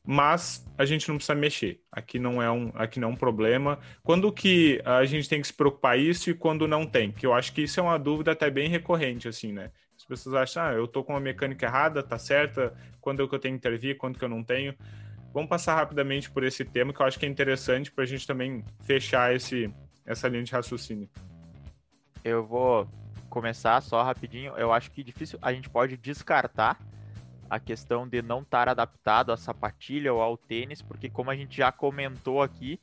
Mas 0.04 0.66
a 0.80 0.84
gente 0.84 1.08
não 1.08 1.18
precisa 1.18 1.36
mexer. 1.36 1.80
Aqui 1.92 2.18
não 2.18 2.42
é 2.42 2.50
um, 2.50 2.72
aqui 2.74 3.00
não 3.00 3.10
é 3.10 3.12
um 3.12 3.16
problema. 3.16 3.78
Quando 4.02 4.32
que 4.32 4.82
a 4.84 5.06
gente 5.06 5.30
tem 5.30 5.40
que 5.40 5.48
se 5.48 5.54
preocupar 5.54 6.00
isso 6.00 6.32
e 6.32 6.34
quando 6.34 6.68
não 6.68 6.88
tem? 6.88 7.12
Que 7.12 7.26
eu 7.28 7.36
acho 7.36 7.54
que 7.54 7.62
isso 7.62 7.80
é 7.80 7.84
uma 7.84 8.00
dúvida 8.00 8.32
até 8.32 8.50
bem 8.50 8.68
recorrente, 8.68 9.28
assim, 9.28 9.54
né? 9.54 9.70
As 9.96 10.04
pessoas 10.06 10.34
acham, 10.34 10.64
ah, 10.64 10.74
eu 10.74 10.88
tô 10.88 11.04
com 11.04 11.14
uma 11.14 11.20
mecânica 11.20 11.68
errada, 11.68 12.02
tá 12.02 12.18
certa? 12.18 12.74
Quando 13.00 13.22
é 13.22 13.28
que 13.28 13.36
eu 13.36 13.40
tenho 13.40 13.54
que 13.54 13.68
intervir? 13.68 13.98
Quando 13.98 14.18
que 14.18 14.26
eu 14.26 14.30
não 14.30 14.44
tenho? 14.44 14.74
Vamos 15.34 15.50
passar 15.50 15.76
rapidamente 15.76 16.30
por 16.32 16.44
esse 16.44 16.66
tema 16.66 16.94
que 16.94 17.02
eu 17.02 17.06
acho 17.06 17.20
que 17.20 17.26
é 17.26 17.30
interessante 17.30 17.92
para 17.92 18.04
a 18.04 18.08
gente 18.08 18.26
também 18.26 18.64
fechar 18.82 19.36
esse, 19.36 19.72
essa 20.06 20.28
linha 20.28 20.44
de 20.44 20.52
raciocínio. 20.52 21.10
Eu 22.24 22.46
vou 22.46 22.90
começar 23.30 23.80
só 23.82 24.02
rapidinho. 24.04 24.54
Eu 24.58 24.74
acho 24.74 24.92
que 24.92 25.04
difícil 25.04 25.38
a 25.42 25.54
gente 25.54 25.70
pode 25.70 25.96
descartar 25.98 26.80
a 27.50 27.60
questão 27.60 28.08
de 28.08 28.22
não 28.22 28.42
estar 28.42 28.68
adaptado 28.68 29.32
à 29.32 29.38
sapatilha 29.38 30.14
ou 30.14 30.22
ao 30.22 30.38
tênis, 30.38 30.82
porque 30.82 31.10
como 31.10 31.30
a 31.30 31.36
gente 31.36 31.58
já 31.58 31.72
comentou 31.72 32.42
aqui, 32.42 32.80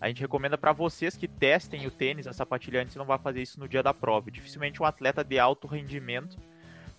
a 0.00 0.08
gente 0.08 0.20
recomenda 0.20 0.56
para 0.56 0.72
vocês 0.72 1.16
que 1.16 1.26
testem 1.26 1.86
o 1.86 1.90
tênis, 1.90 2.26
a 2.26 2.32
sapatilha 2.32 2.82
antes, 2.82 2.96
não 2.96 3.04
vai 3.04 3.18
fazer 3.18 3.42
isso 3.42 3.58
no 3.58 3.68
dia 3.68 3.82
da 3.82 3.92
prova. 3.92 4.30
Dificilmente 4.30 4.82
um 4.82 4.86
atleta 4.86 5.24
de 5.24 5.38
alto 5.38 5.66
rendimento 5.66 6.36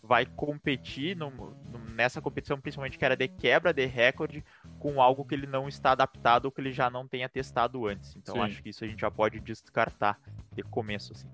vai 0.09 0.25
competir 0.25 1.15
no, 1.15 1.29
no, 1.29 1.53
nessa 1.93 2.19
competição, 2.19 2.59
principalmente 2.59 2.97
que 2.97 3.05
era 3.05 3.15
de 3.15 3.27
quebra 3.27 3.71
de 3.71 3.85
recorde, 3.85 4.43
com 4.79 4.99
algo 4.99 5.23
que 5.23 5.35
ele 5.35 5.45
não 5.45 5.67
está 5.67 5.91
adaptado 5.91 6.45
ou 6.45 6.51
que 6.51 6.59
ele 6.59 6.71
já 6.71 6.89
não 6.89 7.07
tenha 7.07 7.29
testado 7.29 7.85
antes. 7.85 8.15
Então 8.15 8.33
Sim. 8.33 8.41
acho 8.41 8.63
que 8.63 8.69
isso 8.69 8.83
a 8.83 8.87
gente 8.87 9.01
já 9.01 9.11
pode 9.11 9.39
descartar 9.39 10.19
de 10.51 10.63
começo, 10.63 11.13
assim. 11.13 11.27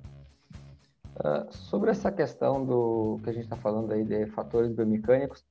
Uh, 1.15 1.49
sobre 1.49 1.89
essa 1.89 2.11
questão 2.11 2.65
do 2.65 3.17
que 3.23 3.29
a 3.29 3.33
gente 3.33 3.45
está 3.45 3.55
falando 3.55 3.93
aí 3.93 4.03
de 4.03 4.25
fatores 4.25 4.69
biomecânicos, 4.73 5.45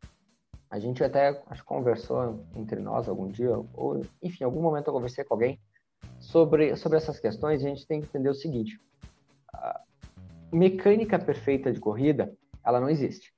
A 0.70 0.78
gente 0.78 1.02
até 1.02 1.40
acho, 1.46 1.64
conversou 1.64 2.44
entre 2.54 2.80
nós 2.80 3.08
algum 3.08 3.28
dia, 3.28 3.56
ou 3.72 4.02
enfim, 4.22 4.42
em 4.42 4.44
algum 4.44 4.60
momento 4.60 4.88
eu 4.88 4.92
conversei 4.92 5.24
com 5.24 5.32
alguém 5.32 5.58
sobre, 6.18 6.76
sobre 6.76 6.98
essas 6.98 7.18
questões. 7.18 7.64
A 7.64 7.68
gente 7.68 7.86
tem 7.86 8.02
que 8.02 8.08
entender 8.08 8.28
o 8.28 8.34
seguinte: 8.34 8.78
a 9.54 9.80
mecânica 10.52 11.18
perfeita 11.18 11.72
de 11.72 11.80
corrida, 11.80 12.30
ela 12.64 12.80
não 12.80 12.88
existe. 12.88 13.32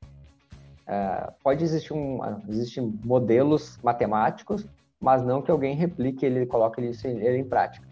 Uh, 0.86 1.32
pode 1.42 1.64
existir 1.64 1.92
um, 1.92 2.20
existem 2.48 2.98
modelos 3.04 3.78
matemáticos, 3.82 4.64
mas 5.00 5.22
não 5.22 5.42
que 5.42 5.50
alguém 5.50 5.74
replique 5.74 6.24
ele 6.24 6.42
e 6.42 6.46
coloque 6.46 6.80
isso 6.80 7.08
em, 7.08 7.18
ele 7.18 7.38
em 7.38 7.44
prática. 7.44 7.86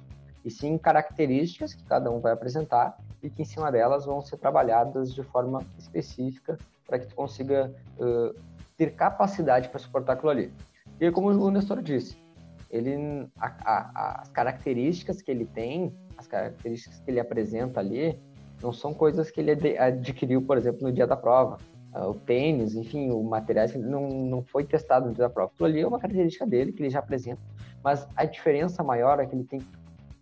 E 0.44 0.50
sim 0.50 0.78
características 0.78 1.74
que 1.74 1.82
cada 1.84 2.10
um 2.10 2.20
vai 2.20 2.32
apresentar 2.32 2.96
e 3.22 3.30
que 3.30 3.42
em 3.42 3.44
cima 3.44 3.72
delas 3.72 4.04
vão 4.04 4.20
ser 4.20 4.36
trabalhadas 4.36 5.12
de 5.12 5.22
forma 5.22 5.62
específica 5.78 6.56
para 6.86 6.98
que 6.98 7.06
tu 7.06 7.14
consiga 7.14 7.74
uh, 7.98 8.38
ter 8.76 8.94
capacidade 8.94 9.68
para 9.68 9.80
suportar 9.80 10.12
aquilo 10.12 10.30
ali. 10.30 10.52
E 11.00 11.10
como 11.10 11.30
o 11.30 11.50
Nestor 11.50 11.82
disse, 11.82 12.16
ele, 12.70 13.28
a, 13.38 13.46
a, 13.64 14.20
as 14.20 14.30
características 14.30 15.22
que 15.22 15.30
ele 15.30 15.46
tem, 15.46 15.94
as 16.16 16.26
características 16.26 17.00
que 17.00 17.10
ele 17.10 17.20
apresenta 17.20 17.80
ali, 17.80 18.20
não 18.62 18.72
são 18.72 18.94
coisas 18.94 19.30
que 19.30 19.40
ele 19.40 19.78
adquiriu, 19.78 20.42
por 20.42 20.56
exemplo, 20.56 20.82
no 20.82 20.92
dia 20.92 21.06
da 21.06 21.16
prova 21.16 21.58
uh, 21.94 22.10
o 22.10 22.14
tênis, 22.14 22.74
enfim, 22.74 23.10
o 23.10 23.22
material 23.22 23.66
não, 23.76 24.08
não 24.08 24.42
foi 24.42 24.64
testado 24.64 25.06
no 25.06 25.14
dia 25.14 25.24
da 25.24 25.30
prova. 25.30 25.50
Aquilo 25.52 25.68
ali 25.68 25.80
é 25.80 25.86
uma 25.86 25.98
característica 25.98 26.46
dele 26.46 26.72
que 26.72 26.82
ele 26.82 26.90
já 26.90 26.98
apresenta, 26.98 27.40
mas 27.82 28.06
a 28.16 28.24
diferença 28.24 28.82
maior 28.82 29.20
é 29.20 29.26
que 29.26 29.34
ele 29.34 29.44
tem 29.44 29.60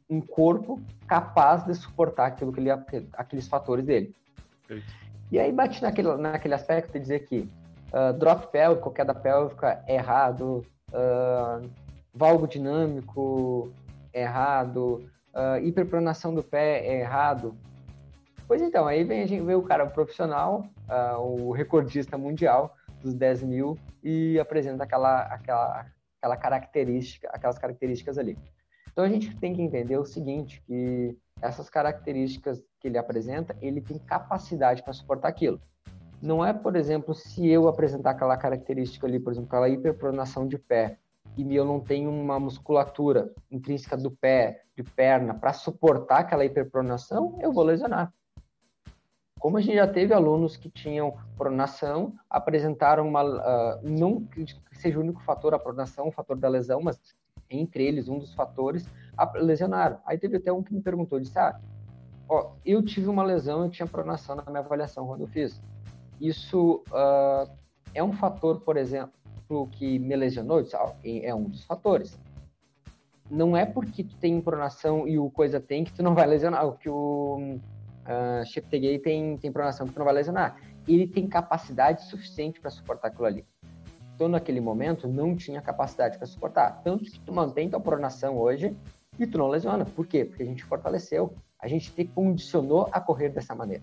um 0.09 0.21
corpo 0.21 0.81
capaz 1.07 1.65
de 1.65 1.75
suportar 1.75 2.27
aquilo 2.27 2.53
que 2.53 2.61
ele, 2.61 2.71
aqueles 3.15 3.49
fatores 3.49 3.85
dele. 3.85 4.15
E 5.31 5.39
aí 5.39 5.51
bate 5.51 5.83
naquele, 5.83 6.15
naquele 6.17 6.55
aspecto 6.55 6.93
de 6.93 7.01
dizer 7.01 7.21
que 7.21 7.49
uh, 7.93 8.13
drop 8.19 8.49
pélvico, 8.53 8.91
queda 8.91 9.15
pélvica 9.15 9.83
é 9.87 9.95
errado, 9.95 10.65
uh, 10.91 11.67
valgo 12.13 12.47
dinâmico 12.47 13.73
é 14.13 14.23
errado, 14.23 15.09
uh, 15.35 15.59
hiperpronação 15.65 16.35
do 16.35 16.43
pé 16.43 16.87
é 16.87 17.01
errado. 17.01 17.57
Pois 18.53 18.61
então, 18.61 18.87
aí 18.87 19.03
vem, 19.03 19.23
a 19.23 19.27
gente 19.27 19.51
o 19.51 19.63
cara 19.63 19.87
profissional, 19.87 20.67
uh, 20.87 21.19
o 21.19 21.53
recordista 21.53 22.19
mundial 22.19 22.77
dos 23.01 23.15
10 23.15 23.45
mil 23.45 23.79
e 24.05 24.39
apresenta 24.39 24.85
aquela, 24.85 25.23
aquela, 25.23 25.87
aquela 26.19 26.37
característica, 26.37 27.31
aquelas 27.33 27.59
características 27.59 28.19
ali. 28.19 28.37
Então 28.93 29.05
a 29.05 29.09
gente 29.09 29.35
tem 29.39 29.55
que 29.55 29.63
entender 29.63 29.97
o 29.97 30.05
seguinte, 30.05 30.63
que 30.67 31.17
essas 31.41 31.71
características 31.71 32.63
que 32.79 32.89
ele 32.89 32.99
apresenta, 32.99 33.57
ele 33.63 33.81
tem 33.81 33.99
capacidade 33.99 34.83
para 34.83 34.93
suportar 34.93 35.29
aquilo. 35.29 35.59
Não 36.21 36.45
é, 36.45 36.53
por 36.53 36.77
exemplo, 36.77 37.15
se 37.15 37.49
eu 37.49 37.67
apresentar 37.67 38.11
aquela 38.11 38.37
característica 38.37 39.07
ali, 39.07 39.19
por 39.19 39.33
exemplo, 39.33 39.49
aquela 39.49 39.71
hiperpronação 39.71 40.47
de 40.47 40.59
pé, 40.59 40.99
e 41.39 41.57
eu 41.57 41.65
não 41.65 41.81
tenho 41.81 42.11
uma 42.11 42.39
musculatura 42.39 43.33
intrínseca 43.51 43.97
do 43.97 44.11
pé, 44.11 44.65
de 44.77 44.83
perna, 44.83 45.33
para 45.33 45.55
suportar 45.55 46.19
aquela 46.19 46.45
hiperpronação, 46.45 47.39
eu 47.41 47.51
vou 47.51 47.65
lesionar. 47.65 48.13
Como 49.43 49.59
a 49.59 49.61
gente 49.61 49.75
já 49.75 49.89
teve 49.89 50.15
alunos 50.15 50.57
que 50.57 50.71
tinham 50.71 51.17
pronação, 51.37 52.15
apresentaram 52.31 53.09
uma. 53.09 53.25
Uh, 53.25 53.81
não 53.83 54.25
que 54.25 54.47
seja 54.71 54.97
o 54.97 55.03
único 55.03 55.21
fator 55.25 55.53
a 55.53 55.59
pronação, 55.59 56.07
o 56.07 56.13
fator 56.13 56.37
da 56.37 56.49
lesão, 56.49 56.81
mas 56.81 56.97
entre 57.51 57.85
eles, 57.85 58.09
um 58.09 58.21
dos 58.21 58.33
fatores, 58.35 58.87
lesionaram. 59.35 59.99
Aí 60.07 60.17
teve 60.17 60.37
até 60.37 60.53
um 60.53 60.63
que 60.63 60.73
me 60.73 60.81
perguntou, 60.81 61.19
disse, 61.19 61.37
ah, 61.41 61.59
ó, 62.29 62.53
eu 62.65 62.85
tive 62.85 63.09
uma 63.09 63.25
lesão, 63.25 63.65
eu 63.65 63.69
tinha 63.69 63.85
pronação 63.85 64.37
na 64.37 64.45
minha 64.45 64.61
avaliação 64.61 65.09
quando 65.09 65.23
eu 65.23 65.27
fiz. 65.27 65.61
Isso 66.21 66.85
uh, 66.93 67.53
é 67.93 68.01
um 68.03 68.13
fator, 68.13 68.61
por 68.61 68.77
exemplo, 68.77 69.13
que 69.73 69.99
me 69.99 70.15
lesionou? 70.15 70.63
Disse, 70.63 70.77
é 71.05 71.35
um 71.35 71.49
dos 71.49 71.65
fatores. 71.65 72.17
Não 73.29 73.57
é 73.57 73.67
porque 73.67 74.05
tu 74.05 74.15
tem 74.19 74.41
pronação 74.41 75.09
e 75.09 75.19
o 75.19 75.29
coisa 75.29 75.59
tem 75.59 75.83
que 75.83 75.93
tu 75.93 76.01
não 76.01 76.15
vai 76.15 76.29
lesionar. 76.29 76.71
Que 76.79 76.89
o 76.89 77.59
uh, 78.07 78.45
Cheptegei 78.47 78.99
tem, 78.99 79.37
tem 79.37 79.53
pronação 79.53 79.87
que 79.87 79.99
não 79.99 80.05
vai 80.05 80.15
lesionar. 80.15 80.57
Ele 80.87 81.07
tem 81.07 81.29
capacidade 81.29 82.05
suficiente 82.05 82.61
para 82.61 82.71
suportar 82.71 83.09
aquilo 83.09 83.27
ali. 83.27 83.47
Então, 84.15 84.29
naquele 84.29 84.61
momento, 84.61 85.09
não 85.09 85.35
tinha 85.37 85.61
capacidade 85.61 86.19
para 86.19 86.27
suportar. 86.27 86.83
Tanto 86.83 87.05
que 87.05 87.19
tu 87.21 87.33
mantém 87.33 87.69
tua 87.69 87.81
pronação 87.81 88.37
hoje 88.37 88.77
e 89.19 89.27
tu 89.27 89.39
não 89.39 89.49
lesiona. 89.49 89.85
Por 89.85 90.07
quê? 90.07 90.25
Porque 90.25 90.43
a 90.43 90.47
gente 90.47 90.65
fortaleceu. 90.65 91.35
A 91.59 91.69
gente 91.69 91.93
te 91.93 92.05
condicionou 92.05 92.89
a 92.93 93.01
correr 93.01 93.31
dessa 93.31 93.55
maneira. 93.55 93.83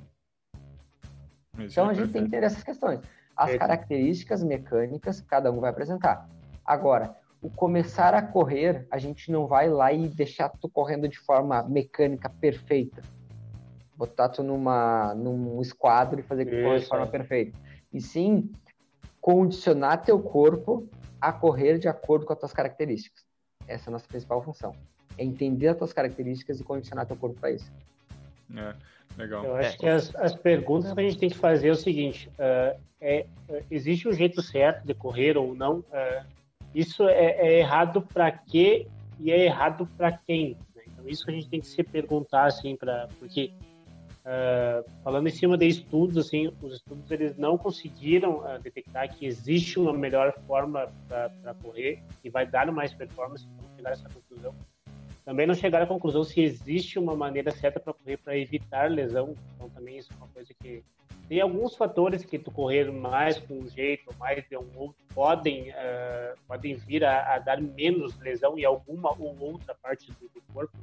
então, 1.57 1.89
a 1.89 1.93
gente 1.93 2.11
tem 2.11 2.25
que 2.25 2.29
ter 2.29 2.43
essas 2.43 2.63
questões. 2.63 2.99
As 3.35 3.55
características 3.55 4.43
mecânicas, 4.43 5.21
cada 5.21 5.51
um 5.51 5.61
vai 5.61 5.69
apresentar. 5.69 6.29
Agora, 6.65 7.15
o 7.41 7.49
começar 7.49 8.13
a 8.13 8.21
correr, 8.21 8.85
a 8.91 8.97
gente 8.97 9.31
não 9.31 9.47
vai 9.47 9.69
lá 9.69 9.93
e 9.93 10.09
deixar 10.09 10.49
tu 10.49 10.67
correndo 10.67 11.07
de 11.07 11.17
forma 11.17 11.63
mecânica 11.63 12.29
perfeita 12.29 13.01
botar 13.99 14.29
tu 14.29 14.41
numa, 14.41 15.13
num 15.13 15.61
esquadro 15.61 16.21
e 16.21 16.23
fazer 16.23 16.45
que 16.45 16.63
corra 16.63 16.79
de 16.79 16.85
forma 16.85 17.05
perfeita. 17.05 17.59
E 17.91 17.99
sim 17.99 18.49
condicionar 19.19 20.01
teu 20.01 20.17
corpo 20.21 20.87
a 21.19 21.33
correr 21.33 21.77
de 21.77 21.89
acordo 21.89 22.25
com 22.25 22.31
as 22.31 22.39
tuas 22.39 22.53
características. 22.53 23.25
Essa 23.67 23.89
é 23.89 23.91
a 23.91 23.91
nossa 23.91 24.07
principal 24.07 24.41
função. 24.41 24.73
É 25.17 25.23
entender 25.25 25.67
as 25.67 25.77
tuas 25.77 25.91
características 25.91 26.61
e 26.61 26.63
condicionar 26.63 27.05
teu 27.05 27.17
corpo 27.17 27.37
para 27.37 27.51
isso. 27.51 27.69
É, 28.55 28.73
legal. 29.17 29.43
Eu 29.43 29.57
acho 29.57 29.75
é. 29.75 29.77
que 29.77 29.85
as, 29.85 30.15
as 30.15 30.33
perguntas 30.33 30.93
que 30.93 30.99
a 31.01 31.03
gente 31.03 31.17
tem 31.17 31.29
que 31.29 31.37
fazer 31.37 31.67
é 31.67 31.71
o 31.71 31.75
seguinte: 31.75 32.29
uh, 32.29 32.79
é, 33.01 33.25
existe 33.69 34.07
um 34.07 34.13
jeito 34.13 34.41
certo 34.41 34.87
de 34.87 34.93
correr 34.93 35.37
ou 35.37 35.53
não? 35.53 35.79
Uh, 35.79 36.25
isso 36.73 37.03
é, 37.09 37.31
é 37.31 37.59
errado 37.59 38.01
para 38.01 38.31
quê 38.31 38.87
e 39.19 39.29
é 39.29 39.43
errado 39.43 39.85
para 39.97 40.13
quem? 40.13 40.55
Né? 40.73 40.83
Então, 40.87 41.05
isso 41.05 41.25
que 41.25 41.31
a 41.31 41.33
gente 41.33 41.49
tem 41.49 41.59
que 41.59 41.67
se 41.67 41.83
perguntar, 41.83 42.45
assim, 42.45 42.77
pra, 42.77 43.09
porque 43.19 43.51
Uh, 44.19 44.87
falando 45.01 45.27
em 45.27 45.31
cima 45.31 45.57
de 45.57 45.65
estudos, 45.65 46.17
assim, 46.17 46.53
os 46.61 46.73
estudos 46.73 47.09
eles 47.09 47.37
não 47.37 47.57
conseguiram 47.57 48.39
uh, 48.39 48.59
detectar 48.61 49.15
que 49.15 49.25
existe 49.25 49.79
uma 49.79 49.93
melhor 49.93 50.33
forma 50.45 50.91
para 51.07 51.53
correr 51.61 52.03
e 52.23 52.29
vai 52.29 52.45
dar 52.45 52.69
mais 52.71 52.93
performance, 52.93 53.47
não 53.47 53.75
chegaram 53.75 53.95
a 53.95 53.99
essa 53.99 54.09
conclusão. 54.09 54.53
Também 55.23 55.47
não 55.47 55.53
chegaram 55.53 55.85
à 55.85 55.87
conclusão 55.87 56.23
se 56.23 56.41
existe 56.41 56.99
uma 56.99 57.15
maneira 57.15 57.51
certa 57.51 57.79
para 57.79 57.93
correr 57.93 58.17
para 58.17 58.37
evitar 58.37 58.91
lesão. 58.91 59.35
Então 59.55 59.69
também 59.69 59.97
isso 59.97 60.11
é 60.11 60.15
uma 60.17 60.27
coisa 60.27 60.53
que 60.53 60.83
tem 61.29 61.39
alguns 61.39 61.75
fatores 61.75 62.25
que 62.25 62.39
tu 62.39 62.49
correr 62.49 62.91
mais 62.91 63.37
com 63.37 63.59
um 63.59 63.69
jeito, 63.69 64.11
mais 64.17 64.43
de 64.49 64.57
um 64.57 64.67
outro, 64.75 64.97
podem 65.13 65.69
uh, 65.69 66.35
podem 66.47 66.75
vir 66.75 67.05
a, 67.05 67.35
a, 67.35 67.39
dar 67.39 67.61
menos 67.61 68.17
lesão 68.17 68.57
em 68.57 68.65
alguma 68.65 69.11
ou 69.17 69.39
outra 69.39 69.75
parte 69.75 70.11
do, 70.13 70.27
do 70.29 70.41
corpo 70.51 70.75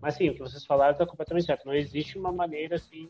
mas 0.00 0.14
sim, 0.14 0.28
o 0.28 0.34
que 0.34 0.40
vocês 0.40 0.64
falaram 0.64 0.92
está 0.92 1.06
completamente 1.06 1.46
certo. 1.46 1.66
Não 1.66 1.74
existe 1.74 2.18
uma 2.18 2.32
maneira 2.32 2.76
assim 2.76 3.04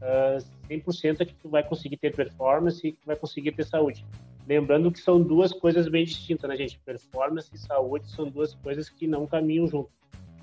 uh, 0.00 0.36
ah, 0.36 0.38
100% 0.68 1.26
que 1.26 1.34
tu 1.34 1.48
vai 1.48 1.62
conseguir 1.62 1.96
ter 1.96 2.14
performance 2.14 2.86
e 2.86 2.92
que 2.92 3.00
tu 3.00 3.06
vai 3.06 3.16
conseguir 3.16 3.52
ter 3.52 3.64
saúde. 3.64 4.04
Lembrando 4.46 4.90
que 4.90 4.98
são 4.98 5.22
duas 5.22 5.52
coisas 5.52 5.88
bem 5.88 6.04
distintas, 6.04 6.48
né, 6.48 6.56
gente? 6.56 6.78
Performance 6.80 7.48
e 7.54 7.58
saúde 7.58 8.10
são 8.10 8.28
duas 8.28 8.54
coisas 8.54 8.88
que 8.88 9.06
não 9.06 9.26
caminham 9.26 9.66
junto. 9.68 9.90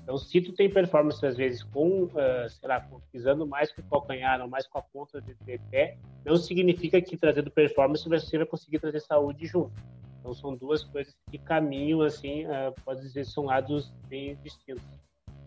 Então, 0.02 0.16
se 0.16 0.40
tu 0.40 0.52
tem 0.52 0.68
performance, 0.68 1.24
às 1.24 1.36
vezes, 1.36 1.62
com, 1.62 2.04
uh, 2.04 2.48
sei 2.48 2.68
lá, 2.68 2.80
pisando 3.12 3.46
mais 3.46 3.70
com 3.70 3.82
o 3.82 3.84
calcanhar 3.84 4.40
ou 4.40 4.48
mais 4.48 4.66
com 4.66 4.78
a 4.78 4.82
ponta 4.82 5.20
de, 5.20 5.34
de 5.34 5.58
pé, 5.70 5.98
não 6.24 6.36
significa 6.36 7.00
que 7.00 7.16
trazendo 7.16 7.50
performance 7.50 8.08
você 8.08 8.38
vai 8.38 8.46
conseguir 8.46 8.78
trazer 8.78 9.00
saúde 9.00 9.46
junto. 9.46 9.72
Então, 10.18 10.34
são 10.34 10.56
duas 10.56 10.82
coisas 10.82 11.14
que 11.30 11.38
caminham, 11.38 12.00
assim, 12.00 12.44
uh, 12.46 12.74
pode 12.84 13.02
dizer, 13.02 13.24
são 13.24 13.44
lados 13.44 13.92
bem 14.08 14.36
distintos. 14.42 14.82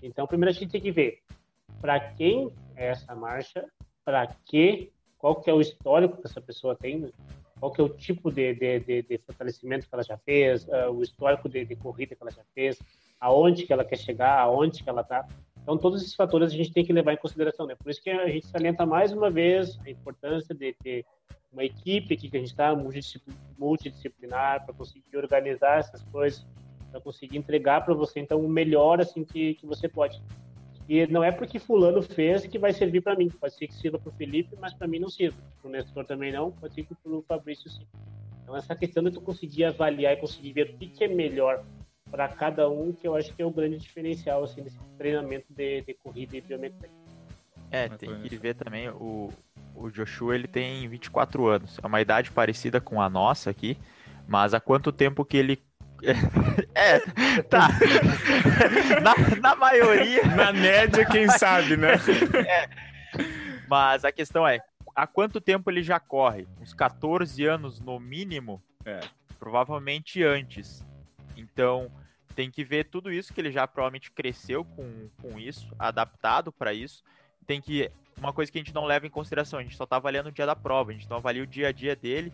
Então, 0.03 0.27
primeiro 0.27 0.51
a 0.51 0.53
gente 0.53 0.71
tem 0.71 0.81
que 0.81 0.91
ver 0.91 1.19
para 1.81 1.99
quem 1.99 2.51
é 2.75 2.87
essa 2.89 3.15
marcha, 3.15 3.65
para 4.05 4.27
que, 4.45 4.91
qual 5.17 5.35
que 5.35 5.49
é 5.49 5.53
o 5.53 5.61
histórico 5.61 6.17
que 6.17 6.27
essa 6.27 6.41
pessoa 6.41 6.75
tem, 6.75 6.99
né? 6.99 7.09
qual 7.59 7.71
que 7.71 7.79
é 7.79 7.83
o 7.83 7.89
tipo 7.89 8.29
de, 8.29 8.53
de, 8.53 8.79
de, 8.81 9.01
de 9.03 9.17
fortalecimento 9.19 9.87
que 9.87 9.95
ela 9.95 10.03
já 10.03 10.17
fez, 10.17 10.67
uh, 10.67 10.91
o 10.91 11.01
histórico 11.01 11.47
de, 11.47 11.63
de, 11.63 11.75
corrida 11.77 12.13
que 12.13 12.21
ela 12.21 12.31
já 12.31 12.43
fez, 12.53 12.77
aonde 13.19 13.65
que 13.65 13.71
ela 13.71 13.85
quer 13.85 13.97
chegar, 13.97 14.37
aonde 14.39 14.83
que 14.83 14.89
ela 14.89 14.99
está. 15.01 15.25
Então, 15.61 15.77
todos 15.77 16.01
esses 16.01 16.13
fatores 16.13 16.51
a 16.51 16.55
gente 16.57 16.73
tem 16.73 16.83
que 16.83 16.91
levar 16.91 17.13
em 17.13 17.17
consideração. 17.17 17.65
Né? 17.65 17.73
Por 17.75 17.89
isso 17.89 18.03
que 18.03 18.09
a 18.09 18.27
gente 18.27 18.47
salienta 18.47 18.85
mais 18.85 19.13
uma 19.13 19.29
vez 19.29 19.79
a 19.85 19.89
importância 19.89 20.53
de 20.53 20.73
ter 20.73 21.05
uma 21.53 21.63
equipe 21.63 22.15
aqui 22.15 22.29
que 22.29 22.35
a 22.35 22.39
gente 22.39 22.49
está 22.49 22.75
multidisciplinar 23.57 24.65
para 24.65 24.73
conseguir 24.73 25.15
organizar 25.15 25.79
essas 25.79 26.03
coisas, 26.03 26.45
para 26.93 27.01
conseguir 27.01 27.37
entregar 27.37 27.83
para 27.83 27.95
você 27.95 28.19
então 28.19 28.39
o 28.39 28.47
melhor 28.47 29.01
assim 29.01 29.25
que, 29.25 29.55
que 29.55 29.65
você 29.65 29.89
pode. 29.89 30.21
E 30.87 31.07
não 31.07 31.23
é 31.23 31.31
porque 31.31 31.57
fulano 31.57 32.01
fez 32.03 32.45
que 32.45 32.59
vai 32.59 32.71
servir 32.71 33.01
para 33.01 33.15
mim. 33.15 33.29
Pode 33.29 33.55
ser 33.55 33.67
que 33.67 33.73
sirva 33.73 33.97
para 33.97 34.09
o 34.09 34.13
Felipe, 34.13 34.55
mas 34.59 34.73
para 34.73 34.87
mim 34.87 34.99
não 34.99 35.09
sirva. 35.09 35.37
Para 35.59 35.69
o 35.69 35.71
Nestor 35.71 36.05
também 36.05 36.31
não, 36.31 36.51
pode 36.51 36.75
ser 36.75 36.83
que 36.83 36.93
para 36.93 37.11
o 37.11 37.23
Fabrício 37.23 37.69
sim. 37.69 37.87
Então 38.43 38.55
essa 38.55 38.75
questão 38.75 39.01
de 39.03 39.11
tu 39.11 39.21
conseguir 39.21 39.63
avaliar 39.63 40.13
e 40.13 40.17
conseguir 40.17 40.53
ver 40.53 40.69
o 40.69 40.77
que, 40.77 40.87
que 40.87 41.03
é 41.03 41.07
melhor 41.07 41.63
para 42.11 42.27
cada 42.27 42.69
um, 42.69 42.91
que 42.93 43.07
eu 43.07 43.15
acho 43.15 43.33
que 43.33 43.41
é 43.41 43.45
o 43.45 43.49
grande 43.49 43.77
diferencial 43.77 44.43
assim 44.43 44.61
desse 44.61 44.77
treinamento 44.99 45.47
de, 45.49 45.81
de 45.81 45.93
corrida 45.95 46.37
e 46.37 46.41
biomecânica. 46.41 47.03
É, 47.71 47.89
tem 47.89 48.21
que 48.21 48.35
ver 48.35 48.53
também 48.53 48.87
o, 48.89 49.31
o 49.73 49.89
Joshua 49.89 50.35
ele 50.35 50.47
tem 50.47 50.87
24 50.87 51.47
anos, 51.47 51.79
é 51.81 51.87
uma 51.87 52.01
idade 52.01 52.29
parecida 52.29 52.79
com 52.79 53.01
a 53.01 53.09
nossa 53.09 53.49
aqui, 53.49 53.77
Mas 54.27 54.53
há 54.53 54.59
quanto 54.59 54.91
tempo 54.91 55.25
que 55.25 55.37
ele 55.37 55.57
é, 56.75 56.99
tá. 57.43 57.69
Na, 59.01 59.39
na, 59.39 59.55
maioria. 59.55 60.23
Na 60.35 60.51
média, 60.51 61.05
quem 61.05 61.29
sabe, 61.29 61.77
né? 61.77 61.93
É. 62.47 62.69
Mas 63.67 64.03
a 64.03 64.11
questão 64.11 64.47
é: 64.47 64.59
há 64.95 65.07
quanto 65.07 65.41
tempo 65.41 65.69
ele 65.69 65.81
já 65.81 65.99
corre? 65.99 66.47
Uns 66.59 66.73
14 66.73 67.45
anos 67.45 67.79
no 67.79 67.99
mínimo? 67.99 68.61
É. 68.85 68.99
Provavelmente 69.39 70.23
antes. 70.23 70.85
Então, 71.35 71.91
tem 72.35 72.49
que 72.51 72.63
ver 72.63 72.85
tudo 72.85 73.11
isso 73.11 73.33
que 73.33 73.39
ele 73.39 73.51
já 73.51 73.67
provavelmente 73.67 74.11
cresceu 74.11 74.65
com, 74.65 75.09
com 75.21 75.39
isso, 75.39 75.73
adaptado 75.77 76.51
para 76.51 76.73
isso. 76.73 77.03
Tem 77.45 77.61
que. 77.61 77.89
Uma 78.17 78.31
coisa 78.31 78.51
que 78.51 78.57
a 78.57 78.61
gente 78.61 78.73
não 78.73 78.85
leva 78.85 79.07
em 79.07 79.09
consideração, 79.09 79.59
a 79.59 79.63
gente 79.63 79.75
só 79.75 79.85
tá 79.85 79.95
avaliando 79.95 80.29
o 80.29 80.31
dia 80.31 80.45
da 80.45 80.55
prova, 80.55 80.91
a 80.91 80.93
gente 80.93 81.09
não 81.09 81.17
avalia 81.17 81.43
o 81.43 81.47
dia 81.47 81.69
a 81.69 81.71
dia 81.71 81.95
dele, 81.95 82.31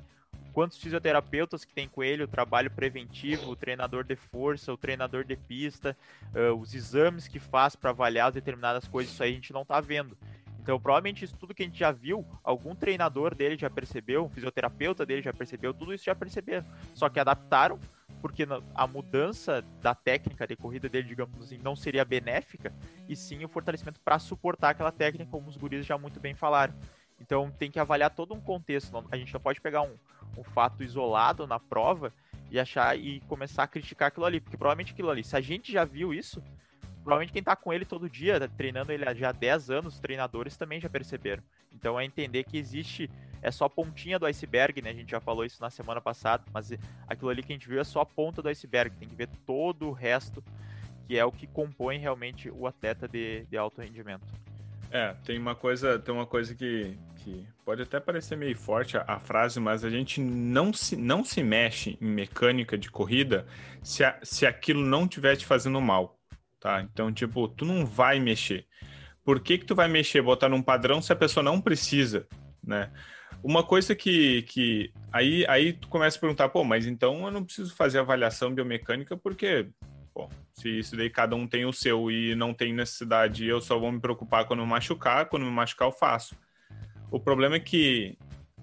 quantos 0.54 0.78
fisioterapeutas 0.78 1.64
que 1.64 1.74
tem 1.74 1.88
com 1.88 2.04
ele, 2.04 2.24
o 2.24 2.28
trabalho 2.28 2.70
preventivo, 2.72 3.52
o 3.52 3.56
treinador 3.56 4.04
de 4.04 4.16
força, 4.16 4.74
o 4.74 4.78
treinador 4.78 5.24
de 5.24 5.36
pista, 5.36 5.96
uh, 6.34 6.54
os 6.54 6.74
exames 6.74 7.28
que 7.28 7.40
faz 7.40 7.76
para 7.76 7.92
avaliar 7.92 8.32
determinadas 8.32 8.88
coisas, 8.88 9.14
isso 9.14 9.24
aí 9.24 9.32
a 9.32 9.36
gente 9.36 9.54
não 9.54 9.66
tá 9.66 9.80
vendo. 9.80 10.18
Então, 10.62 10.80
provavelmente 10.80 11.26
isso 11.26 11.36
tudo 11.36 11.54
que 11.54 11.64
a 11.64 11.66
gente 11.66 11.80
já 11.80 11.92
viu, 11.92 12.26
algum 12.44 12.76
treinador 12.76 13.34
dele 13.34 13.58
já 13.58 13.70
percebeu, 13.70 14.26
um 14.26 14.30
fisioterapeuta 14.30 15.06
dele 15.06 15.22
já 15.22 15.34
percebeu, 15.34 15.74
tudo 15.74 15.94
isso 15.94 16.06
já 16.06 16.14
perceberam. 16.14 16.66
Só 16.94 17.10
que 17.10 17.20
adaptaram, 17.20 17.80
porque 18.22 18.46
a 18.76 18.86
mudança 18.86 19.64
da 19.82 19.96
técnica 19.96 20.46
de 20.46 20.56
corrida 20.56 20.90
dele, 20.90 21.08
digamos 21.08 21.42
assim, 21.42 21.58
não 21.58 21.76
seria 21.76 22.04
benéfica, 22.04 22.74
e 23.08 23.16
sim 23.16 23.44
o 23.44 23.50
fortalecimento 23.50 24.00
para 24.02 24.20
suportar 24.20 24.72
aquela 24.72 24.92
técnica, 24.92 25.32
como 25.32 25.50
os 25.50 25.58
guris 25.58 25.86
já 25.86 25.98
muito 25.98 26.20
bem 26.20 26.36
falaram. 26.36 26.74
Então 27.22 27.52
tem 27.52 27.70
que 27.70 27.80
avaliar 27.80 28.10
todo 28.10 28.34
um 28.34 28.42
contexto. 28.42 29.04
A 29.12 29.18
gente 29.18 29.34
não 29.34 29.42
pode 29.42 29.60
pegar 29.62 29.82
um, 29.82 29.96
um 30.38 30.44
fato 30.44 30.84
isolado 30.84 31.46
na 31.46 31.60
prova 31.60 32.14
e 32.52 32.60
achar 32.60 32.98
e 32.98 33.20
começar 33.22 33.64
a 33.64 33.68
criticar 33.68 34.08
aquilo 34.08 34.26
ali, 34.26 34.40
porque 34.40 34.58
provavelmente 34.58 34.94
aquilo 34.94 35.10
ali, 35.10 35.24
se 35.24 35.36
a 35.36 35.42
gente 35.42 35.72
já 35.72 35.86
viu 35.86 36.14
isso, 36.14 36.42
provavelmente 37.04 37.34
quem 37.34 37.44
tá 37.44 37.56
com 37.56 37.72
ele 37.72 37.86
todo 37.86 38.10
dia, 38.10 38.48
treinando 38.50 38.92
ele 38.92 39.08
há 39.08 39.14
já 39.14 39.32
10 39.32 39.70
anos, 39.70 39.96
os 39.96 40.00
treinadores 40.00 40.58
também 40.58 40.80
já 40.80 40.90
perceberam. 40.90 41.44
Então 41.74 42.00
é 42.00 42.06
entender 42.06 42.44
que 42.44 42.58
existe, 42.58 43.10
é 43.42 43.52
só 43.52 43.66
a 43.66 43.70
pontinha 43.70 44.18
do 44.18 44.26
iceberg, 44.26 44.82
né? 44.82 44.90
A 44.90 44.94
gente 44.94 45.12
já 45.12 45.20
falou 45.20 45.46
isso 45.46 45.62
na 45.62 45.70
semana 45.70 46.02
passada, 46.02 46.44
mas 46.52 46.72
aquilo 47.08 47.30
ali 47.30 47.44
que 47.44 47.54
a 47.54 47.56
gente 47.56 47.68
viu 47.68 47.80
é 47.80 47.84
só 47.84 48.02
a 48.02 48.06
ponta 48.06 48.42
do 48.42 48.50
iceberg, 48.50 48.96
tem 48.96 49.08
que 49.08 49.16
ver 49.16 49.30
todo 49.46 49.88
o 49.88 49.92
resto, 49.92 50.44
que 51.08 51.18
é 51.18 51.26
o 51.26 51.32
que 51.32 51.48
compõe 51.48 51.98
realmente 51.98 52.50
o 52.50 52.66
atleta 52.66 53.08
de, 53.08 53.46
de 53.46 53.58
alto 53.58 53.82
rendimento. 53.82 54.26
É, 54.92 55.14
tem 55.24 55.38
uma 55.38 55.56
coisa, 55.56 56.00
tem 56.00 56.14
uma 56.14 56.26
coisa 56.26 56.56
que, 56.56 56.98
que 57.24 57.46
pode 57.66 57.82
até 57.82 58.00
parecer 58.00 58.36
meio 58.36 58.56
forte 58.56 58.98
a, 58.98 59.04
a, 59.08 59.20
frase, 59.20 59.60
mas 59.60 59.84
a 59.84 59.90
gente 59.90 60.20
não 60.22 60.74
se, 60.74 60.96
não 60.96 61.24
se 61.24 61.44
mexe 61.44 61.98
em 62.02 62.08
mecânica 62.08 62.78
de 62.78 62.90
corrida 62.90 63.46
se, 63.84 64.04
a, 64.04 64.20
se 64.24 64.46
aquilo 64.46 64.82
não 64.82 65.04
estiver 65.04 65.36
te 65.36 65.46
fazendo 65.46 65.80
mal 65.80 66.20
tá? 66.60 66.82
Então, 66.82 67.12
tipo, 67.12 67.48
tu 67.48 67.66
não 67.66 67.86
vai 67.86 68.20
mexer. 68.20 68.66
Por 69.24 69.40
que 69.40 69.58
que 69.58 69.66
tu 69.66 69.76
vai 69.76 69.88
mexer, 69.88 70.22
botar 70.22 70.50
num 70.50 70.62
padrão 70.62 71.02
se 71.02 71.14
a 71.14 71.16
pessoa 71.16 71.44
não 71.44 71.62
precisa, 71.62 72.28
né? 72.64 72.92
Uma 73.44 73.64
coisa 73.64 73.96
que, 73.96 74.42
que 74.44 74.92
aí, 75.12 75.46
aí 75.48 75.74
tu 75.74 75.88
começa 75.88 76.18
a 76.18 76.20
perguntar, 76.20 76.50
pô, 76.50 76.64
mas 76.64 76.86
então 76.86 77.26
eu 77.26 77.32
não 77.32 77.44
preciso 77.44 77.74
fazer 77.74 78.00
avaliação 78.00 78.54
biomecânica 78.54 79.16
porque, 79.16 79.70
pô, 80.14 80.30
se 80.54 80.80
isso 80.80 80.98
daí 80.98 81.10
cada 81.10 81.36
um 81.36 81.48
tem 81.48 81.66
o 81.66 81.72
seu 81.72 82.12
e 82.12 82.36
não 82.36 82.54
tem 82.54 82.74
necessidade, 82.74 83.46
eu 83.46 83.62
só 83.62 83.80
vou 83.80 83.92
me 83.92 84.00
preocupar 84.00 84.46
quando 84.46 84.64
me 84.64 84.68
machucar, 84.68 85.28
quando 85.28 85.46
me 85.46 85.52
machucar 85.52 85.88
eu 85.88 85.92
faço. 85.92 86.36
O 87.12 87.20
problema 87.20 87.56
é 87.56 87.60
que 87.60 88.18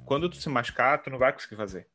quando 0.05 0.29
tu 0.29 0.37
se 0.37 0.49
machucar, 0.49 1.03
tu 1.03 1.11
não 1.11 1.19
vai 1.19 1.33
conseguir 1.33 1.57
fazer. 1.57 1.87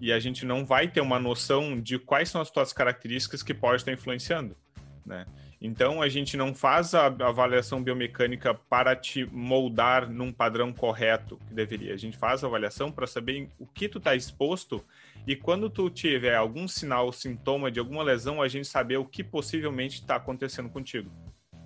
E 0.00 0.12
a 0.12 0.18
gente 0.18 0.44
não 0.44 0.64
vai 0.66 0.88
ter 0.88 1.00
uma 1.00 1.18
noção 1.18 1.80
de 1.80 1.98
quais 1.98 2.28
são 2.28 2.40
as 2.40 2.50
tuas 2.50 2.72
características 2.72 3.42
que 3.42 3.54
pode 3.54 3.82
estar 3.82 3.92
influenciando 3.92 4.56
né? 5.04 5.26
Então 5.60 6.02
a 6.02 6.08
gente 6.08 6.36
não 6.36 6.54
faz 6.54 6.94
a 6.94 7.06
avaliação 7.06 7.82
biomecânica 7.82 8.54
para 8.54 8.94
te 8.94 9.24
moldar 9.26 10.10
num 10.10 10.32
padrão 10.32 10.72
correto 10.72 11.38
que 11.46 11.54
deveria. 11.54 11.94
A 11.94 11.96
gente 11.96 12.16
faz 12.16 12.42
a 12.42 12.46
avaliação 12.46 12.90
para 12.90 13.06
saber 13.06 13.48
o 13.58 13.66
que 13.66 13.88
tu 13.88 13.98
está 13.98 14.14
exposto 14.14 14.84
e 15.26 15.34
quando 15.34 15.70
tu 15.70 15.88
tiver 15.88 16.34
algum 16.34 16.68
sinal, 16.68 17.12
sintoma 17.12 17.70
de 17.70 17.78
alguma 17.78 18.02
lesão, 18.02 18.42
a 18.42 18.48
gente 18.48 18.66
saber 18.66 18.98
o 18.98 19.06
que 19.06 19.24
possivelmente 19.24 20.00
está 20.00 20.16
acontecendo 20.16 20.68
contigo. 20.68 21.10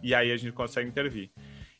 E 0.02 0.14
aí 0.14 0.30
a 0.30 0.36
gente 0.36 0.52
consegue 0.52 0.88
intervir. 0.88 1.30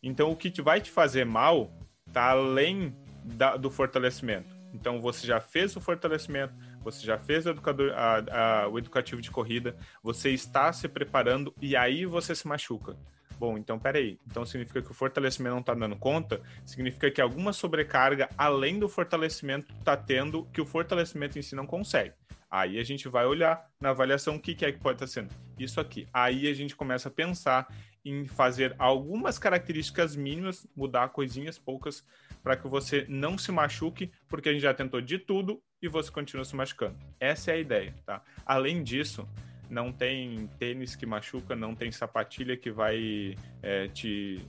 Então 0.03 0.31
o 0.31 0.37
que 0.37 0.63
vai 0.63 0.81
te 0.81 0.91
fazer 0.91 1.25
mal 1.25 1.73
está 2.09 2.31
além 2.31 2.97
da, 3.25 3.57
do 3.57 3.71
fortalecimento. 3.71 4.57
Então 4.73 5.01
você 5.01 5.27
já 5.27 5.41
fez 5.41 5.75
o 5.77 5.81
fortalecimento, 5.81 6.55
você 6.83 7.07
já 7.07 7.19
fez 7.19 7.47
o, 7.47 7.51
educador, 7.51 7.93
a, 7.95 8.63
a, 8.65 8.69
o 8.69 8.79
educativo 8.79 9.21
de 9.21 9.31
corrida, 9.31 9.77
você 10.03 10.31
está 10.31 10.73
se 10.73 10.89
preparando 10.89 11.55
e 11.61 11.77
aí 11.77 12.05
você 12.05 12.35
se 12.35 12.47
machuca. 12.47 12.97
Bom, 13.39 13.57
então 13.57 13.79
peraí. 13.79 14.19
Então 14.27 14.45
significa 14.45 14.83
que 14.83 14.91
o 14.91 14.95
fortalecimento 14.95 15.55
não 15.55 15.61
está 15.61 15.75
dando 15.75 15.97
conta? 15.97 16.43
Significa 16.67 17.11
que 17.11 17.21
alguma 17.21 17.53
sobrecarga 17.53 18.29
além 18.37 18.79
do 18.79 18.89
fortalecimento 18.89 19.73
está 19.79 19.97
tendo 19.97 20.45
que 20.53 20.61
o 20.61 20.67
fortalecimento 20.67 21.39
em 21.39 21.43
si 21.43 21.55
não 21.55 21.67
consegue. 21.67 22.15
Aí 22.51 22.79
a 22.79 22.85
gente 22.85 23.09
vai 23.09 23.27
olhar 23.27 23.69
na 23.81 23.91
avaliação 23.91 24.37
o 24.37 24.41
que, 24.41 24.55
que 24.55 24.65
é 24.65 24.73
que 24.73 24.79
pode 24.79 24.97
estar 24.97 25.07
tá 25.07 25.13
sendo. 25.13 25.35
Isso 25.59 25.81
aqui. 25.81 26.09
Aí 26.13 26.49
a 26.49 26.55
gente 26.55 26.75
começa 26.75 27.09
a 27.09 27.13
pensar 27.13 27.69
em 28.09 28.27
fazer 28.27 28.75
algumas 28.79 29.39
características 29.39 30.17
mínimas, 30.17 30.67
mudar 30.75 31.09
coisinhas 31.11 31.59
poucas, 31.59 32.05
para 32.43 32.57
que 32.57 32.67
você 32.67 33.05
não 33.09 33.37
se 33.37 33.53
machuque, 33.53 34.11
porque 34.29 34.49
a 34.49 34.53
gente 34.53 34.63
já 34.63 34.73
tentou 34.73 35.01
de 35.01 35.19
tudo 35.19 35.61
e 35.83 35.89
você 35.89 36.11
continua 36.11 36.45
se 36.45 36.57
machucando. 36.57 36.97
Essa 37.21 37.51
é 37.51 37.55
a 37.55 37.59
ideia, 37.59 37.95
tá? 38.07 38.23
Além 38.47 38.83
disso, 38.83 39.29
não 39.69 39.93
tem 39.93 40.49
tênis 40.59 40.97
que 40.97 41.05
machuca, 41.05 41.55
não 41.55 41.75
tem 41.75 41.93
sapatilha 41.93 42.57
que 42.57 42.71
vai 42.71 43.37
é, 43.63 43.89
te 43.89 44.41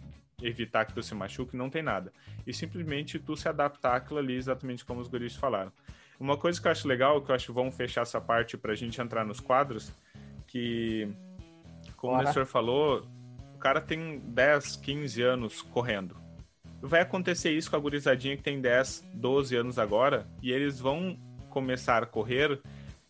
evitar 0.42 0.86
que 0.86 0.94
tu 0.94 1.04
se 1.04 1.14
machuque, 1.14 1.58
não 1.58 1.70
tem 1.70 1.84
nada. 1.84 2.14
E 2.48 2.54
simplesmente 2.54 3.20
tu 3.20 3.36
se 3.36 3.50
adaptar 3.50 3.96
àquilo 3.96 4.20
ali, 4.20 4.36
exatamente 4.36 4.86
como 4.86 5.02
os 5.02 5.08
guris 5.08 5.36
falaram. 5.36 5.72
Uma 6.20 6.38
coisa 6.38 6.62
que 6.62 6.68
eu 6.68 6.72
acho 6.72 6.88
legal, 6.88 7.22
que 7.22 7.32
eu 7.32 7.36
acho 7.36 7.48
que 7.48 7.52
vamos 7.52 7.76
fechar 7.76 8.02
essa 8.02 8.20
parte 8.20 8.58
para 8.58 8.74
a 8.74 8.76
gente 8.76 9.00
entrar 9.02 9.26
nos 9.26 9.40
quadros, 9.40 9.94
que, 10.48 11.08
como 11.96 12.16
Bora. 12.16 12.30
o 12.30 12.34
senhor 12.34 12.46
falou, 12.46 13.08
cara 13.60 13.82
tem 13.82 14.20
10, 14.20 14.78
15 14.78 15.22
anos 15.22 15.62
correndo 15.62 16.16
vai 16.82 17.02
acontecer 17.02 17.52
isso 17.52 17.70
com 17.70 17.76
a 17.76 17.80
gurizadinha 17.80 18.38
que 18.38 18.44
tem 18.44 18.62
10, 18.62 19.06
12 19.14 19.56
anos 19.56 19.80
agora, 19.80 20.28
e 20.42 20.52
eles 20.52 20.80
vão 20.80 21.18
começar 21.50 22.04
a 22.04 22.06
correr 22.06 22.60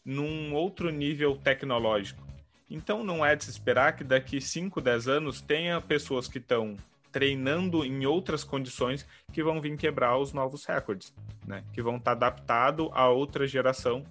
num 0.04 0.54
outro 0.54 0.90
nível 0.90 1.38
tecnológico. 1.38 2.26
Então 2.70 3.04
não 3.04 3.26
é 3.26 3.36
de 3.36 3.44
se 3.44 3.50
esperar 3.50 3.96
que 3.96 4.04
daqui 4.04 4.40
5, 4.40 4.80
10 4.82 5.08
anos 5.08 5.42
tenha 5.42 5.82
pessoas 5.82 6.28
que 6.28 6.38
estão 6.38 6.76
treinando 7.12 7.84
em 7.84 8.06
outras 8.06 8.44
condições 8.44 9.06
que 9.34 9.42
vão 9.42 9.60
vir 9.60 9.76
quebrar 9.76 10.18
os 10.18 10.32
novos 10.32 10.66
recordes, 10.66 11.14
né? 11.48 11.64
Que 11.74 11.82
vão 11.82 11.98
estar 11.98 12.16
tá 12.16 12.28
adaptado 12.28 12.90
a 12.94 13.10
outra 13.10 13.48
geração 13.48 14.04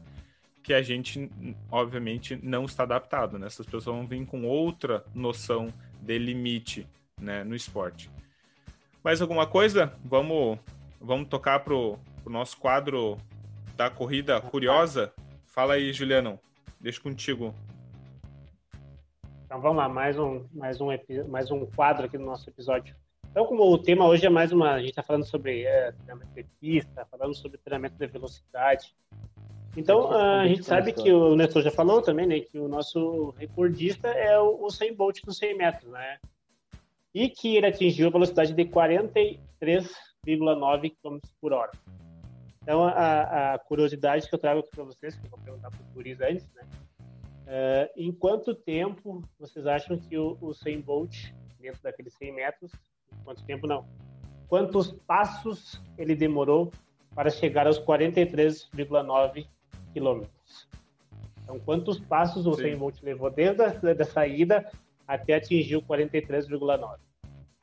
que 0.62 0.74
a 0.74 0.82
gente 0.82 1.30
obviamente 1.70 2.38
não 2.42 2.64
está 2.64 2.82
adaptado, 2.82 3.38
né? 3.38 3.46
Essas 3.46 3.64
pessoas 3.64 3.84
vão 3.84 4.06
vir 4.06 4.26
com 4.26 4.44
outra 4.44 5.04
noção 5.14 5.72
de 6.00 6.18
limite, 6.18 6.86
né, 7.20 7.44
no 7.44 7.54
esporte. 7.54 8.10
Mais 9.02 9.20
alguma 9.22 9.46
coisa? 9.46 9.92
Vamos, 10.04 10.58
vamos 11.00 11.28
tocar 11.28 11.60
pro, 11.60 11.98
pro 12.22 12.32
nosso 12.32 12.56
quadro 12.58 13.16
da 13.76 13.88
corrida 13.88 14.40
curiosa. 14.40 15.12
Fala 15.46 15.74
aí, 15.74 15.92
Juliano. 15.92 16.38
Deixa 16.80 17.00
contigo. 17.00 17.54
Então 19.46 19.60
vamos 19.60 19.78
lá, 19.78 19.88
mais 19.88 20.18
um, 20.18 20.44
mais 20.52 20.80
um, 20.80 20.88
mais 21.28 21.50
um 21.50 21.64
quadro 21.64 22.06
aqui 22.06 22.18
no 22.18 22.26
nosso 22.26 22.50
episódio. 22.50 22.94
Então, 23.30 23.46
como 23.46 23.62
o 23.72 23.78
tema 23.78 24.06
hoje 24.06 24.26
é 24.26 24.28
mais 24.28 24.52
uma, 24.52 24.72
a 24.72 24.78
gente 24.78 24.90
está 24.90 25.02
falando 25.02 25.24
sobre 25.24 25.62
é, 25.62 25.92
treinamento 25.92 26.34
de 26.34 26.44
pista, 26.60 27.06
falando 27.10 27.34
sobre 27.34 27.56
treinamento 27.58 27.96
de 27.96 28.06
velocidade. 28.06 28.94
Então, 29.78 30.10
a 30.10 30.46
gente 30.46 30.64
sabe 30.64 30.92
que 30.92 31.12
o 31.12 31.36
Nestor 31.36 31.62
já 31.62 31.70
falou 31.70 32.02
também, 32.02 32.26
né, 32.26 32.40
que 32.40 32.58
o 32.58 32.66
nosso 32.66 33.32
recordista 33.38 34.08
é 34.08 34.38
o, 34.38 34.64
o 34.64 34.70
100 34.70 34.94
Bolt 34.94 35.20
nos 35.24 35.38
100 35.38 35.56
metros, 35.56 35.92
né? 35.92 36.18
e 37.14 37.28
que 37.28 37.56
ele 37.56 37.66
atingiu 37.66 38.08
a 38.08 38.10
velocidade 38.10 38.52
de 38.52 38.64
43,9 38.64 40.92
km 41.02 41.18
por 41.40 41.52
hora. 41.52 41.70
Então, 42.62 42.84
a, 42.84 43.54
a, 43.54 43.58
curiosidade 43.58 44.28
que 44.28 44.34
eu 44.34 44.38
trago 44.38 44.60
aqui 44.60 44.70
para 44.70 44.84
vocês, 44.84 45.16
que 45.16 45.26
eu 45.26 45.30
vou 45.30 45.40
perguntar 45.40 45.70
para 45.70 45.80
o 45.80 45.84
Turis 45.94 46.20
antes, 46.20 46.46
né? 46.54 46.62
Uh, 47.46 47.88
em 47.96 48.12
quanto 48.12 48.54
tempo 48.54 49.24
vocês 49.38 49.66
acham 49.66 49.98
que 49.98 50.18
o, 50.18 50.36
o 50.40 50.52
100 50.52 50.82
Bolt, 50.82 51.32
dentro 51.58 51.82
daqueles 51.82 52.12
100 52.14 52.34
metros, 52.34 52.70
quanto 53.24 53.42
tempo 53.44 53.66
não? 53.66 53.86
Quantos 54.48 54.92
passos 54.92 55.80
ele 55.96 56.14
demorou 56.14 56.70
para 57.14 57.30
chegar 57.30 57.66
aos 57.66 57.80
43,9 57.80 59.46
quilômetros? 59.98 60.68
Então, 61.42 61.58
quantos 61.60 61.98
passos 61.98 62.46
o 62.46 62.54
100 62.54 62.76
Bolt 62.76 63.02
levou 63.02 63.30
desde 63.30 63.62
a 63.62 63.94
da 63.94 64.04
saída 64.04 64.70
até 65.06 65.34
atingir 65.34 65.76
o 65.76 65.82
43,9? 65.82 66.96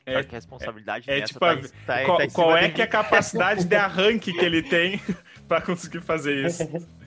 É, 0.08 0.24
que 0.24 0.36
a 0.36 0.38
responsabilidade 0.38 1.10
é, 1.10 1.20
é 1.20 1.22
tipo, 1.24 1.40
tá, 1.40 1.58
tá, 1.86 2.06
qual, 2.06 2.18
tá 2.18 2.28
qual 2.32 2.58
é 2.58 2.70
que 2.70 2.82
é 2.82 2.86
a 2.86 2.88
capacidade 2.88 3.66
de 3.66 3.74
arranque 3.76 4.34
que 4.34 4.46
ele 4.46 4.62
tem 4.62 5.00
para 5.48 5.62
conseguir 5.62 6.02
fazer 6.02 6.46
isso? 6.46 6.64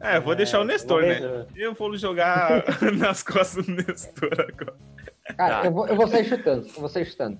É, 0.00 0.20
vou 0.20 0.36
deixar 0.36 0.60
o 0.60 0.64
Nestor, 0.64 1.02
vamos 1.02 1.20
né? 1.20 1.46
Eu 1.56 1.74
vou 1.74 1.96
jogar 1.96 2.62
nas 2.96 3.20
costas 3.20 3.66
do 3.66 3.72
Nestor 3.72 4.30
agora. 4.32 4.76
Cara, 5.36 5.60
Tá. 5.60 5.66
eu, 5.66 5.72
vou, 5.72 5.88
eu 5.88 5.96
vou 5.96 6.06
sair 6.06 6.24
chutando. 6.24 6.68
Eu 6.68 6.74
vou 6.74 6.88
sair 6.88 7.04
chutando. 7.04 7.36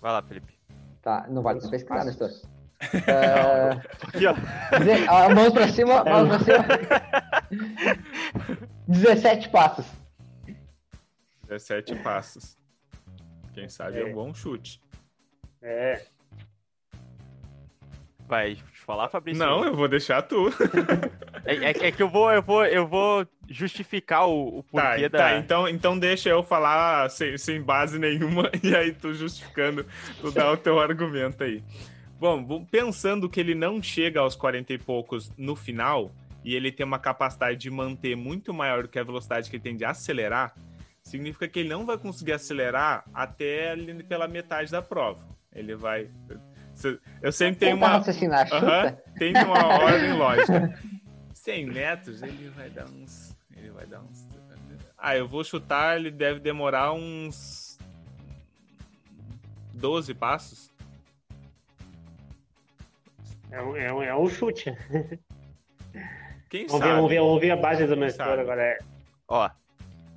Vai 0.00 0.12
lá, 0.12 0.22
Felipe. 0.22 0.58
Tá, 1.02 1.26
não 1.28 1.42
vale 1.42 1.60
pra 1.60 1.68
pesquisar, 1.68 2.06
Nestor. 2.06 2.30
É, 2.80 3.70
Aqui, 4.06 4.26
ó. 4.26 4.34
dizer- 4.78 5.08
a 5.10 5.28
mão 5.34 5.50
pra 5.50 5.68
cima, 5.68 6.04
mão 6.04 6.28
pra 6.28 6.38
cima. 6.38 6.64
17 8.86 9.48
passos. 9.50 9.86
17 11.48 11.96
passos. 11.96 12.56
Quem 13.52 13.68
sabe 13.68 14.00
é 14.00 14.04
um 14.04 14.08
É. 14.08 14.12
bom 14.12 14.32
chute. 14.34 14.80
É, 15.62 16.02
Vai 18.28 18.58
falar, 18.84 19.08
Fabrício? 19.08 19.42
Não, 19.42 19.64
eu 19.64 19.74
vou 19.74 19.88
deixar 19.88 20.20
tu. 20.22 20.50
É, 21.46 21.54
é- 21.54 21.86
é 21.88 21.92
que 21.92 22.02
eu 22.02 22.10
vou, 22.10 22.30
eu 22.30 22.42
vou, 22.42 22.66
eu 22.66 22.86
vou 22.86 23.26
justificar 23.48 24.28
o, 24.28 24.58
o 24.58 24.62
Tá, 24.64 24.90
porquê 24.90 25.08
da. 25.08 25.18
tá, 25.18 25.36
então, 25.38 25.66
então 25.66 25.98
deixa 25.98 26.28
eu 26.28 26.42
falar 26.42 27.08
sem, 27.10 27.38
sem 27.38 27.62
base 27.62 27.98
nenhuma 27.98 28.50
e 28.62 28.76
aí 28.76 28.92
tu 28.92 29.14
justificando, 29.14 29.86
tu 30.20 30.30
dá 30.30 30.52
o 30.52 30.58
teu 30.58 30.78
argumento 30.78 31.42
aí. 31.42 31.62
Bom, 32.18 32.64
pensando 32.64 33.28
que 33.28 33.38
ele 33.38 33.54
não 33.54 33.80
chega 33.80 34.20
aos 34.20 34.34
40 34.34 34.72
e 34.72 34.78
poucos 34.78 35.30
no 35.36 35.54
final 35.54 36.10
e 36.44 36.54
ele 36.54 36.72
tem 36.72 36.84
uma 36.84 36.98
capacidade 36.98 37.58
de 37.58 37.70
manter 37.70 38.16
muito 38.16 38.52
maior 38.52 38.82
do 38.82 38.88
que 38.88 38.98
a 38.98 39.04
velocidade 39.04 39.48
que 39.48 39.56
ele 39.56 39.62
tem 39.62 39.76
de 39.76 39.84
acelerar, 39.84 40.54
significa 41.02 41.46
que 41.46 41.60
ele 41.60 41.68
não 41.68 41.86
vai 41.86 41.98
conseguir 41.98 42.32
acelerar 42.32 43.04
até 43.12 43.76
pela 44.08 44.26
metade 44.26 44.70
da 44.70 44.82
prova. 44.82 45.24
Ele 45.54 45.74
vai. 45.76 46.08
Eu 47.22 47.32
sempre 47.32 47.60
tenho 47.60 47.76
uma. 47.76 47.88
raciocinar. 47.88 48.48
Aham, 48.52 48.96
tem 49.18 49.32
uma 49.32 49.66
ordem 49.78 50.12
lógica. 50.12 50.80
100 51.34 51.66
metros, 51.66 52.22
ele 52.22 52.50
vai 52.50 52.70
dar 52.70 52.86
uns. 52.86 53.36
Ele 53.56 53.70
vai 53.70 53.86
dar 53.86 54.00
uns. 54.00 54.26
Ah, 54.96 55.16
eu 55.16 55.28
vou 55.28 55.44
chutar, 55.44 55.96
ele 55.96 56.10
deve 56.10 56.40
demorar 56.40 56.92
uns. 56.92 57.78
12 59.72 60.12
passos. 60.14 60.70
É, 63.50 63.62
um, 63.62 63.76
é, 63.76 63.92
um, 63.92 64.02
é 64.02 64.16
um 64.16 64.28
chute. 64.28 64.74
Quem 66.48 66.66
Vamos 66.66 66.78
sabe? 66.80 66.90
ver, 66.90 66.94
vamos, 66.96 67.10
ver, 67.10 67.20
vamos 67.20 67.40
ver 67.40 67.50
a 67.50 67.56
base 67.56 67.86
do 67.86 67.96
Nestor 67.96 68.26
Sabe. 68.26 68.40
agora. 68.42 68.62
É, 68.62 68.78
Ó, 69.26 69.50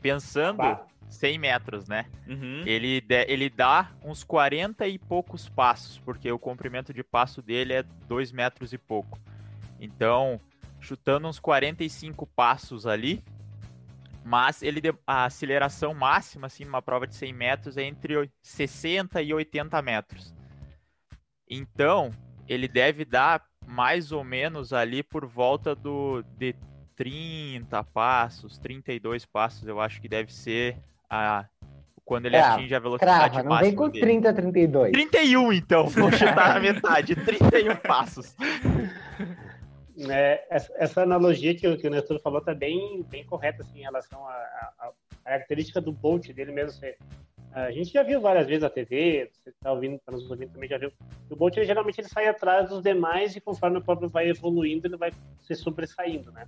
pensando 0.02 0.58
Ba- 0.58 0.86
100 1.10 1.38
metros, 1.38 1.88
né? 1.88 2.06
Uhum. 2.28 2.64
Ele, 2.66 3.02
de- 3.02 3.26
ele 3.28 3.50
dá 3.50 3.92
uns 4.04 4.24
40 4.24 4.88
e 4.88 4.98
poucos 4.98 5.50
passos, 5.50 6.00
porque 6.00 6.32
o 6.32 6.40
comprimento 6.40 6.94
de 6.94 7.04
passo 7.04 7.42
dele 7.42 7.74
é 7.74 7.84
2 8.08 8.32
metros 8.32 8.72
e 8.72 8.78
pouco. 8.78 9.20
Então, 9.80 10.40
chutando 10.80 11.28
uns 11.28 11.40
45 11.40 12.26
passos 12.28 12.88
ali, 12.88 13.22
mas 14.24 14.62
ele 14.62 14.80
a 15.06 15.26
aceleração 15.26 15.94
máxima, 15.94 16.48
assim, 16.48 16.64
numa 16.64 16.82
prova 16.82 17.06
de 17.06 17.16
100 17.16 17.34
metros 17.34 17.76
é 17.76 17.84
entre 17.84 18.16
oi- 18.16 18.30
60 18.42 19.22
e 19.22 19.34
80 19.34 19.82
metros. 19.82 20.34
Então, 21.50 22.12
ele 22.54 22.68
deve 22.68 23.06
dar 23.06 23.44
mais 23.66 24.12
ou 24.12 24.24
menos 24.24 24.74
ali 24.74 25.02
por 25.04 25.26
volta 25.26 25.74
do 25.76 26.24
de 26.38 26.56
30 26.96 27.84
passos, 27.86 28.58
32 28.58 29.26
passos, 29.26 29.68
eu 29.68 29.80
acho 29.80 30.02
que 30.02 30.08
deve 30.10 30.34
ser 30.34 30.78
a 31.10 31.46
quando 32.04 32.26
ele 32.26 32.36
É, 32.36 32.42
atinge 32.42 32.76
a 32.76 32.80
velocidade 32.80 33.32
Crava, 33.32 33.44
não 33.50 33.56
vem 33.58 33.72
máxima 33.72 33.78
com 33.78 33.90
dele. 33.90 34.06
30, 34.06 34.34
32. 34.34 34.92
31, 34.92 35.54
então. 35.54 35.88
Vou 35.88 36.12
chutar 36.12 36.58
a 36.58 36.60
metade. 36.60 37.16
31 37.16 37.76
passos. 37.78 38.36
É, 40.10 40.46
essa, 40.50 40.74
essa 40.78 41.02
analogia 41.04 41.54
que, 41.56 41.68
o- 41.68 41.78
que 41.78 41.88
o 41.88 41.90
Nestor 41.90 42.20
falou 42.22 42.42
tá 42.42 42.54
bem, 42.54 43.04
bem 43.10 43.24
correta 43.26 43.62
assim, 43.62 43.80
em 43.80 43.84
relação 43.84 44.28
à 44.28 44.92
característica 45.24 45.80
do 45.80 45.92
Bolt 45.92 46.28
dele 46.34 46.52
mesmo 46.52 46.72
ser. 46.72 46.98
A 47.54 47.72
gente 47.72 47.92
já 47.92 48.02
viu 48.04 48.22
várias 48.22 48.48
vezes 48.48 48.64
na 48.64 48.70
TV, 48.70 49.30
você 49.32 49.50
está 49.50 49.72
ouvindo, 49.74 50.00
tá 50.00 50.12
nos 50.12 50.30
ouvindo 50.30 50.52
também 50.54 50.70
já 50.70 50.78
viu. 50.78 50.92
O 51.30 51.36
Bolt 51.36 51.58
ele, 51.58 51.66
geralmente 51.66 52.00
ele 52.00 52.08
sai 52.08 52.28
atrás 52.28 52.70
dos 52.70 52.82
demais 52.82 53.36
e 53.36 53.42
conforme 53.42 53.78
o 53.78 53.82
próprio 53.84 54.08
vai 54.10 54.30
evoluindo 54.30 54.88
ele 54.88 54.96
vai 54.98 55.12
se 55.42 55.54
sobressaindo, 55.56 56.32
né? 56.32 56.48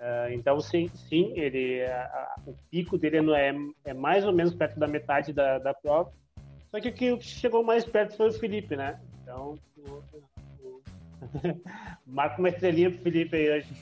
Ah, 0.00 0.26
então 0.32 0.60
sim, 0.60 0.88
sim, 0.88 1.32
ele 1.38 1.84
a- 1.84 2.02
a- 2.04 2.40
o 2.46 2.54
pico 2.70 2.98
dele 2.98 3.18
é, 3.34 3.54
é 3.84 3.94
mais 3.94 4.24
ou 4.24 4.32
menos 4.32 4.52
perto 4.54 4.78
da 4.80 4.86
metade 4.88 5.32
da, 5.32 5.58
da 5.58 5.72
prova. 5.72 6.12
Só 6.70 6.80
que 6.80 6.88
o 6.88 6.92
que 6.92 7.20
chegou 7.24 7.62
mais 7.62 7.84
perto 7.84 8.16
foi 8.16 8.28
o 8.28 8.32
Felipe, 8.32 8.74
né? 8.76 9.00
Então 9.22 9.58
o- 9.78 10.02
o- 10.12 10.82
Marca 12.06 12.38
uma 12.38 12.48
estrelinha 12.48 12.90
pro 12.90 13.00
Felipe 13.00 13.36
aí 13.36 13.50
hoje. 13.58 13.72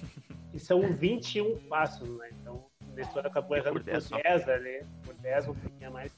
E 0.53 0.59
são 0.59 0.81
21 0.83 1.59
passos, 1.69 2.09
né? 2.19 2.29
Então, 2.41 2.65
o 2.87 2.95
Nestor 2.95 3.27
acabou 3.27 3.57
errando 3.57 3.73
Por 3.81 3.81
por 3.81 3.85
10 3.91 4.09
10, 4.09 4.45
só. 4.45 4.53
ali, 4.53 4.85
por 5.05 5.15
10, 5.15 5.49
um 5.49 5.55
pouquinho 5.55 5.89
a 5.89 5.93
mais. 5.93 6.17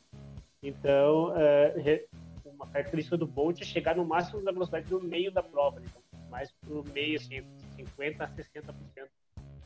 Então, 0.67 1.33
é, 1.37 2.05
uma 2.45 2.67
característica 2.67 3.17
do 3.17 3.27
Bolt 3.27 3.61
é 3.61 3.65
chegar 3.65 3.95
no 3.95 4.05
máximo 4.05 4.43
da 4.43 4.51
velocidade 4.51 4.91
no 4.91 5.01
meio 5.01 5.31
da 5.31 5.41
prova, 5.41 5.79
né? 5.79 5.87
então, 5.89 6.21
mais 6.29 6.51
pro 6.61 6.83
meio, 6.93 7.17
assim, 7.17 7.41
50% 7.79 8.21
a 8.21 8.29
60% 8.29 8.75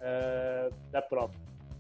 é, 0.01 0.71
da 0.91 1.01
prova. 1.01 1.33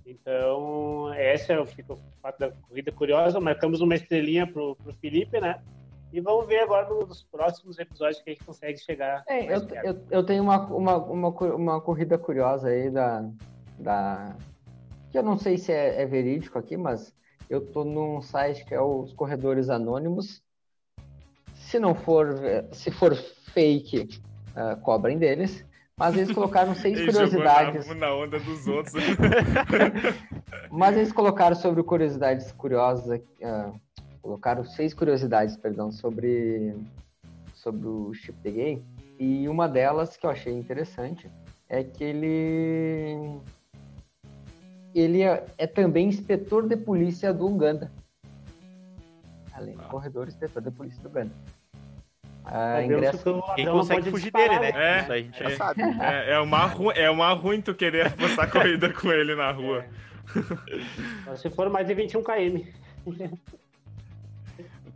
Então, 0.06 1.12
esse 1.14 1.52
é 1.52 1.60
o, 1.60 1.64
o 1.64 1.98
fato 2.22 2.38
da 2.38 2.50
corrida 2.50 2.90
curiosa. 2.90 3.38
Marcamos 3.38 3.82
uma 3.82 3.94
estrelinha 3.94 4.46
pro, 4.46 4.74
pro 4.76 4.94
Felipe, 4.94 5.38
né? 5.38 5.60
E 6.12 6.20
vamos 6.20 6.46
ver 6.46 6.60
agora 6.60 6.88
nos 6.88 7.22
próximos 7.22 7.78
episódios 7.78 8.20
que 8.22 8.30
a 8.30 8.32
gente 8.32 8.44
consegue 8.44 8.78
chegar. 8.78 9.22
É, 9.28 9.54
eu, 9.54 9.68
eu, 9.84 10.02
eu 10.10 10.24
tenho 10.24 10.42
uma, 10.42 10.66
uma, 10.66 10.96
uma, 10.96 11.28
uma 11.28 11.80
corrida 11.80 12.18
curiosa 12.18 12.68
aí 12.68 12.90
da, 12.90 13.30
da. 13.78 14.34
Que 15.10 15.18
eu 15.18 15.22
não 15.22 15.36
sei 15.36 15.58
se 15.58 15.70
é, 15.70 16.02
é 16.02 16.06
verídico 16.06 16.58
aqui, 16.58 16.76
mas 16.76 17.14
eu 17.50 17.60
tô 17.60 17.84
num 17.84 18.22
site 18.22 18.64
que 18.64 18.72
é 18.72 18.80
os 18.80 19.12
Corredores 19.12 19.68
Anônimos. 19.68 20.40
Se 21.52 21.80
não 21.80 21.94
for, 21.96 22.28
se 22.72 22.92
for 22.92 23.14
fake, 23.52 24.08
ah, 24.54 24.76
cobrem 24.76 25.18
deles. 25.18 25.64
Mas 25.96 26.16
eles 26.16 26.32
colocaram 26.32 26.74
seis 26.76 26.96
Ele 26.98 27.12
curiosidades. 27.12 27.86
na, 27.88 27.94
na 27.94 28.14
onda 28.14 28.38
dos 28.38 28.66
outros. 28.68 28.94
Mas 30.70 30.96
eles 30.96 31.12
colocaram 31.12 31.56
sobre 31.56 31.82
curiosidades 31.82 32.52
curiosas, 32.52 33.20
ah, 33.42 33.72
colocaram 34.22 34.64
seis 34.64 34.94
curiosidades, 34.94 35.56
perdão, 35.56 35.90
sobre 35.90 36.74
sobre 37.52 37.86
o 37.86 38.14
Chip 38.14 38.38
the 38.42 38.50
Game. 38.50 38.84
E 39.18 39.48
uma 39.48 39.68
delas 39.68 40.16
que 40.16 40.24
eu 40.24 40.30
achei 40.30 40.52
interessante 40.54 41.30
é 41.68 41.84
que 41.84 42.02
ele 42.02 43.38
ele 44.94 45.22
é, 45.22 45.44
é 45.58 45.66
também 45.66 46.08
inspetor 46.08 46.66
de 46.68 46.76
polícia 46.76 47.32
do 47.32 47.46
Uganda. 47.46 47.90
Além 49.52 49.76
Ah. 49.78 49.84
corredor, 49.84 50.28
inspetor 50.28 50.62
de 50.62 50.70
polícia 50.70 51.02
do 51.02 51.08
Uganda. 51.08 51.32
Ah, 52.44 52.80
Sabemos 52.80 52.96
ingresso 52.96 53.42
Quem 53.54 53.64
não 53.66 53.72
consegue 53.78 54.10
fugir 54.10 54.32
disparar, 54.32 54.60
dele, 54.60 54.72
né? 54.72 54.98
É, 54.98 55.02
Isso 55.02 55.12
aí 55.12 55.20
a 55.20 55.24
gente 55.24 55.42
é. 55.42 55.50
já 55.50 55.56
sabe. 55.56 55.82
É, 55.82 56.30
é, 56.32 56.40
uma 56.40 56.66
ru... 56.66 56.90
é 56.92 57.10
uma 57.10 57.32
ruim 57.32 57.60
tu 57.60 57.74
querer 57.74 58.06
apostar 58.06 58.50
corrida 58.50 58.92
com 58.92 59.12
ele 59.12 59.34
na 59.34 59.52
rua. 59.52 59.84
Só 61.24 61.36
Se 61.36 61.50
for 61.50 61.68
mais 61.68 61.86
de 61.86 61.94
21 61.94 62.22
km. 62.22 62.64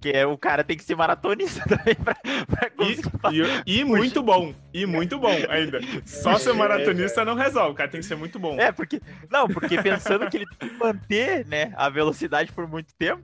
Porque 0.05 0.24
o 0.26 0.36
cara 0.36 0.62
tem 0.62 0.76
que 0.76 0.84
ser 0.84 0.94
maratonista 0.94 1.64
também 1.66 1.94
pra, 1.94 2.14
pra 2.46 2.68
conseguir. 2.70 3.46
E, 3.66 3.76
e, 3.76 3.80
e 3.80 3.84
muito 3.84 4.22
bom. 4.22 4.52
E 4.72 4.84
muito 4.84 5.18
bom 5.18 5.30
ainda. 5.48 5.80
Só 6.05 6.36
ser 6.38 6.52
maratonista 6.52 7.24
não 7.24 7.34
resolve. 7.34 7.72
O 7.72 7.74
cara 7.74 7.88
tem 7.88 8.00
que 8.00 8.07
ser 8.07 8.16
muito 8.16 8.38
bom. 8.38 8.61
É, 8.61 8.70
porque. 8.70 9.00
Não, 9.30 9.48
porque 9.48 9.80
pensando 9.82 10.28
que 10.28 10.36
ele 10.36 10.46
tem 10.59 10.68
que 10.68 10.76
manter 10.76 11.46
né, 11.46 11.72
a 11.74 11.88
velocidade 11.88 12.52
por 12.52 12.68
muito 12.68 12.92
tempo, 12.98 13.22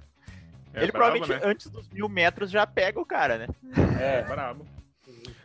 É 0.73 0.85
ele 0.85 0.93
brabo, 0.93 1.19
provavelmente 1.19 1.45
né? 1.45 1.51
antes 1.51 1.67
dos 1.69 1.87
mil 1.91 2.09
metros 2.09 2.51
já 2.51 2.67
pega 2.67 2.99
o 2.99 3.05
cara, 3.05 3.37
né? 3.37 3.47
É, 4.01 4.23
brabo. 4.23 4.65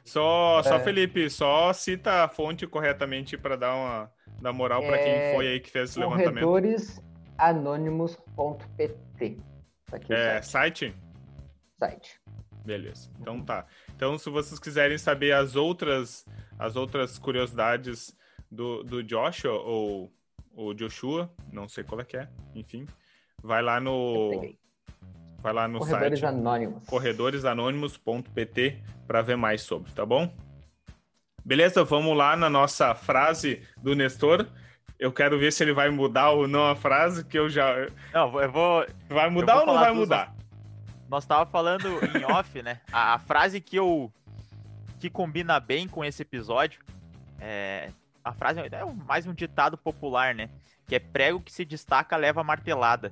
Só, 0.06 0.64
só 0.64 0.76
É. 0.76 0.80
Felipe, 0.80 1.30
só 1.30 1.74
cita 1.74 2.24
a 2.24 2.30
fonte 2.30 2.66
corretamente 2.66 3.36
pra 3.38 3.58
dar 3.58 3.76
uma 3.76 4.10
dar 4.42 4.54
moral 4.54 4.82
pra 4.84 4.98
quem 5.00 5.12
É, 5.12 5.34
foi 5.34 5.48
aí 5.48 5.60
que 5.60 5.70
fez 5.70 5.90
esse 5.90 6.00
levantamento. 6.00 6.46
corredoresanônimos.pt. 6.46 9.38
Tá 9.90 10.00
É, 10.10 10.42
site. 10.42 10.94
Site? 11.78 12.20
Beleza. 12.66 13.10
Então 13.20 13.42
tá. 13.44 13.66
Então, 13.96 14.18
se 14.18 14.30
vocês 14.30 14.60
quiserem 14.60 14.98
saber 14.98 15.34
as 15.34 15.56
outras, 15.56 16.26
as 16.58 16.76
outras 16.76 17.20
curiosidades 17.20 18.16
do, 18.52 18.84
do 18.84 19.04
Joshua 19.04 19.54
ou 19.54 20.12
o 20.56 20.74
Joshua, 20.74 21.30
não 21.52 21.68
sei 21.68 21.84
qual 21.84 22.02
é 22.02 22.06
que 22.06 22.18
é, 22.18 22.28
enfim, 22.56 22.88
vai 23.44 23.62
lá 23.62 23.80
no 23.80 24.56
vai 25.40 25.54
lá 25.54 25.68
no 25.68 25.78
Corredores 25.80 26.20
site 26.20 26.30
Anônimos. 26.30 26.84
corredoresanônimos.pt 26.88 28.82
para 29.06 29.22
ver 29.22 29.36
mais 29.36 29.62
sobre, 29.62 29.92
tá 29.92 30.06
bom? 30.06 30.34
Beleza, 31.44 31.84
vamos 31.84 32.18
lá 32.18 32.36
na 32.36 32.50
nossa 32.50 32.96
frase 32.96 33.62
do 33.78 33.94
Nestor. 33.94 34.48
Eu 34.98 35.12
quero 35.12 35.38
ver 35.38 35.52
se 35.54 35.64
ele 35.64 35.74
vai 35.74 35.90
mudar 35.92 36.32
ou 36.32 36.48
não 36.48 36.66
a 36.68 36.76
frase, 36.76 37.24
que 37.24 37.38
eu 37.38 37.48
já 37.50 37.88
Não, 38.12 38.42
eu 38.42 38.52
vou. 38.52 38.86
vai 39.08 39.30
mudar 39.30 39.54
vou 39.54 39.62
ou 39.62 39.68
não 39.68 39.80
vai 39.80 39.94
mudar? 39.94 40.35
Nós 41.10 41.26
tava 41.26 41.46
falando 41.50 41.88
em 42.18 42.26
off, 42.26 42.62
né? 42.62 42.80
A, 42.92 43.14
a 43.14 43.20
frase 43.20 43.62
que 43.62 43.76
eu. 43.76 44.12
que 45.00 45.10
combina 45.10 45.60
bem 45.60 45.88
com 45.88 46.04
esse 46.04 46.22
episódio 46.22 46.80
é. 47.40 47.90
a 48.24 48.34
frase 48.34 48.60
é 48.60 48.86
mais 49.06 49.28
um 49.28 49.34
ditado 49.34 49.78
popular, 49.78 50.34
né? 50.34 50.50
Que 50.88 50.96
é 50.96 51.00
prego 51.00 51.40
que 51.40 51.52
se 51.52 51.66
destaca 51.66 52.16
leva 52.18 52.44
martelada. 52.44 53.12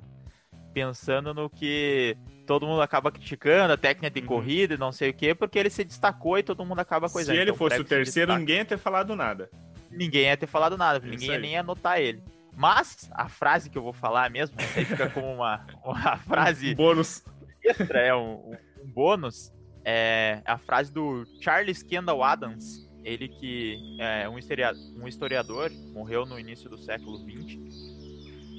Pensando 0.73 1.35
no 1.35 1.49
que 1.49 2.17
todo 2.47 2.65
mundo 2.65 2.81
acaba 2.81 3.11
criticando, 3.11 3.73
a 3.73 3.77
técnica 3.77 4.09
de 4.09 4.21
uhum. 4.21 4.25
corrida 4.25 4.73
e 4.73 4.77
não 4.77 4.91
sei 4.91 5.11
o 5.11 5.13
quê, 5.13 5.35
porque 5.35 5.59
ele 5.59 5.69
se 5.69 5.83
destacou 5.83 6.37
e 6.37 6.43
todo 6.43 6.65
mundo 6.65 6.79
acaba 6.79 7.09
coisando. 7.09 7.35
Se 7.35 7.41
ele 7.41 7.51
então, 7.51 7.57
fosse 7.57 7.79
o 7.79 7.83
terceiro, 7.83 8.35
ninguém 8.35 8.57
ia 8.57 8.65
ter 8.65 8.77
falado 8.77 9.15
nada. 9.15 9.49
Ninguém 9.91 10.23
ia 10.23 10.37
ter 10.37 10.47
falado 10.47 10.75
nada, 10.75 10.99
ninguém 10.99 11.29
ia 11.29 11.37
nem 11.37 11.57
anotar 11.57 11.99
ele. 11.99 12.23
Mas 12.55 13.09
a 13.11 13.27
frase 13.27 13.69
que 13.69 13.77
eu 13.77 13.81
vou 13.81 13.93
falar 13.93 14.29
mesmo, 14.29 14.55
aí 14.59 14.85
fica 14.85 15.09
como 15.09 15.31
uma, 15.31 15.65
uma 15.83 16.17
frase. 16.17 16.73
Bônus. 16.75 17.23
Extra, 17.63 17.99
é 17.99 18.15
um, 18.15 18.55
um 18.81 18.87
bônus. 18.87 19.51
É 19.85 20.41
a 20.45 20.57
frase 20.57 20.91
do 20.91 21.25
Charles 21.41 21.83
Kendall 21.83 22.23
Adams, 22.23 22.89
ele 23.03 23.27
que 23.27 23.97
é 23.99 24.29
um 24.29 24.39
historiador, 24.39 24.81
um 24.95 25.07
historiador, 25.07 25.71
morreu 25.93 26.25
no 26.25 26.39
início 26.39 26.69
do 26.69 26.77
século 26.77 27.17
XX, 27.17 27.59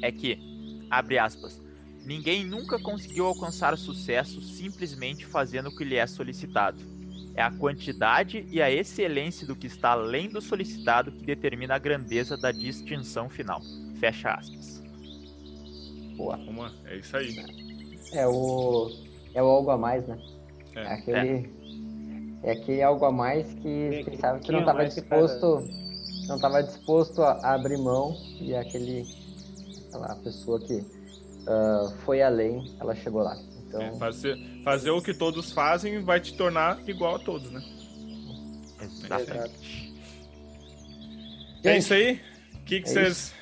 é 0.03 0.13
que, 0.13 0.39
abre 0.91 1.19
aspas, 1.19 1.63
ninguém 2.05 2.45
nunca 2.45 2.79
conseguiu 2.79 3.27
alcançar 3.27 3.77
sucesso 3.79 4.43
simplesmente 4.43 5.25
fazendo 5.25 5.71
o 5.71 5.77
que 5.77 5.85
lhe 5.85 5.97
é 5.97 6.07
solicitado. 6.07 6.79
É 7.35 7.43
a 7.43 7.51
quantidade 7.51 8.47
e 8.51 8.63
a 8.63 8.71
excelência 8.71 9.47
do 9.47 9.57
que 9.57 9.67
está 9.67 9.93
além 9.93 10.29
do 10.29 10.41
solicitado 10.41 11.11
que 11.11 11.25
determina 11.25 11.75
a 11.75 11.79
grandeza 11.79 12.37
da 12.37 12.53
distinção 12.53 13.29
final. 13.29 13.61
Fecha 13.99 14.31
aspas. 14.35 14.83
Boa. 16.17 16.37
Uma, 16.37 16.73
é 16.85 16.97
isso 16.97 17.17
aí. 17.17 17.35
É 18.15 18.27
o, 18.27 18.91
é 19.35 19.43
o 19.43 19.47
algo 19.47 19.71
a 19.71 19.79
mais, 19.79 20.07
né? 20.07 20.19
É, 20.77 20.81
é 20.81 20.87
aquele. 20.87 21.51
É. 22.43 22.51
é 22.51 22.53
aquele 22.53 22.83
algo 22.83 23.05
a 23.05 23.13
mais 23.13 23.53
que 23.55 24.03
pensava 24.05 24.39
que 24.39 24.53
não 24.53 24.61
estava 24.61 24.87
disposto. 24.87 25.69
Não 26.29 26.37
estava 26.37 26.63
disposto 26.63 27.23
a 27.23 27.55
abrir 27.55 27.77
mão 27.77 28.17
e 28.41 28.55
aquele. 28.55 29.07
Aquela 29.89 30.17
pessoa 30.17 30.61
que 30.61 30.75
uh, 30.75 31.91
foi 32.05 32.23
além, 32.23 32.75
ela 32.81 32.95
chegou 32.95 33.23
lá. 33.23 33.37
Então... 33.67 33.81
É, 33.81 33.93
fazer, 33.99 34.37
fazer 34.65 34.91
o 34.91 35.03
que 35.03 35.13
todos 35.13 35.53
fazem 35.53 36.03
vai 36.03 36.21
te 36.21 36.37
tornar 36.37 36.81
igual 36.89 37.17
a 37.17 37.19
todos, 37.19 37.51
né? 37.51 37.63
Exatamente. 38.81 39.95
É 41.65 41.79
isso 41.79 41.95
aí. 41.95 42.21
O 42.55 42.65
que, 42.65 42.81
que 42.81 42.89
é 42.89 42.93
vocês. 42.93 43.35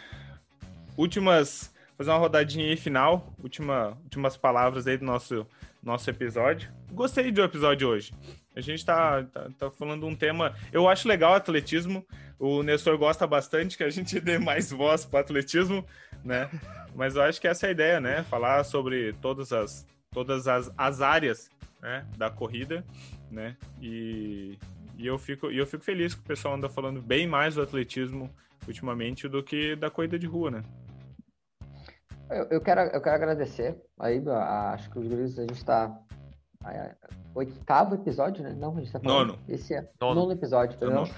Últimas. 0.96 1.71
Fazer 2.02 2.10
uma 2.10 2.18
rodadinha 2.18 2.66
aí 2.66 2.76
final. 2.76 3.32
Última, 3.40 3.96
últimas 4.02 4.36
palavras 4.36 4.88
aí 4.88 4.96
do 4.96 5.04
nosso, 5.04 5.46
nosso 5.80 6.10
episódio. 6.10 6.68
Gostei 6.90 7.30
do 7.30 7.40
episódio 7.44 7.86
hoje. 7.86 8.12
A 8.56 8.60
gente 8.60 8.84
tá, 8.84 9.22
tá, 9.22 9.48
tá 9.56 9.70
falando 9.70 10.04
um 10.04 10.16
tema. 10.16 10.52
Eu 10.72 10.88
acho 10.88 11.06
legal 11.06 11.30
o 11.30 11.36
atletismo. 11.36 12.04
O 12.40 12.64
Nestor 12.64 12.98
gosta 12.98 13.24
bastante 13.24 13.76
que 13.76 13.84
a 13.84 13.88
gente 13.88 14.18
dê 14.18 14.36
mais 14.36 14.72
voz 14.72 15.04
para 15.04 15.20
atletismo, 15.20 15.86
né? 16.24 16.50
Mas 16.92 17.14
eu 17.14 17.22
acho 17.22 17.40
que 17.40 17.46
essa 17.46 17.66
é 17.66 17.68
a 17.68 17.72
ideia, 17.72 18.00
né? 18.00 18.24
Falar 18.24 18.64
sobre 18.64 19.12
todas 19.22 19.52
as, 19.52 19.86
todas 20.10 20.48
as, 20.48 20.72
as 20.76 21.00
áreas 21.00 21.52
né? 21.80 22.04
da 22.16 22.30
corrida, 22.30 22.84
né? 23.30 23.56
E, 23.80 24.58
e 24.98 25.06
eu, 25.06 25.16
fico, 25.20 25.52
e 25.52 25.58
eu 25.58 25.68
fico 25.68 25.84
feliz 25.84 26.16
que 26.16 26.20
o 26.20 26.24
pessoal 26.24 26.54
anda 26.54 26.68
falando 26.68 27.00
bem 27.00 27.28
mais 27.28 27.54
do 27.54 27.62
atletismo 27.62 28.28
ultimamente 28.66 29.28
do 29.28 29.40
que 29.40 29.76
da 29.76 29.88
corrida 29.88 30.18
de 30.18 30.26
rua, 30.26 30.50
né? 30.50 30.64
Eu, 32.32 32.46
eu, 32.50 32.60
quero, 32.60 32.80
eu 32.80 33.00
quero 33.00 33.16
agradecer. 33.16 33.80
Aí, 33.98 34.22
acho 34.72 34.90
que 34.90 34.98
os 34.98 35.06
guris, 35.06 35.38
a 35.38 35.42
gente 35.42 35.54
está 35.54 35.94
oitavo 37.34 37.94
episódio, 37.94 38.42
né? 38.42 38.54
Não, 38.56 38.76
a 38.76 38.80
gente 38.80 38.92
tá 38.92 39.00
falando. 39.00 39.28
Nono. 39.28 39.38
Esse 39.48 39.74
é 39.74 39.88
nono, 40.00 40.20
nono 40.20 40.32
episódio, 40.32 40.78
é 40.80 40.84
nono. 40.84 41.10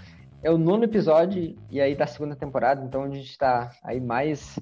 É 0.43 0.51
o 0.51 0.59
nono 0.59 0.85
episódio 0.85 1.57
e 1.71 1.81
aí 1.81 1.95
da 1.95 2.07
segunda 2.07 2.37
temporada, 2.37 2.85
então 2.85 3.03
a 3.03 3.09
gente 3.09 3.31
está 3.31 3.71
aí 3.83 4.01
mais. 4.01 4.59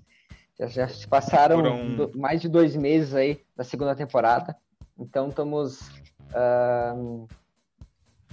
Já, 0.58 0.66
já 0.66 0.88
se 0.88 1.08
passaram 1.08 1.60
um... 1.60 1.96
do, 1.96 2.18
mais 2.18 2.40
de 2.40 2.48
dois 2.48 2.76
meses 2.76 3.14
aí 3.14 3.40
da 3.56 3.64
segunda 3.64 3.94
temporada. 3.94 4.56
Então 4.98 5.28
estamos 5.28 5.88
uh, 6.30 7.26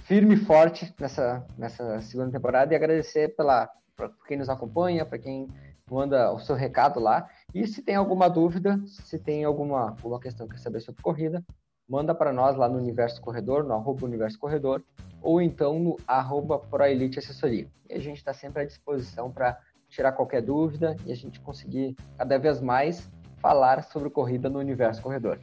firme 0.04 0.34
e 0.34 0.36
forte 0.36 0.94
nessa, 1.00 1.44
nessa 1.56 2.00
segunda 2.02 2.30
temporada 2.30 2.72
e 2.72 2.76
agradecer 2.76 3.34
pela, 3.34 3.68
por 3.96 4.12
quem 4.26 4.36
nos 4.36 4.48
acompanha, 4.48 5.04
para 5.04 5.18
quem 5.18 5.48
manda 5.90 6.32
o 6.32 6.38
seu 6.38 6.54
recado 6.54 7.00
lá. 7.00 7.28
E 7.54 7.66
se 7.66 7.82
tem 7.82 7.96
alguma 7.96 8.28
dúvida, 8.28 8.80
se 8.86 9.18
tem 9.18 9.44
alguma, 9.44 9.90
alguma 9.90 10.20
questão 10.20 10.46
que 10.46 10.54
quer 10.54 10.60
saber 10.60 10.80
sobre 10.80 11.02
corrida, 11.02 11.44
manda 11.88 12.14
para 12.14 12.32
nós 12.32 12.56
lá 12.56 12.68
no 12.68 12.78
Universo 12.78 13.20
Corredor, 13.20 13.64
no 13.64 13.74
arroba 13.74 14.06
Universo 14.06 14.38
Corredor, 14.38 14.82
ou 15.20 15.40
então 15.40 15.78
no 15.78 15.96
arroba 16.06 16.58
ProElite 16.58 17.18
Assessoria. 17.18 17.66
E 17.88 17.94
a 17.94 17.98
gente 17.98 18.18
está 18.18 18.32
sempre 18.32 18.62
à 18.62 18.64
disposição 18.64 19.30
para 19.30 19.58
tirar 19.88 20.12
qualquer 20.12 20.40
dúvida 20.40 20.96
e 21.04 21.10
a 21.10 21.16
gente 21.16 21.40
conseguir 21.40 21.96
cada 22.16 22.38
vez 22.38 22.60
mais 22.60 23.10
falar 23.38 23.82
sobre 23.82 24.08
corrida 24.08 24.48
no 24.48 24.60
Universo 24.60 25.02
Corredor. 25.02 25.38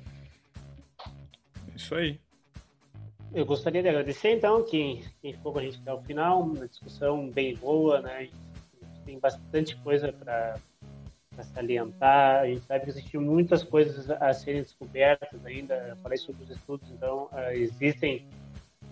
Isso 1.76 1.94
aí. 1.96 2.20
Eu 3.34 3.46
gostaria 3.46 3.84
de 3.84 3.90
agradecer, 3.90 4.32
então, 4.32 4.64
quem, 4.64 5.04
quem 5.22 5.34
ficou 5.34 5.52
com 5.52 5.60
a 5.60 5.62
gente 5.62 5.80
até 5.82 5.94
o 5.94 6.02
final, 6.02 6.42
uma 6.42 6.68
discussão 6.68 7.30
bem 7.30 7.56
boa, 7.58 8.00
né? 8.02 8.30
Tem 9.06 9.20
bastante 9.20 9.76
coisa 9.78 10.14
para 10.14 10.58
para 11.38 11.44
salientar. 11.44 12.42
A 12.42 12.48
gente 12.48 12.66
sabe 12.66 12.84
que 12.84 12.90
existem 12.90 13.20
muitas 13.22 13.64
coisas 13.64 14.10
a 14.10 14.34
serem 14.34 14.64
descobertas 14.64 15.46
ainda. 15.46 15.76
Eu 15.90 15.98
falei 15.98 16.18
sobre 16.18 16.44
os 16.44 16.50
estudos, 16.50 16.90
então 16.90 17.30
uh, 17.32 17.52
existem 17.52 18.28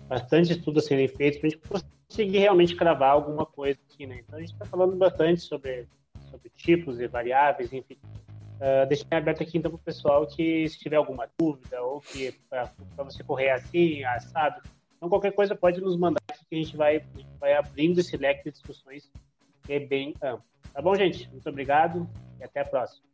bastante 0.08 0.52
estudos 0.52 0.84
a 0.84 0.86
serem 0.86 1.08
feitos 1.08 1.40
para 1.40 1.48
a 1.48 1.50
gente 1.50 1.84
conseguir 2.08 2.38
realmente 2.38 2.76
cravar 2.76 3.10
alguma 3.10 3.44
coisa 3.44 3.78
aqui, 3.90 4.06
né? 4.06 4.20
Então 4.20 4.38
a 4.38 4.40
gente 4.40 4.52
está 4.52 4.64
falando 4.64 4.94
bastante 4.96 5.40
sobre 5.40 5.88
sobre 6.30 6.50
tipos 6.50 7.00
e 7.00 7.06
variáveis, 7.06 7.72
enfim. 7.72 7.98
Uh, 8.56 8.86
deixei 8.88 9.06
aberto 9.10 9.42
aqui 9.42 9.58
então 9.58 9.70
para 9.70 9.76
o 9.76 9.82
pessoal 9.82 10.26
que 10.26 10.68
se 10.68 10.78
tiver 10.78 10.96
alguma 10.96 11.28
dúvida 11.38 11.82
ou 11.82 12.00
que 12.00 12.32
para 12.48 12.72
você 12.96 13.22
correr 13.22 13.50
assim, 13.50 14.02
assado, 14.04 14.62
então 14.96 15.10
qualquer 15.10 15.32
coisa 15.32 15.54
pode 15.54 15.78
nos 15.80 15.96
mandar 15.96 16.22
que 16.48 16.54
a 16.54 16.58
gente 16.58 16.74
vai, 16.74 16.96
a 16.96 17.18
gente 17.18 17.38
vai 17.38 17.52
abrindo 17.54 17.98
esse 17.98 18.16
leque 18.16 18.44
de 18.44 18.52
discussões 18.52 19.10
que 19.62 19.72
é 19.74 19.80
bem 19.80 20.14
amplo. 20.22 20.44
Tá 20.72 20.80
bom, 20.80 20.94
gente? 20.94 21.28
Muito 21.30 21.48
obrigado 21.48 22.08
e 22.38 22.44
até 22.44 22.60
a 22.60 22.64
próxima. 22.64 23.06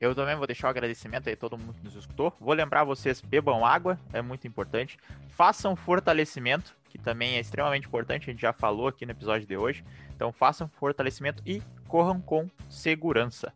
Eu 0.00 0.14
também 0.14 0.36
vou 0.36 0.46
deixar 0.46 0.66
o 0.66 0.68
um 0.68 0.70
agradecimento 0.70 1.28
aí 1.28 1.34
a 1.34 1.36
todo 1.36 1.56
mundo 1.56 1.72
que 1.74 1.84
nos 1.84 1.94
escutou. 1.94 2.32
Vou 2.40 2.52
lembrar 2.52 2.84
vocês, 2.84 3.20
bebam 3.20 3.64
água, 3.64 3.98
é 4.12 4.20
muito 4.20 4.46
importante. 4.46 4.98
Façam 5.28 5.74
fortalecimento, 5.74 6.76
que 6.90 6.98
também 6.98 7.36
é 7.36 7.40
extremamente 7.40 7.86
importante, 7.86 8.28
a 8.28 8.32
gente 8.32 8.42
já 8.42 8.52
falou 8.52 8.88
aqui 8.88 9.06
no 9.06 9.12
episódio 9.12 9.46
de 9.46 9.56
hoje. 9.56 9.84
Então 10.14 10.32
façam 10.32 10.68
fortalecimento 10.68 11.42
e 11.46 11.62
corram 11.88 12.20
com 12.20 12.50
segurança. 12.68 13.52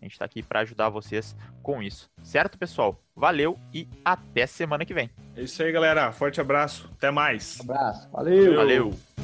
A 0.00 0.04
gente 0.04 0.12
está 0.12 0.24
aqui 0.24 0.42
para 0.42 0.60
ajudar 0.60 0.88
vocês 0.88 1.36
com 1.62 1.82
isso. 1.82 2.10
Certo, 2.22 2.58
pessoal? 2.58 3.00
Valeu 3.14 3.58
e 3.72 3.88
até 4.04 4.46
semana 4.46 4.84
que 4.84 4.94
vem. 4.94 5.10
É 5.34 5.42
isso 5.42 5.62
aí, 5.62 5.72
galera. 5.72 6.12
Forte 6.12 6.40
abraço. 6.40 6.90
Até 6.96 7.10
mais. 7.10 7.58
Um 7.60 7.64
abraço. 7.64 8.08
Valeu. 8.10 8.56
Valeu. 8.56 9.15